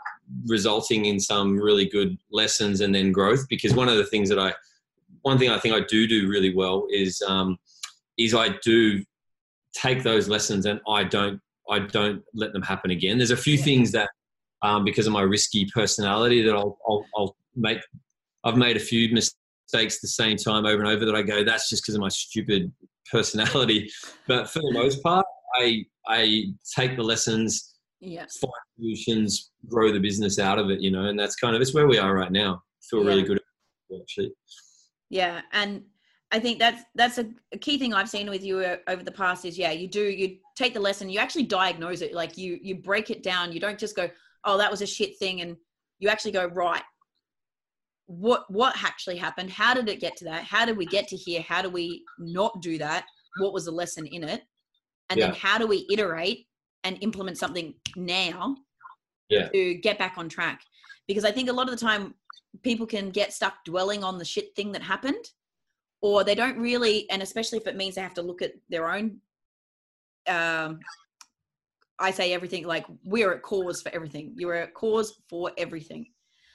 [0.48, 3.48] resulting in some really good lessons and then growth.
[3.50, 4.54] Because one of the things that I,
[5.22, 7.58] one thing I think I do do really well is, um,
[8.18, 9.04] is I do
[9.74, 11.40] take those lessons and I don't
[11.70, 13.18] I don't let them happen again.
[13.18, 14.10] There's a few things that,
[14.62, 17.80] um, because of my risky personality, that I'll, I'll, I'll make.
[18.44, 21.70] I've made a few mistakes the same time over and over that I go, that's
[21.70, 22.72] just because of my stupid
[23.12, 23.90] personality.
[24.28, 26.46] But for the most part, I I
[26.76, 27.73] take the lessons,
[28.04, 28.26] yeah.
[28.42, 30.82] find solutions, grow the business out of it.
[30.82, 32.62] You know, and that's kind of it's where we are right now.
[32.90, 33.10] Feel yeah.
[33.10, 33.40] really good
[34.02, 34.32] actually.
[35.10, 35.84] Yeah, and
[36.32, 39.12] I think that's that's a, a, key thing I've seen with you uh, over the
[39.12, 42.60] past is yeah, you do you take the lesson, you actually diagnose it, like you
[42.62, 43.52] you break it down.
[43.52, 44.10] You don't just go,
[44.44, 45.56] oh, that was a shit thing, and
[46.00, 46.82] you actually go right.
[48.08, 49.52] What what actually happened?
[49.52, 50.44] How did it get to that?
[50.44, 51.42] How did we get to here?
[51.48, 53.06] How do we not do that?
[53.40, 54.42] What was the lesson in it?
[55.10, 55.28] And yeah.
[55.28, 56.48] then how do we iterate
[56.84, 58.58] and implement something now
[59.30, 59.50] yeah.
[59.50, 60.62] to get back on track?
[61.08, 62.14] Because I think a lot of the time
[62.62, 65.32] people can get stuck dwelling on the shit thing that happened
[66.04, 68.92] or they don't really and especially if it means they have to look at their
[68.92, 69.18] own
[70.28, 70.80] um
[71.98, 76.06] i say everything like we're at cause for everything you're at cause for everything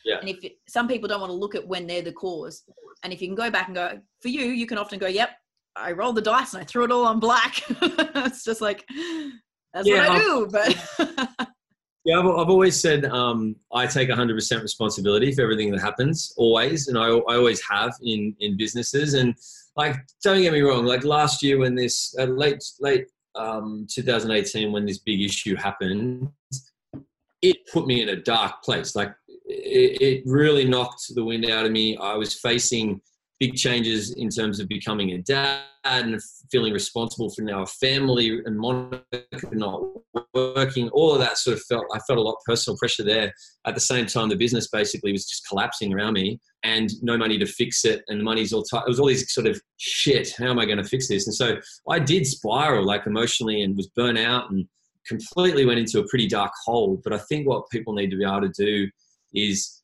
[0.05, 0.19] yeah.
[0.21, 0.39] and if
[0.69, 2.63] some people don't want to look at when they're the cause
[3.03, 5.31] and if you can go back and go for you you can often go yep
[5.75, 8.85] i rolled the dice and i threw it all on black it's just like
[9.73, 11.49] that's yeah, what i do but
[12.09, 16.89] Yeah, I've, I've always said um, I take 100% responsibility for everything that happens, always,
[16.89, 19.13] and I, I always have in in businesses.
[19.13, 19.35] And
[19.77, 24.73] like, don't get me wrong, like last year when this uh, late late um, 2018
[24.73, 26.31] when this big issue happened,
[27.43, 28.97] it put me in a dark place.
[28.97, 29.13] Like,
[29.45, 31.99] it, it really knocked the wind out of me.
[31.99, 33.03] I was facing
[33.41, 36.21] big changes in terms of becoming a dad and
[36.51, 39.03] feeling responsible for now a family and Monica
[39.53, 39.83] not
[40.35, 40.89] working.
[40.91, 43.33] All of that sort of felt I felt a lot of personal pressure there.
[43.67, 47.39] At the same time, the business basically was just collapsing around me, and no money
[47.39, 48.83] to fix it, and the money's all tight.
[48.87, 50.33] It was all these sort of shit.
[50.37, 51.27] How am I going to fix this?
[51.27, 51.59] And so
[51.89, 54.67] I did spiral like emotionally and was burnt out and
[55.07, 57.01] completely went into a pretty dark hole.
[57.03, 58.89] But I think what people need to be able to do
[59.35, 59.78] is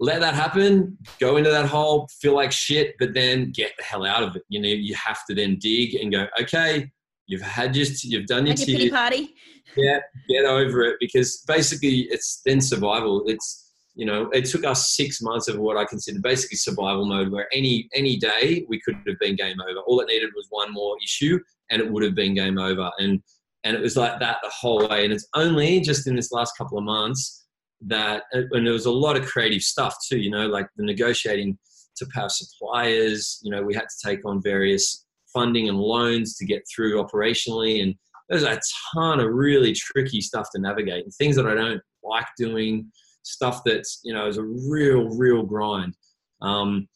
[0.00, 4.04] let that happen, go into that hole, feel like shit, but then get the hell
[4.04, 4.42] out of it.
[4.48, 6.90] You know, you have to then dig and go, okay,
[7.26, 9.34] you've had just you've done your, your party.
[9.76, 13.24] Yeah, get over it because basically it's then survival.
[13.26, 13.62] It's
[13.96, 17.46] you know, it took us six months of what I consider basically survival mode, where
[17.52, 19.80] any any day we could have been game over.
[19.86, 21.38] All it needed was one more issue,
[21.70, 22.90] and it would have been game over.
[22.98, 23.22] And
[23.62, 25.04] and it was like that the whole way.
[25.04, 27.43] And it's only just in this last couple of months
[27.86, 31.58] that and there was a lot of creative stuff too you know like the negotiating
[31.96, 35.04] to power suppliers you know we had to take on various
[35.34, 37.82] funding and loans to get through operationally.
[37.82, 37.94] And
[38.28, 38.58] there's a
[38.94, 42.90] ton of really tricky stuff to navigate and things that I don't like doing,
[43.24, 45.94] stuff that's, you know, is a real, real grind.
[46.40, 46.88] Um,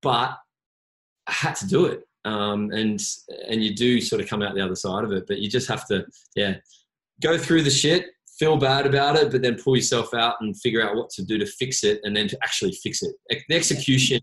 [0.00, 0.36] but
[1.26, 2.00] I had to do it.
[2.24, 3.00] Um, and
[3.48, 5.68] and you do sort of come out the other side of it, but you just
[5.68, 6.04] have to,
[6.36, 6.54] yeah,
[7.20, 8.06] go through the shit,
[8.42, 11.38] feel bad about it, but then pull yourself out and figure out what to do
[11.38, 13.14] to fix it, and then to actually fix it.
[13.48, 14.20] The execution,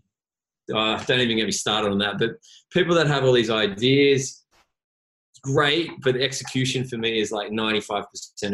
[0.74, 2.18] uh, don't even get me started on that.
[2.18, 2.32] But
[2.70, 4.44] people that have all these ideas,
[5.42, 8.04] great, but execution for me is like 95%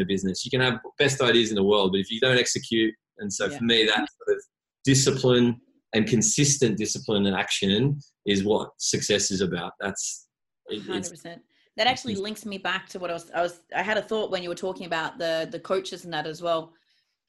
[0.00, 0.44] of business.
[0.44, 3.46] You can have best ideas in the world, but if you don't execute, and so
[3.46, 3.58] yeah.
[3.58, 4.44] for me, that sort of
[4.84, 5.60] discipline
[5.94, 9.72] and consistent discipline and action is what success is about.
[9.80, 10.28] That's
[10.70, 11.42] hundred percent.
[11.76, 13.30] That actually links me back to what I was.
[13.34, 13.60] I was.
[13.74, 16.40] I had a thought when you were talking about the the coaches and that as
[16.40, 16.72] well.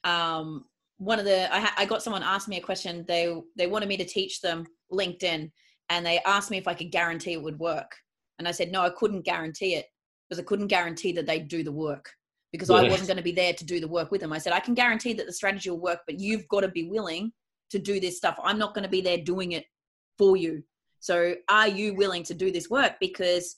[0.04, 0.66] Um,
[0.98, 3.04] one of the I, ha- I got someone asked me a question.
[3.08, 5.52] They they wanted me to teach them LinkedIn,
[5.90, 7.92] and they asked me if I could guarantee it would work.
[8.40, 9.86] And I said no, I couldn't guarantee it
[10.30, 12.14] because I couldn't guarantee that they'd do the work
[12.52, 14.34] because I wasn't going to be there to do the work with them.
[14.34, 16.90] I said I can guarantee that the strategy will work, but you've got to be
[16.90, 17.32] willing
[17.72, 18.40] to do this stuff.
[18.44, 19.66] I'm not going to be there doing it
[20.18, 20.64] for you.
[21.00, 22.94] So are you willing to do this work?
[23.00, 23.58] Because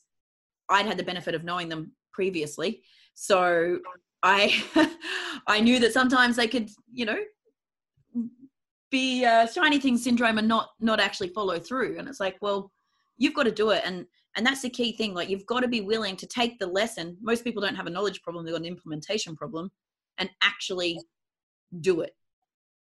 [0.70, 2.82] I'd had the benefit of knowing them previously.
[3.16, 3.80] So
[4.24, 4.64] I
[5.48, 7.20] I knew that sometimes they could, you know,
[8.91, 11.98] be uh, shiny thing syndrome and not not actually follow through.
[11.98, 12.72] And it's like, well,
[13.18, 13.84] you've got to do it.
[13.86, 14.06] And
[14.36, 15.14] and that's the key thing.
[15.14, 17.18] Like you've got to be willing to take the lesson.
[17.22, 19.72] Most people don't have a knowledge problem; they've got an implementation problem,
[20.18, 21.00] and actually
[21.82, 22.16] do it.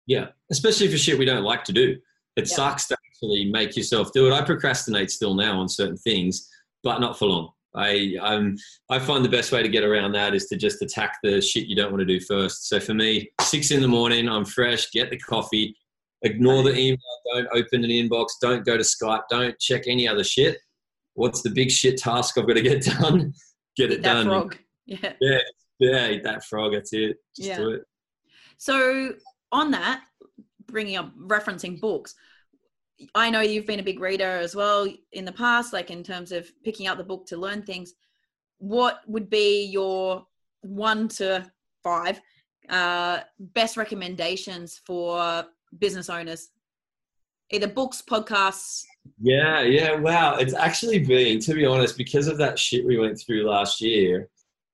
[0.08, 1.98] Yeah, especially for shit we don't like to do.
[2.36, 2.56] It yeah.
[2.56, 4.34] sucks to actually make yourself do it.
[4.34, 6.50] I procrastinate still now on certain things,
[6.84, 7.52] but not for long.
[7.76, 8.58] I I'm,
[8.90, 11.68] I find the best way to get around that is to just attack the shit
[11.68, 12.68] you don't want to do first.
[12.68, 14.92] So for me, six in the morning, I'm fresh.
[14.92, 15.76] Get the coffee.
[16.22, 16.98] Ignore the email.
[17.34, 18.28] Don't open an inbox.
[18.42, 19.24] Don't go to Skype.
[19.30, 20.58] Don't check any other shit.
[21.14, 23.34] What's the big shit task I've got to get done?
[23.78, 24.26] Get it eat done.
[24.26, 24.58] Frog.
[24.86, 25.14] Yeah.
[25.20, 25.40] Yeah.
[25.80, 26.10] Yeah.
[26.10, 26.74] Eat that frog.
[26.74, 27.18] That's it.
[27.36, 27.58] Just yeah.
[27.58, 27.82] do it.
[28.58, 29.14] So
[29.52, 30.04] on that,
[30.68, 32.16] bringing up referencing books,
[33.14, 36.32] I know you've been a big reader as well in the past, like in terms
[36.32, 37.94] of picking up the book to learn things.
[38.58, 40.26] What would be your
[40.62, 41.52] one to
[41.84, 42.22] five
[42.70, 45.46] uh, best recommendations for
[45.78, 46.50] business owners?
[47.52, 48.84] Either books, podcasts.
[49.22, 50.38] Yeah, yeah, wow.
[50.38, 54.30] It's actually been, to be honest, because of that shit we went through last year,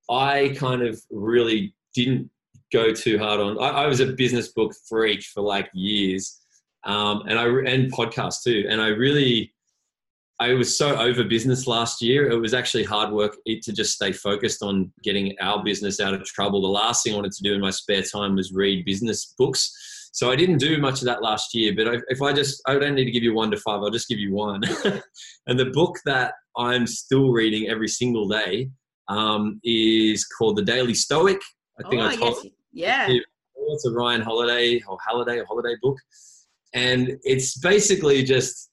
[0.10, 2.30] I kind of really didn't
[2.72, 3.60] go too hard on.
[3.60, 6.41] I, I was a business book freak for like years
[6.84, 8.66] um, and I and podcasts too.
[8.70, 9.54] And I really,
[10.40, 12.30] I was so over business last year.
[12.30, 16.24] It was actually hard work to just stay focused on getting our business out of
[16.26, 16.62] trouble.
[16.62, 20.10] The last thing I wanted to do in my spare time was read business books.
[20.14, 21.74] So I didn't do much of that last year.
[21.76, 23.82] But if I just, I don't need to give you one to five.
[23.82, 24.62] I'll just give you one.
[25.48, 28.70] and the book that I'm still reading every single day
[29.08, 31.40] um, is called The Daily Stoic.
[31.80, 32.46] I think oh, I told.
[32.74, 33.10] Yes.
[33.10, 33.20] Yeah.
[33.74, 35.98] It's a Ryan Holiday or Halliday, a holiday book
[36.74, 38.70] and it's basically just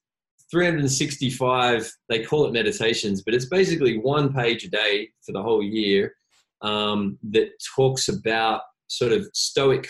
[0.51, 5.63] 365 they call it meditations but it's basically one page a day for the whole
[5.63, 6.15] year
[6.63, 9.89] um, that talks about sort of stoic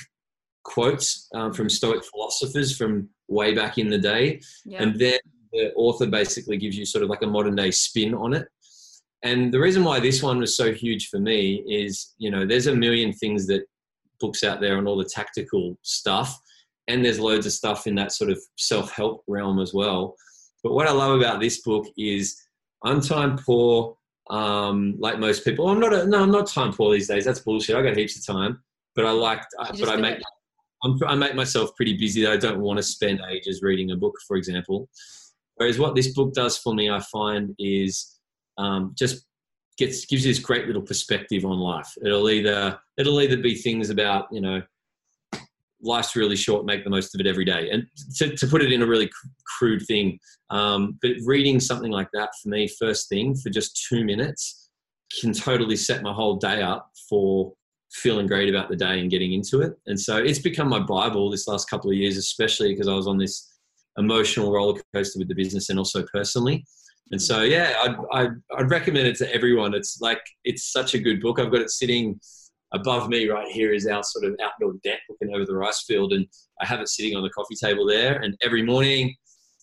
[0.65, 4.41] quotes um, from stoic philosophers from way back in the day.
[4.65, 4.83] Yeah.
[4.83, 5.19] and then
[5.53, 8.47] the author basically gives you sort of like a modern day spin on it.
[9.23, 12.67] And the reason why this one was so huge for me is you know there's
[12.67, 13.63] a million things that
[14.21, 16.39] books out there on all the tactical stuff
[16.89, 20.17] and there's loads of stuff in that sort of self-help realm as well.
[20.65, 22.37] But what I love about this book is
[22.85, 23.97] I'm time poor,
[24.31, 25.69] um, like most people.
[25.69, 25.93] I'm not.
[25.93, 27.25] A, no, I'm not time poor these days.
[27.25, 27.77] That's bullshit.
[27.77, 28.63] I got heaps of time,
[28.95, 29.43] but I like.
[29.79, 30.19] But I make.
[31.07, 32.23] i make myself pretty busy.
[32.23, 34.89] That I don't want to spend ages reading a book, for example.
[35.57, 38.19] Whereas what this book does for me, I find, is
[38.59, 39.25] um, just
[39.77, 41.93] gets gives you this great little perspective on life.
[42.05, 44.63] It'll either it'll either be things about you know
[45.81, 47.71] life's really short, make the most of it every day.
[47.71, 47.87] And
[48.17, 49.11] to, to put it in a really
[49.59, 50.19] crude thing,
[50.51, 54.71] um, but reading something like that for me, first thing for just two minutes,
[55.21, 57.53] can totally set my whole day up for
[57.93, 59.73] feeling great about the day and getting into it.
[59.87, 63.07] And so it's become my Bible this last couple of years, especially because I was
[63.07, 63.51] on this
[63.97, 66.65] emotional roller coaster with the business and also personally.
[67.11, 69.75] And so, yeah, I'd, I'd, I'd recommend it to everyone.
[69.75, 71.41] It's like, it's such a good book.
[71.41, 72.21] I've got it sitting
[72.73, 76.13] above me right here is our sort of outdoor deck looking over the rice field.
[76.13, 76.27] And
[76.61, 78.21] i have it sitting on the coffee table there.
[78.21, 79.15] And every morning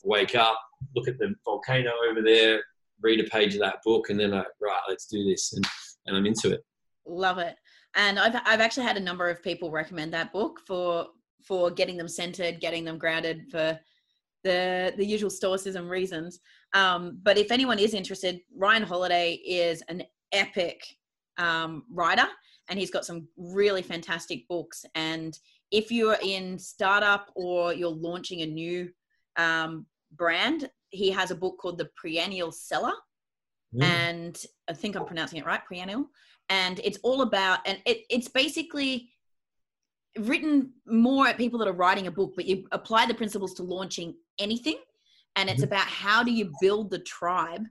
[0.03, 0.59] wake up
[0.95, 2.61] look at the volcano over there
[3.01, 5.53] read a page of that book and then I, right let's do this.
[5.53, 5.65] And,
[6.05, 6.63] and i'm into it.
[7.05, 7.55] Love it.
[7.95, 11.07] And I've, I've actually had a number of people recommend that book for
[11.43, 13.79] for getting them centered getting them grounded for
[14.43, 16.39] the the usual stoicism reasons.
[16.73, 20.85] Um, but if anyone is interested, Ryan Holiday is an epic
[21.37, 22.27] um, writer,
[22.67, 24.85] and he's got some really fantastic books.
[24.95, 25.37] And
[25.71, 28.89] if you're in startup or you're launching a new
[29.37, 29.85] um,
[30.15, 32.93] brand, he has a book called The Perennial Seller,
[33.73, 33.83] mm.
[33.83, 36.05] and I think I'm pronouncing it right, Perennial.
[36.49, 39.09] And it's all about, and it, it's basically
[40.19, 43.63] written more at people that are writing a book, but you apply the principles to
[43.63, 44.77] launching anything.
[45.35, 45.73] And it's mm-hmm.
[45.73, 47.65] about how do you build the tribe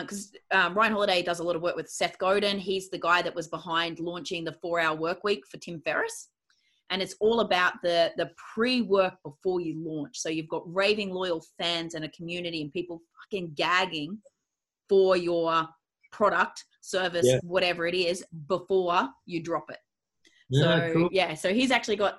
[0.00, 2.58] because uh, um, Ryan Holiday does a lot of work with Seth Godin.
[2.58, 6.28] He's the guy that was behind launching the four hour work week for Tim Ferriss.
[6.90, 10.18] And it's all about the, the pre work before you launch.
[10.18, 14.18] So you've got raving loyal fans and a community and people fucking gagging
[14.88, 15.66] for your
[16.12, 17.38] product, service, yeah.
[17.42, 19.78] whatever it is, before you drop it.
[20.50, 21.08] Yeah, so cool.
[21.10, 22.18] yeah, so he's actually got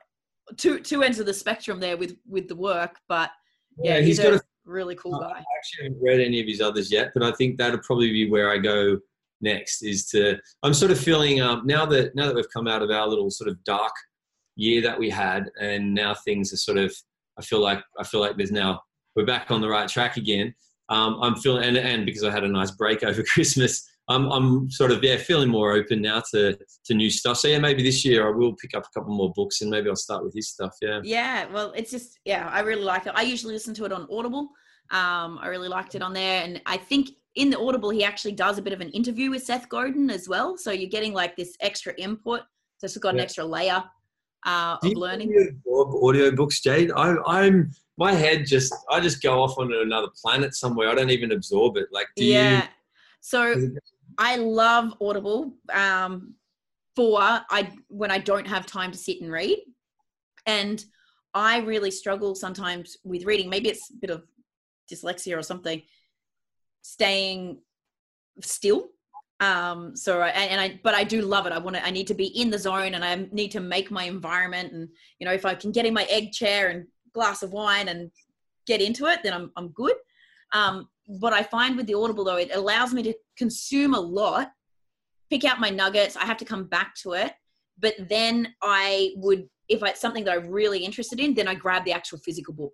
[0.58, 3.30] two two ends of the spectrum there with with the work, but
[3.78, 5.28] yeah, yeah he's, he's got a, a, really cool guy.
[5.28, 8.30] I actually haven't read any of his others yet, but I think that'll probably be
[8.30, 9.00] where I go
[9.42, 9.84] next.
[9.84, 12.92] Is to I'm sort of feeling um, now that now that we've come out of
[12.92, 13.94] our little sort of dark
[14.56, 16.94] year that we had, and now things are sort of
[17.38, 18.82] I feel like I feel like there's now
[19.16, 20.54] we're back on the right track again.
[20.90, 24.70] Um, I'm feeling and, and because I had a nice break over Christmas, I'm, I'm
[24.70, 27.38] sort of yeah feeling more open now to to new stuff.
[27.38, 29.90] So yeah, maybe this year I will pick up a couple more books and maybe
[29.90, 30.76] I'll start with his stuff.
[30.82, 31.02] Yeah.
[31.04, 31.46] Yeah.
[31.52, 33.14] Well, it's just yeah, I really like it.
[33.16, 34.50] I usually listen to it on Audible.
[34.92, 38.34] Um, I really liked it on there, and I think in the Audible he actually
[38.34, 40.58] does a bit of an interview with Seth Godin as well.
[40.58, 42.42] So you're getting like this extra input.
[42.78, 43.84] So it's got an extra layer
[44.46, 45.60] uh, of learning.
[45.68, 46.92] Audio books, Jade.
[46.96, 50.90] I, I'm my head just I just go off on another planet somewhere.
[50.90, 51.88] I don't even absorb it.
[51.92, 52.64] Like, yeah.
[52.64, 52.68] You,
[53.22, 53.56] so
[54.18, 56.36] I love Audible um,
[56.96, 59.60] for I when I don't have time to sit and read,
[60.46, 60.84] and
[61.34, 63.50] I really struggle sometimes with reading.
[63.50, 64.24] Maybe it's a bit of
[64.92, 65.82] dyslexia or something.
[66.82, 67.60] Staying
[68.42, 68.88] still.
[69.42, 71.52] Um, so I, and I, but I do love it.
[71.52, 73.92] I want to, I need to be in the zone and I need to make
[73.92, 74.72] my environment.
[74.72, 74.88] And,
[75.20, 78.12] you know, if I can get in my egg chair and glass of wine and
[78.66, 79.96] get into it, then I'm, I'm good.
[80.54, 84.52] Um, what I find with the Audible though, it allows me to consume a lot,
[85.30, 86.16] pick out my nuggets.
[86.16, 87.34] I have to come back to it,
[87.80, 91.86] but then I would, if it's something that I'm really interested in, then I grab
[91.86, 92.74] the actual physical book.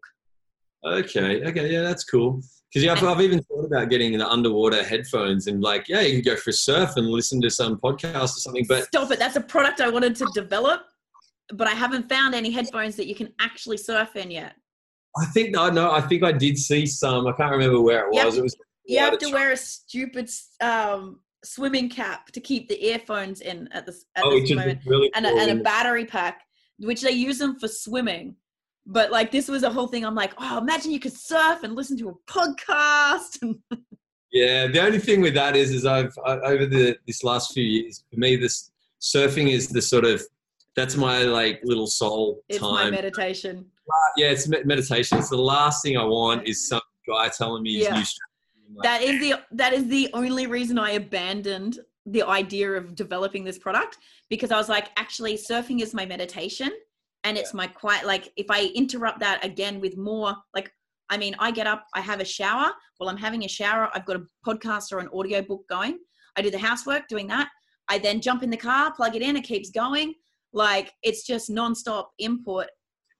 [0.83, 1.43] Okay.
[1.43, 1.71] Okay.
[1.71, 2.41] Yeah, that's cool.
[2.71, 6.21] Because yeah, I've, I've, even thought about getting the underwater headphones and like, yeah, you
[6.21, 8.65] can go for a surf and listen to some podcast or something.
[8.67, 9.19] But stop it.
[9.19, 10.83] That's a product I wanted to develop,
[11.53, 14.55] but I haven't found any headphones that you can actually surf in yet.
[15.17, 15.91] I think no, no.
[15.91, 17.27] I think I did see some.
[17.27, 18.35] I can't remember where it was.
[18.35, 18.39] Yep.
[18.39, 18.55] It was.
[18.85, 20.29] You have to wear a stupid
[20.61, 25.11] um, swimming cap to keep the earphones in at this at oh, this moment, really
[25.15, 25.37] and, cool.
[25.37, 26.41] a, and a battery pack,
[26.79, 28.35] which they use them for swimming.
[28.85, 30.05] But like this was a whole thing.
[30.05, 33.37] I'm like, oh, imagine you could surf and listen to a podcast.
[34.31, 37.63] yeah, the only thing with that is, is I've I, over the this last few
[37.63, 38.71] years, for me, this
[39.01, 40.23] surfing is the sort of
[40.75, 42.71] that's my like little soul it's time.
[42.71, 45.17] my meditation uh, yeah, it's meditation.
[45.17, 47.95] It's the last thing I want is some guy telling me yeah.
[47.95, 48.15] his
[48.69, 53.43] new that is the that is the only reason I abandoned the idea of developing
[53.43, 53.97] this product
[54.29, 56.71] because I was like, actually, surfing is my meditation,
[57.23, 57.57] and it's yeah.
[57.57, 58.05] my quiet.
[58.05, 60.71] Like, if I interrupt that again with more, like,
[61.09, 62.71] I mean, I get up, I have a shower.
[62.97, 65.99] While I'm having a shower, I've got a podcast or an audio book going.
[66.37, 67.49] I do the housework, doing that.
[67.89, 70.13] I then jump in the car, plug it in, it keeps going.
[70.53, 72.67] Like, it's just nonstop input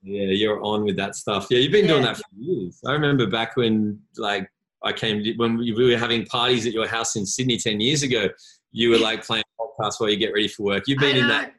[0.03, 1.47] yeah, you're on with that stuff.
[1.49, 1.91] Yeah, you've been yeah.
[1.91, 2.79] doing that for years.
[2.85, 4.49] I remember back when, like,
[4.83, 8.29] I came when we were having parties at your house in Sydney ten years ago.
[8.71, 10.87] You were like playing podcasts while you get ready for work.
[10.87, 11.53] You've been in that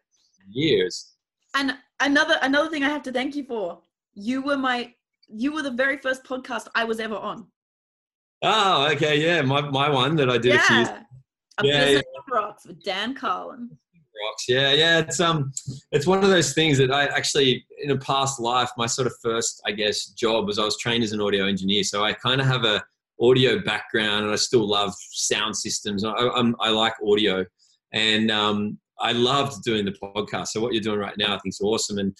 [0.50, 1.12] years.
[1.54, 3.80] And another another thing I have to thank you for.
[4.14, 4.92] You were my
[5.28, 7.46] you were the very first podcast I was ever on.
[8.42, 10.56] Oh, okay, yeah, my my one that I did yeah.
[10.56, 10.76] a few.
[10.76, 10.88] Years.
[11.58, 12.00] A yeah, yeah.
[12.28, 13.78] rocks with Dan Carlin
[14.24, 14.44] rocks.
[14.48, 14.98] Yeah, yeah.
[14.98, 15.52] It's um,
[15.90, 19.14] it's one of those things that I actually in a past life, my sort of
[19.22, 22.40] first, I guess, job was I was trained as an audio engineer, so I kind
[22.40, 22.82] of have a
[23.20, 26.04] audio background, and I still love sound systems.
[26.04, 27.44] I, I'm, I like audio,
[27.92, 30.48] and um, I loved doing the podcast.
[30.48, 32.16] So what you're doing right now, I think is awesome, and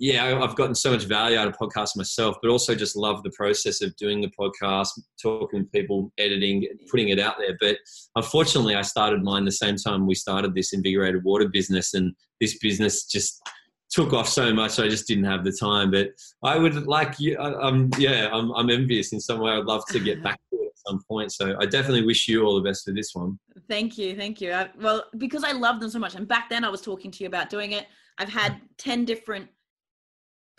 [0.00, 3.30] yeah, I've gotten so much value out of podcasts myself, but also just love the
[3.32, 4.88] process of doing the podcast,
[5.22, 7.54] talking to people, editing, putting it out there.
[7.60, 7.76] But
[8.16, 12.58] unfortunately, I started mine the same time we started this invigorated water business, and this
[12.60, 13.42] business just
[13.90, 14.78] took off so much.
[14.78, 15.90] I just didn't have the time.
[15.90, 16.08] But
[16.42, 17.36] I would like you.
[17.38, 19.52] Um, yeah, I'm, I'm envious in some way.
[19.52, 21.30] I'd love to get back to it at some point.
[21.30, 23.38] So I definitely wish you all the best for this one.
[23.68, 24.52] Thank you, thank you.
[24.52, 27.22] I, well, because I love them so much, and back then I was talking to
[27.22, 27.86] you about doing it.
[28.16, 29.48] I've had ten different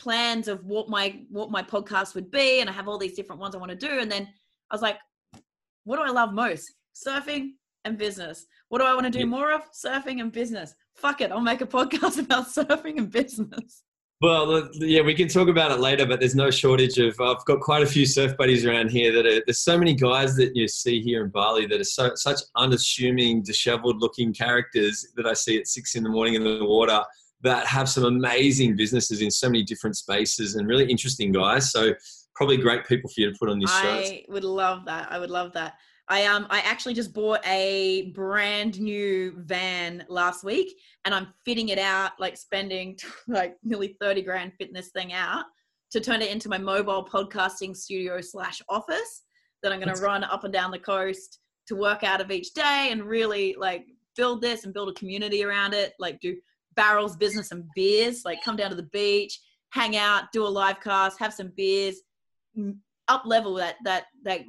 [0.02, 3.40] plans of what my what my podcast would be and i have all these different
[3.40, 4.24] ones i want to do and then
[4.72, 4.98] i was like
[5.84, 6.72] what do I love most?
[6.96, 7.52] Surfing
[7.86, 8.46] and business.
[8.70, 9.26] What do I want to do Yeah.
[9.26, 9.62] more of?
[9.72, 10.76] Surfing and business.
[10.96, 13.84] Fuck it, I'll make a podcast about surfing and business.
[14.22, 17.20] Well, yeah, we can talk about it later, but there's no shortage of.
[17.20, 19.42] I've got quite a few surf buddies around here that are.
[19.48, 23.42] There's so many guys that you see here in Bali that are so such unassuming,
[23.42, 27.04] dishevelled-looking characters that I see at six in the morning in the water
[27.44, 31.72] that have some amazing businesses in so many different spaces and really interesting guys.
[31.72, 31.94] So
[32.36, 33.90] probably great people for you to put on this show.
[33.90, 35.12] I would love that.
[35.12, 35.76] I would love that.
[36.08, 41.70] I um I actually just bought a brand new van last week and I'm fitting
[41.70, 42.98] it out, like spending
[43.28, 45.46] like nearly 30 grand fitting this thing out
[45.92, 49.24] to turn it into my mobile podcasting studio slash office
[49.64, 52.54] that I'm gonna That's- run up and down the coast to work out of each
[52.54, 53.86] day and really like
[54.18, 56.36] build this and build a community around it, like do
[56.76, 59.40] barrels, business and beers, like come down to the beach,
[59.70, 61.98] hang out, do a live cast, have some beers,
[63.08, 64.42] up level that that that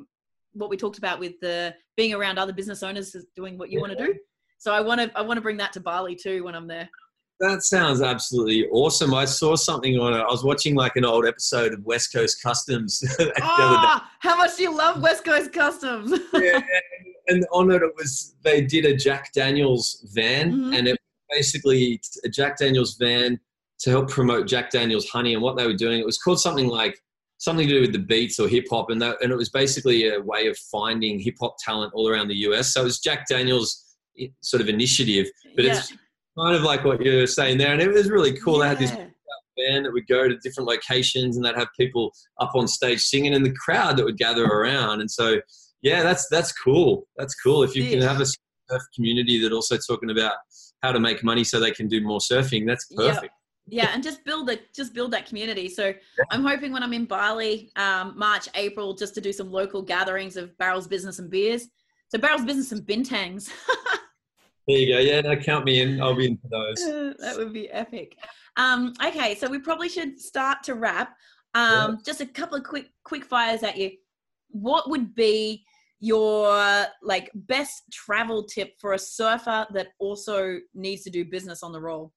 [0.54, 3.80] what we talked about with the being around other business owners is doing what you
[3.80, 4.14] want to do.
[4.58, 6.88] So I want to I want to bring that to Bali too when I'm there.
[7.40, 9.12] That sounds absolutely awesome.
[9.14, 10.18] I saw something on it.
[10.18, 13.40] I was watching like an old episode of West Coast Customs the other day.
[13.42, 16.12] Ah, how much do you love West Coast Customs?
[16.34, 16.60] yeah,
[17.26, 20.78] and on it, it was they did a Jack Daniels van, Mhm.
[20.78, 20.98] and it
[21.32, 23.40] basically a Jack Daniels van
[23.80, 25.34] to help promote Jack Daniels honey.
[25.34, 26.98] And what they were doing, it was called something like
[27.38, 30.08] something to do with the beats or hip hop, and that and it was basically
[30.08, 32.72] a way of finding hip hop talent all around the US.
[32.72, 33.84] So it was Jack Daniels
[34.20, 35.26] eh, sort of initiative,
[35.56, 35.72] but yeah.
[35.72, 35.92] it's
[36.38, 38.58] kind of like what you're saying there, and it was really cool.
[38.58, 39.06] They had this Yeah.
[39.56, 42.10] band that would go to different locations and they'd have people
[42.40, 45.02] up on stage singing and the crowd that would gather around.
[45.02, 45.42] And so,
[45.82, 47.06] yeah, that's that's cool.
[47.16, 47.62] That's cool.
[47.62, 48.26] If you can have a
[48.94, 50.36] community that also talking about
[50.82, 53.14] how to make money so they can do more surfing, that's Yep.
[53.14, 53.34] perfect.
[53.68, 55.94] yeah and just build a just build that community so
[56.32, 60.36] i'm hoping when i'm in bali um, march april just to do some local gatherings
[60.36, 61.68] of barrels business and beers
[62.08, 63.50] so barrels business and bintangs
[64.68, 65.00] There you go.
[65.00, 66.00] Yeah, no, count me in.
[66.00, 67.16] I'll be in for those.
[67.18, 68.16] that would be epic
[68.56, 71.16] um, okay so we probably should start to wrap
[71.54, 73.90] um, just a couple of quick quick fires at you
[74.48, 75.64] what would be
[76.02, 81.72] your like best travel tip for a surfer that also needs to do business on
[81.72, 82.12] the roll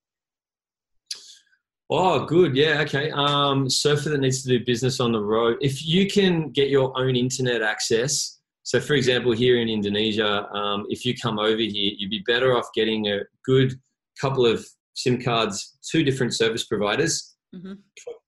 [1.92, 2.56] Oh, good.
[2.56, 2.82] Yeah.
[2.82, 3.12] Okay.
[3.12, 5.58] Um, surfer that needs to do business on the road.
[5.62, 10.88] If you can get your own internet access, so for example, here in Indonesia, um,
[10.90, 13.80] if you come over here, you'd be better off getting a good
[14.20, 17.78] couple of SIM cards, two different service providers, Mhm.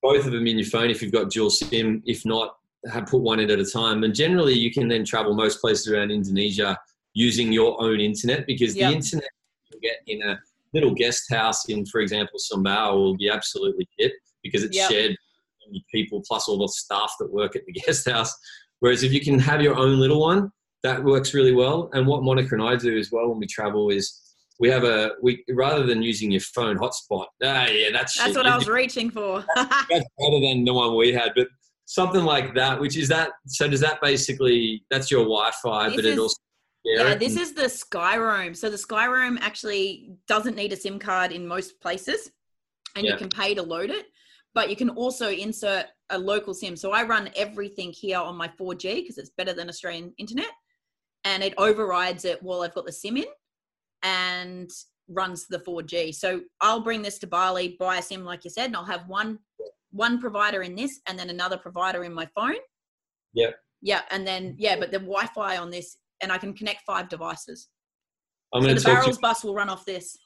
[0.04, 2.04] both of them in your phone if you've got dual SIM.
[2.06, 2.58] If not,
[2.90, 4.04] have put one in at a time.
[4.04, 6.78] And generally, you can then travel most places around Indonesia
[7.14, 8.90] using your own internet because Yep.
[8.90, 9.30] the internet
[9.74, 10.40] you get in a
[10.74, 14.90] little guest house in, for example, Sumbawa will be absolutely shit because it's Yep.
[14.92, 15.18] shared
[15.72, 18.34] with people plus all the staff that work at the guest house.
[18.80, 20.52] Whereas if you can have your own little one,
[20.84, 21.90] that works really well.
[21.94, 24.22] And what Monica and I do as well when we travel is
[24.60, 27.26] we have a we rather than using your phone hotspot.
[27.44, 28.36] Ah, yeah, that's that's shit.
[28.36, 31.48] what i was reaching for that's better than the one we had, but
[31.88, 32.80] something like that.
[32.80, 33.32] Which is that?
[33.48, 36.36] So does that basically that's your Wi-Fi, This but is- it also
[36.84, 38.56] Yeah, this is the Skyroam.
[38.56, 42.32] So the Skyroam actually doesn't need a SIM card in most places,
[42.96, 43.14] and Yeah.
[43.14, 44.06] you can pay to load it.
[44.54, 46.76] But you can also insert a local SIM.
[46.78, 50.52] So I run everything here on my 4G because it's better than Australian internet,
[51.26, 53.28] and it overrides it while I've got the SIM in,
[54.04, 54.70] and
[55.10, 56.14] runs the 4G.
[56.14, 59.08] So I'll bring this to Bali, buy a SIM like you said, and I'll have
[59.08, 59.40] one
[59.92, 62.56] one provider in this, and then another provider in my phone.
[63.34, 63.52] Yeah.
[63.82, 67.70] Yeah, and then yeah, but the Wi-Fi on this, and I can connect five devices.
[68.54, 70.18] I'm So going the to talk to barrels bus will run off this.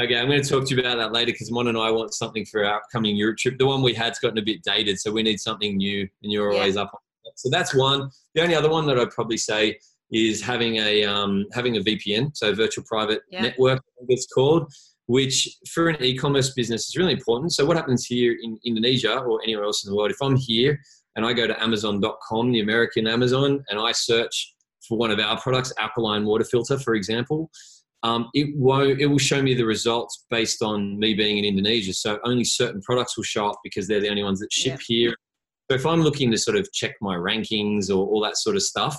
[0.00, 2.14] Okay, I'm going to talk to you about that later because Mon and I want
[2.14, 3.58] something for our upcoming Europe trip.
[3.58, 6.52] The one we had's gotten a bit dated, so we need something new, and you're
[6.52, 6.58] Yeah.
[6.58, 7.32] always up on that.
[7.38, 8.10] So that's one.
[8.34, 9.78] The only other one that I'd probably say
[10.12, 13.42] is having a um, having a VPN, so virtual private Yeah.
[13.42, 14.72] network, I think it's called,
[15.08, 17.52] which for an e-commerce business is really important.
[17.52, 20.10] So what happens here in Indonesia or anywhere else in the world?
[20.10, 20.78] If I'm here
[21.16, 24.54] and I go to Amazon.com, the American Amazon, and I search
[24.86, 27.50] for one of our products, alkaline water filter, for example,
[28.02, 29.00] um, it won't.
[29.00, 31.94] It will show me the results based on me being in Indonesia.
[31.94, 35.14] So only certain products will show up because they're the only ones that ship here.
[35.70, 38.62] So if I'm looking to sort of check my rankings or all that sort of
[38.62, 38.96] stuff,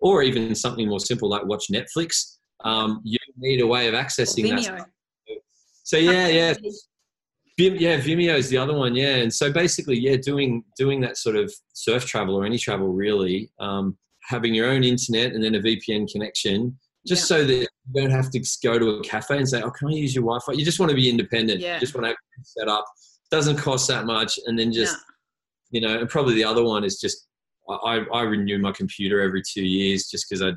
[0.00, 4.48] or even something more simple like watch Netflix, um, you need a way of accessing
[4.64, 4.88] that.
[5.90, 6.54] So yeah, yeah,
[7.58, 8.94] yeah, Vimeo is the other one.
[8.94, 12.92] Yeah, and so basically, yeah, doing doing that sort of surf travel or any travel
[12.92, 17.66] really, um, having your own internet and then a VPN connection, just so that you
[17.92, 20.52] don't have to go to a cafe and say, "Oh, can I use your Wi-Fi?"
[20.52, 21.58] You just want to be independent.
[21.58, 21.74] Yeah.
[21.74, 22.14] You just want to
[22.44, 22.84] set up.
[23.32, 25.00] Doesn't cost that much, and then just No.
[25.72, 27.26] you know, and probably the other one is just
[27.68, 30.52] I, I renew my computer every two years just because I,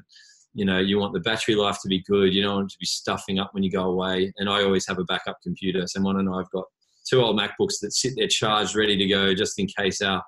[0.53, 2.33] you know, you want the battery life to be good.
[2.33, 4.31] You don't want it to be stuffing up when you go away.
[4.37, 5.85] And I always have a backup computer.
[5.87, 6.65] So Mon and I've got
[7.09, 10.23] two old MacBooks that sit there charged, ready to go, just in case our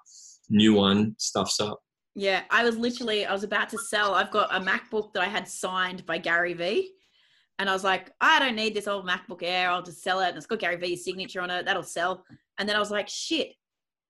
[0.49, 1.79] new one stuffs up.
[2.15, 4.13] Yeah, I was literally I was about to sell.
[4.13, 6.91] I've got a MacBook that I had signed by Gary Vee.
[7.59, 9.69] And I was like, I don't need this old MacBook Air.
[9.69, 10.29] I'll just sell it.
[10.29, 11.65] And it's got Gary Vee's signature on it.
[11.65, 12.23] That'll sell.
[12.57, 13.53] And then I was like, shit.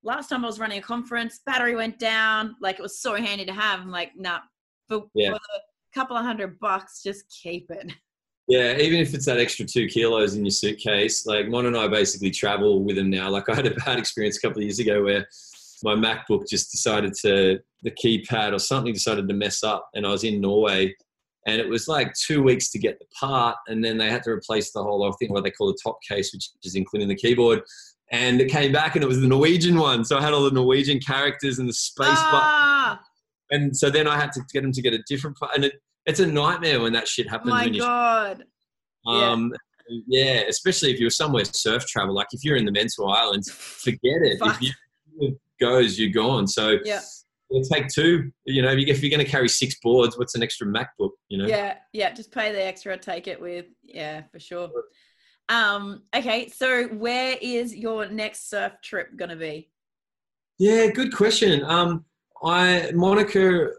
[0.04, 2.56] Last time I was running a conference, battery went down.
[2.62, 3.82] Like it was so handy to have.
[3.82, 4.40] I'm like, nah,
[4.88, 5.30] for, yeah.
[5.30, 5.60] for a
[5.96, 7.92] couple of hundred bucks, just keep it.
[8.48, 11.88] Yeah, even if it's that extra two kilos in your suitcase, like Mon and I
[11.88, 13.30] basically travel with them now.
[13.30, 15.28] Like I had a bad experience a couple of years ago where
[15.84, 20.10] my MacBook just decided to the keypad or something decided to mess up, and I
[20.10, 20.94] was in Norway,
[21.48, 24.32] and it was like two weeks to get the part, and then they had to
[24.32, 27.16] replace the whole I think what they call the top case, which is including the
[27.16, 27.62] keyboard.
[28.12, 30.52] And it came back, and it was the Norwegian one, so I had all the
[30.52, 33.00] Norwegian characters and the space ah.
[33.00, 33.05] button.
[33.52, 35.74] And so then I had to get them to get a different part, and it,
[36.06, 37.52] it's a nightmare when that shit happens.
[37.52, 38.44] My God.
[39.08, 39.54] Um,
[39.88, 40.24] yeah.
[40.24, 40.42] yeah.
[40.48, 42.16] especially if you're somewhere surf travel.
[42.16, 44.40] Like if you're in the Mentawai Islands, forget it.
[44.40, 44.62] Fuck.
[44.62, 44.74] If
[45.20, 46.48] you goes, you're gone.
[46.48, 47.02] So yeah.
[47.72, 48.32] take two.
[48.46, 51.12] You know, if you're going to carry six boards, what's an extra MacBook?
[51.30, 51.48] You know.
[51.48, 52.12] Yeah, yeah.
[52.14, 52.98] Just pay the extra.
[52.98, 53.66] Take it with.
[53.84, 54.70] Yeah, for sure.
[55.50, 56.04] Um.
[56.16, 56.50] Okay.
[56.50, 59.70] So, where is your next surf trip going to be?
[60.58, 61.64] Yeah, good question.
[61.64, 62.06] Um,
[62.44, 63.70] I Monica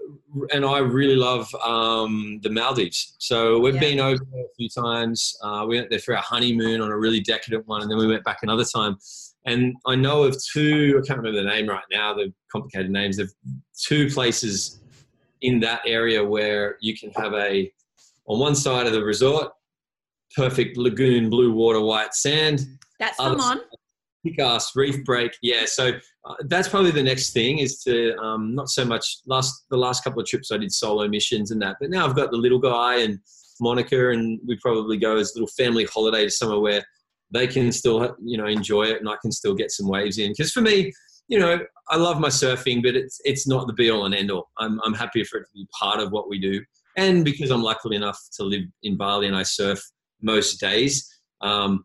[0.53, 3.15] and I really love um, the Maldives.
[3.19, 3.81] So we've yeah.
[3.81, 5.37] been over there a few times.
[5.43, 8.07] Uh, we went there for our honeymoon on a really decadent one, and then we
[8.07, 8.99] went back another time.
[9.47, 13.19] And I know of two, I can't remember the name right now, the complicated names
[13.19, 13.33] of
[13.81, 14.81] two places
[15.43, 17.71] in that area where you can have a,
[18.27, 19.53] on one side of the resort,
[20.35, 22.67] perfect lagoon, blue water, white sand.
[22.99, 23.61] That's come on.
[24.29, 25.33] Kick ass reef break.
[25.43, 25.65] Yeah.
[25.67, 25.93] So
[26.25, 30.05] uh, that's probably the next thing is to um, not so much last, the last
[30.05, 32.59] couple of trips I did solo missions and that, but now I've got the little
[32.59, 33.19] guy and
[33.61, 36.85] Monica and we probably go as little family holiday to somewhere where
[37.33, 40.31] they can still you know enjoy it and I can still get some waves in.
[40.31, 40.93] Because for me,
[41.29, 41.59] you know,
[41.89, 44.49] I love my surfing, but it's it's not the be all and end all.
[44.59, 46.63] I'm I'm happy for it to be part of what we do,
[46.97, 49.81] and because I'm lucky enough to live in Bali and I surf
[50.23, 51.09] most days.
[51.41, 51.85] Um,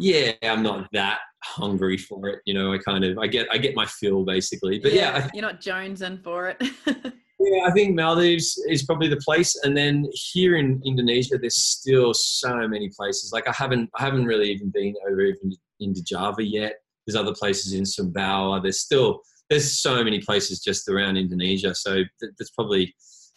[0.00, 2.40] yeah, I'm not that hungry for it.
[2.44, 4.78] You know, I kind of I get I get my fill basically.
[4.78, 6.62] But yeah, yeah you're not jonesing for it.
[7.42, 12.12] Yeah, I think Maldives is probably the place, and then here in Indonesia, there's still
[12.12, 13.32] so many places.
[13.32, 16.74] Like I haven't, I haven't really even been over even into Java yet.
[17.06, 18.62] There's other places in Sumbawa.
[18.62, 21.74] There's still, there's so many places just around Indonesia.
[21.74, 22.94] So that's probably,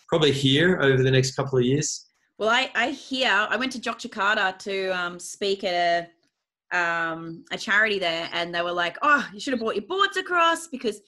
[0.10, 2.06] probably here over the next couple of years.
[2.38, 6.10] Well, I, I hear I went to Yogyakarta to um, speak at a,
[6.74, 10.18] um, a charity there, and they were like, "Oh, you should have brought your boards
[10.18, 11.02] across because."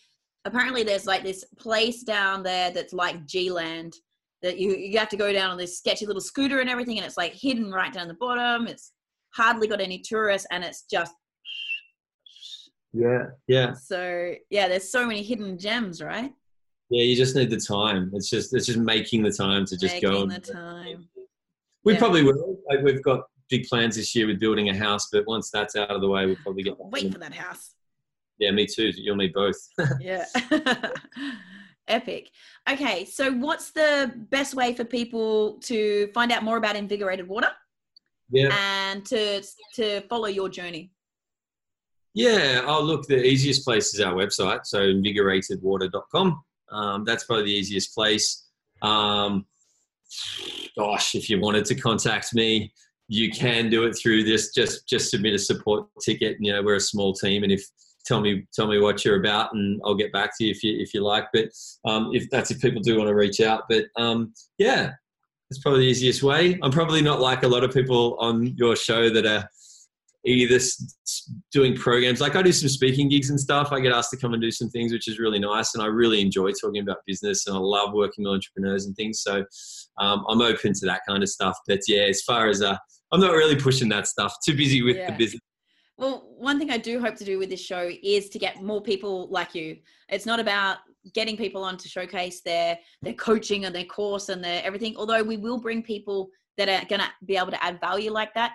[0.46, 3.96] apparently there's like this place down there that's like G-land
[4.42, 7.06] that you you have to go down on this sketchy little scooter and everything, and
[7.06, 8.68] it's like hidden right down the bottom.
[8.68, 8.92] It's
[9.34, 11.14] hardly got any tourists, and it's just
[12.94, 13.74] yeah, yeah.
[13.74, 16.32] So yeah, there's so many hidden gems, right?
[16.90, 18.12] Yeah, you just need the time.
[18.14, 20.26] It's just it's just making the time to just making go.
[20.28, 21.10] the time.
[21.84, 22.00] We yeah.
[22.00, 22.60] probably will.
[22.70, 25.92] Like we've got big plans this year with building a house, but once that's out
[25.92, 26.76] of the way, we'll probably get.
[26.80, 27.72] Wait for that house.
[28.38, 28.92] Yeah, me too.
[28.96, 29.56] You'll need both.
[30.00, 30.26] yeah.
[31.88, 32.32] Epic.
[32.70, 37.50] Okay, so what's the best way for people to find out more about invigorated water?
[38.30, 38.50] Yeah.
[38.52, 39.44] And to
[39.76, 40.92] to follow your journey.
[42.16, 42.64] Yeah.
[42.66, 46.42] Oh, look, the easiest place is our website, so invigoratedwater.com.
[46.72, 48.48] Um, that's probably the easiest place.
[48.82, 49.46] Um,
[50.78, 52.74] gosh, if you wanted to contact me,
[53.08, 54.54] you can do it through this.
[54.54, 56.38] Just just submit a support ticket.
[56.40, 57.64] You know, we're a small team, and if
[58.06, 60.78] tell me tell me what you're about and I'll get back to you if you
[60.80, 61.26] if you like.
[61.34, 61.50] But
[61.86, 63.64] um, if that's if people do want to reach out.
[63.70, 64.92] But um, yeah,
[65.50, 66.58] it's probably the easiest way.
[66.62, 69.48] I'm probably not like a lot of people on your show that are
[70.26, 70.60] either
[71.52, 73.72] doing programs like I do some speaking gigs and stuff.
[73.72, 75.88] I get asked to come and do some things, which is really nice, and I
[75.88, 79.22] really enjoy talking about business and I love working with entrepreneurs and things.
[79.22, 79.46] So
[80.00, 81.58] um, I'm open to that kind of stuff.
[81.68, 82.76] But yeah, as far as uh,
[83.12, 84.36] I'm not really pushing that stuff.
[84.46, 85.12] Too busy with yeah.
[85.12, 85.42] the business
[85.98, 88.82] well, one thing I do hope to do with this show is to get more
[88.82, 89.78] people like you.
[90.10, 90.78] It's not about
[91.14, 94.96] getting people on to showcase their their coaching and their course and their everything.
[94.98, 98.34] Although we will bring people that are going to be able to add value like
[98.34, 98.54] that.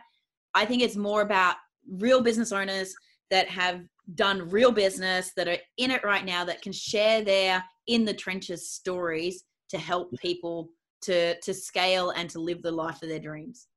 [0.55, 1.57] I think it's more about
[1.89, 2.95] real business owners
[3.31, 3.83] that have
[4.15, 8.15] done real business that are in it right now that can share their in the
[8.15, 10.69] trenches stories to help people
[11.03, 13.69] to to scale and to live the life of their dreams.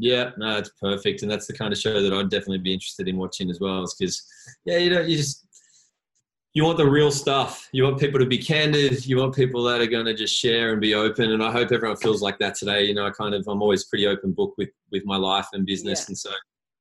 [0.00, 3.08] Yeah, no, it's perfect, and that's the kind of show that I'd definitely be interested
[3.08, 3.82] in watching as well.
[3.82, 4.24] Is because,
[4.64, 5.47] yeah, you know, you just
[6.54, 7.68] you want the real stuff.
[7.72, 9.06] You want people to be candid.
[9.06, 11.32] You want people that are going to just share and be open.
[11.32, 12.84] And I hope everyone feels like that today.
[12.84, 15.66] You know, I kind of I'm always pretty open book with with my life and
[15.66, 16.06] business, yeah.
[16.08, 16.30] and so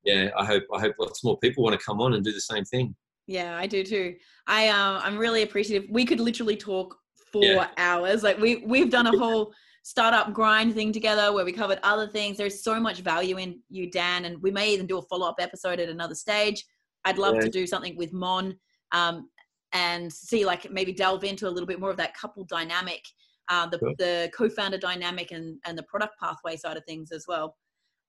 [0.04, 2.42] yeah, I hope I hope lots more people want to come on and do the
[2.42, 2.96] same thing.
[3.28, 4.16] Yeah, I do too.
[4.48, 5.90] I um I'm really appreciative.
[5.92, 6.98] We could literally talk
[7.32, 7.68] for yeah.
[7.78, 8.24] hours.
[8.24, 9.54] Like we we've done a whole
[9.84, 12.38] startup grind thing together where we covered other things.
[12.38, 15.36] There's so much value in you, Dan, and we may even do a follow up
[15.40, 16.66] episode at another stage.
[17.06, 17.42] I'd love yeah.
[17.42, 18.58] to do something with Mon
[18.92, 19.30] um,
[19.78, 23.06] and see like maybe delve into a little bit more of that couple dynamic,
[23.48, 23.94] uh, the, sure.
[24.00, 27.56] the co-founder dynamic and, and the product pathway side of things as well.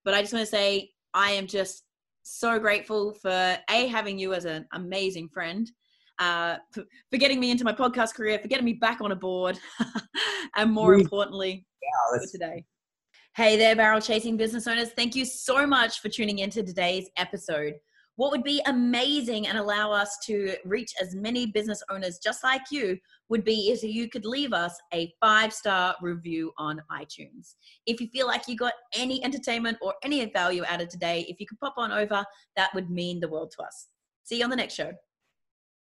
[0.03, 1.85] But I just want to say I am just
[2.23, 5.71] so grateful for a having you as an amazing friend
[6.19, 9.17] uh, for, for, getting me into my podcast career, for getting me back on a
[9.17, 9.59] board,
[10.57, 12.65] and more importantly, yeah, today.
[13.37, 14.91] Hey there, barrel chasing business owners.
[14.97, 17.75] Thank you so much for tuning into today's episode.
[18.19, 22.63] What would be amazing and allow us to reach as many business owners just like
[22.69, 27.55] you would be if you could leave us a five star review on iTunes.
[27.87, 31.47] If you feel like you got any entertainment or any value added today, if you
[31.47, 32.25] could pop on over,
[32.57, 33.87] that would mean the world to us.
[34.25, 34.91] See you on the next show.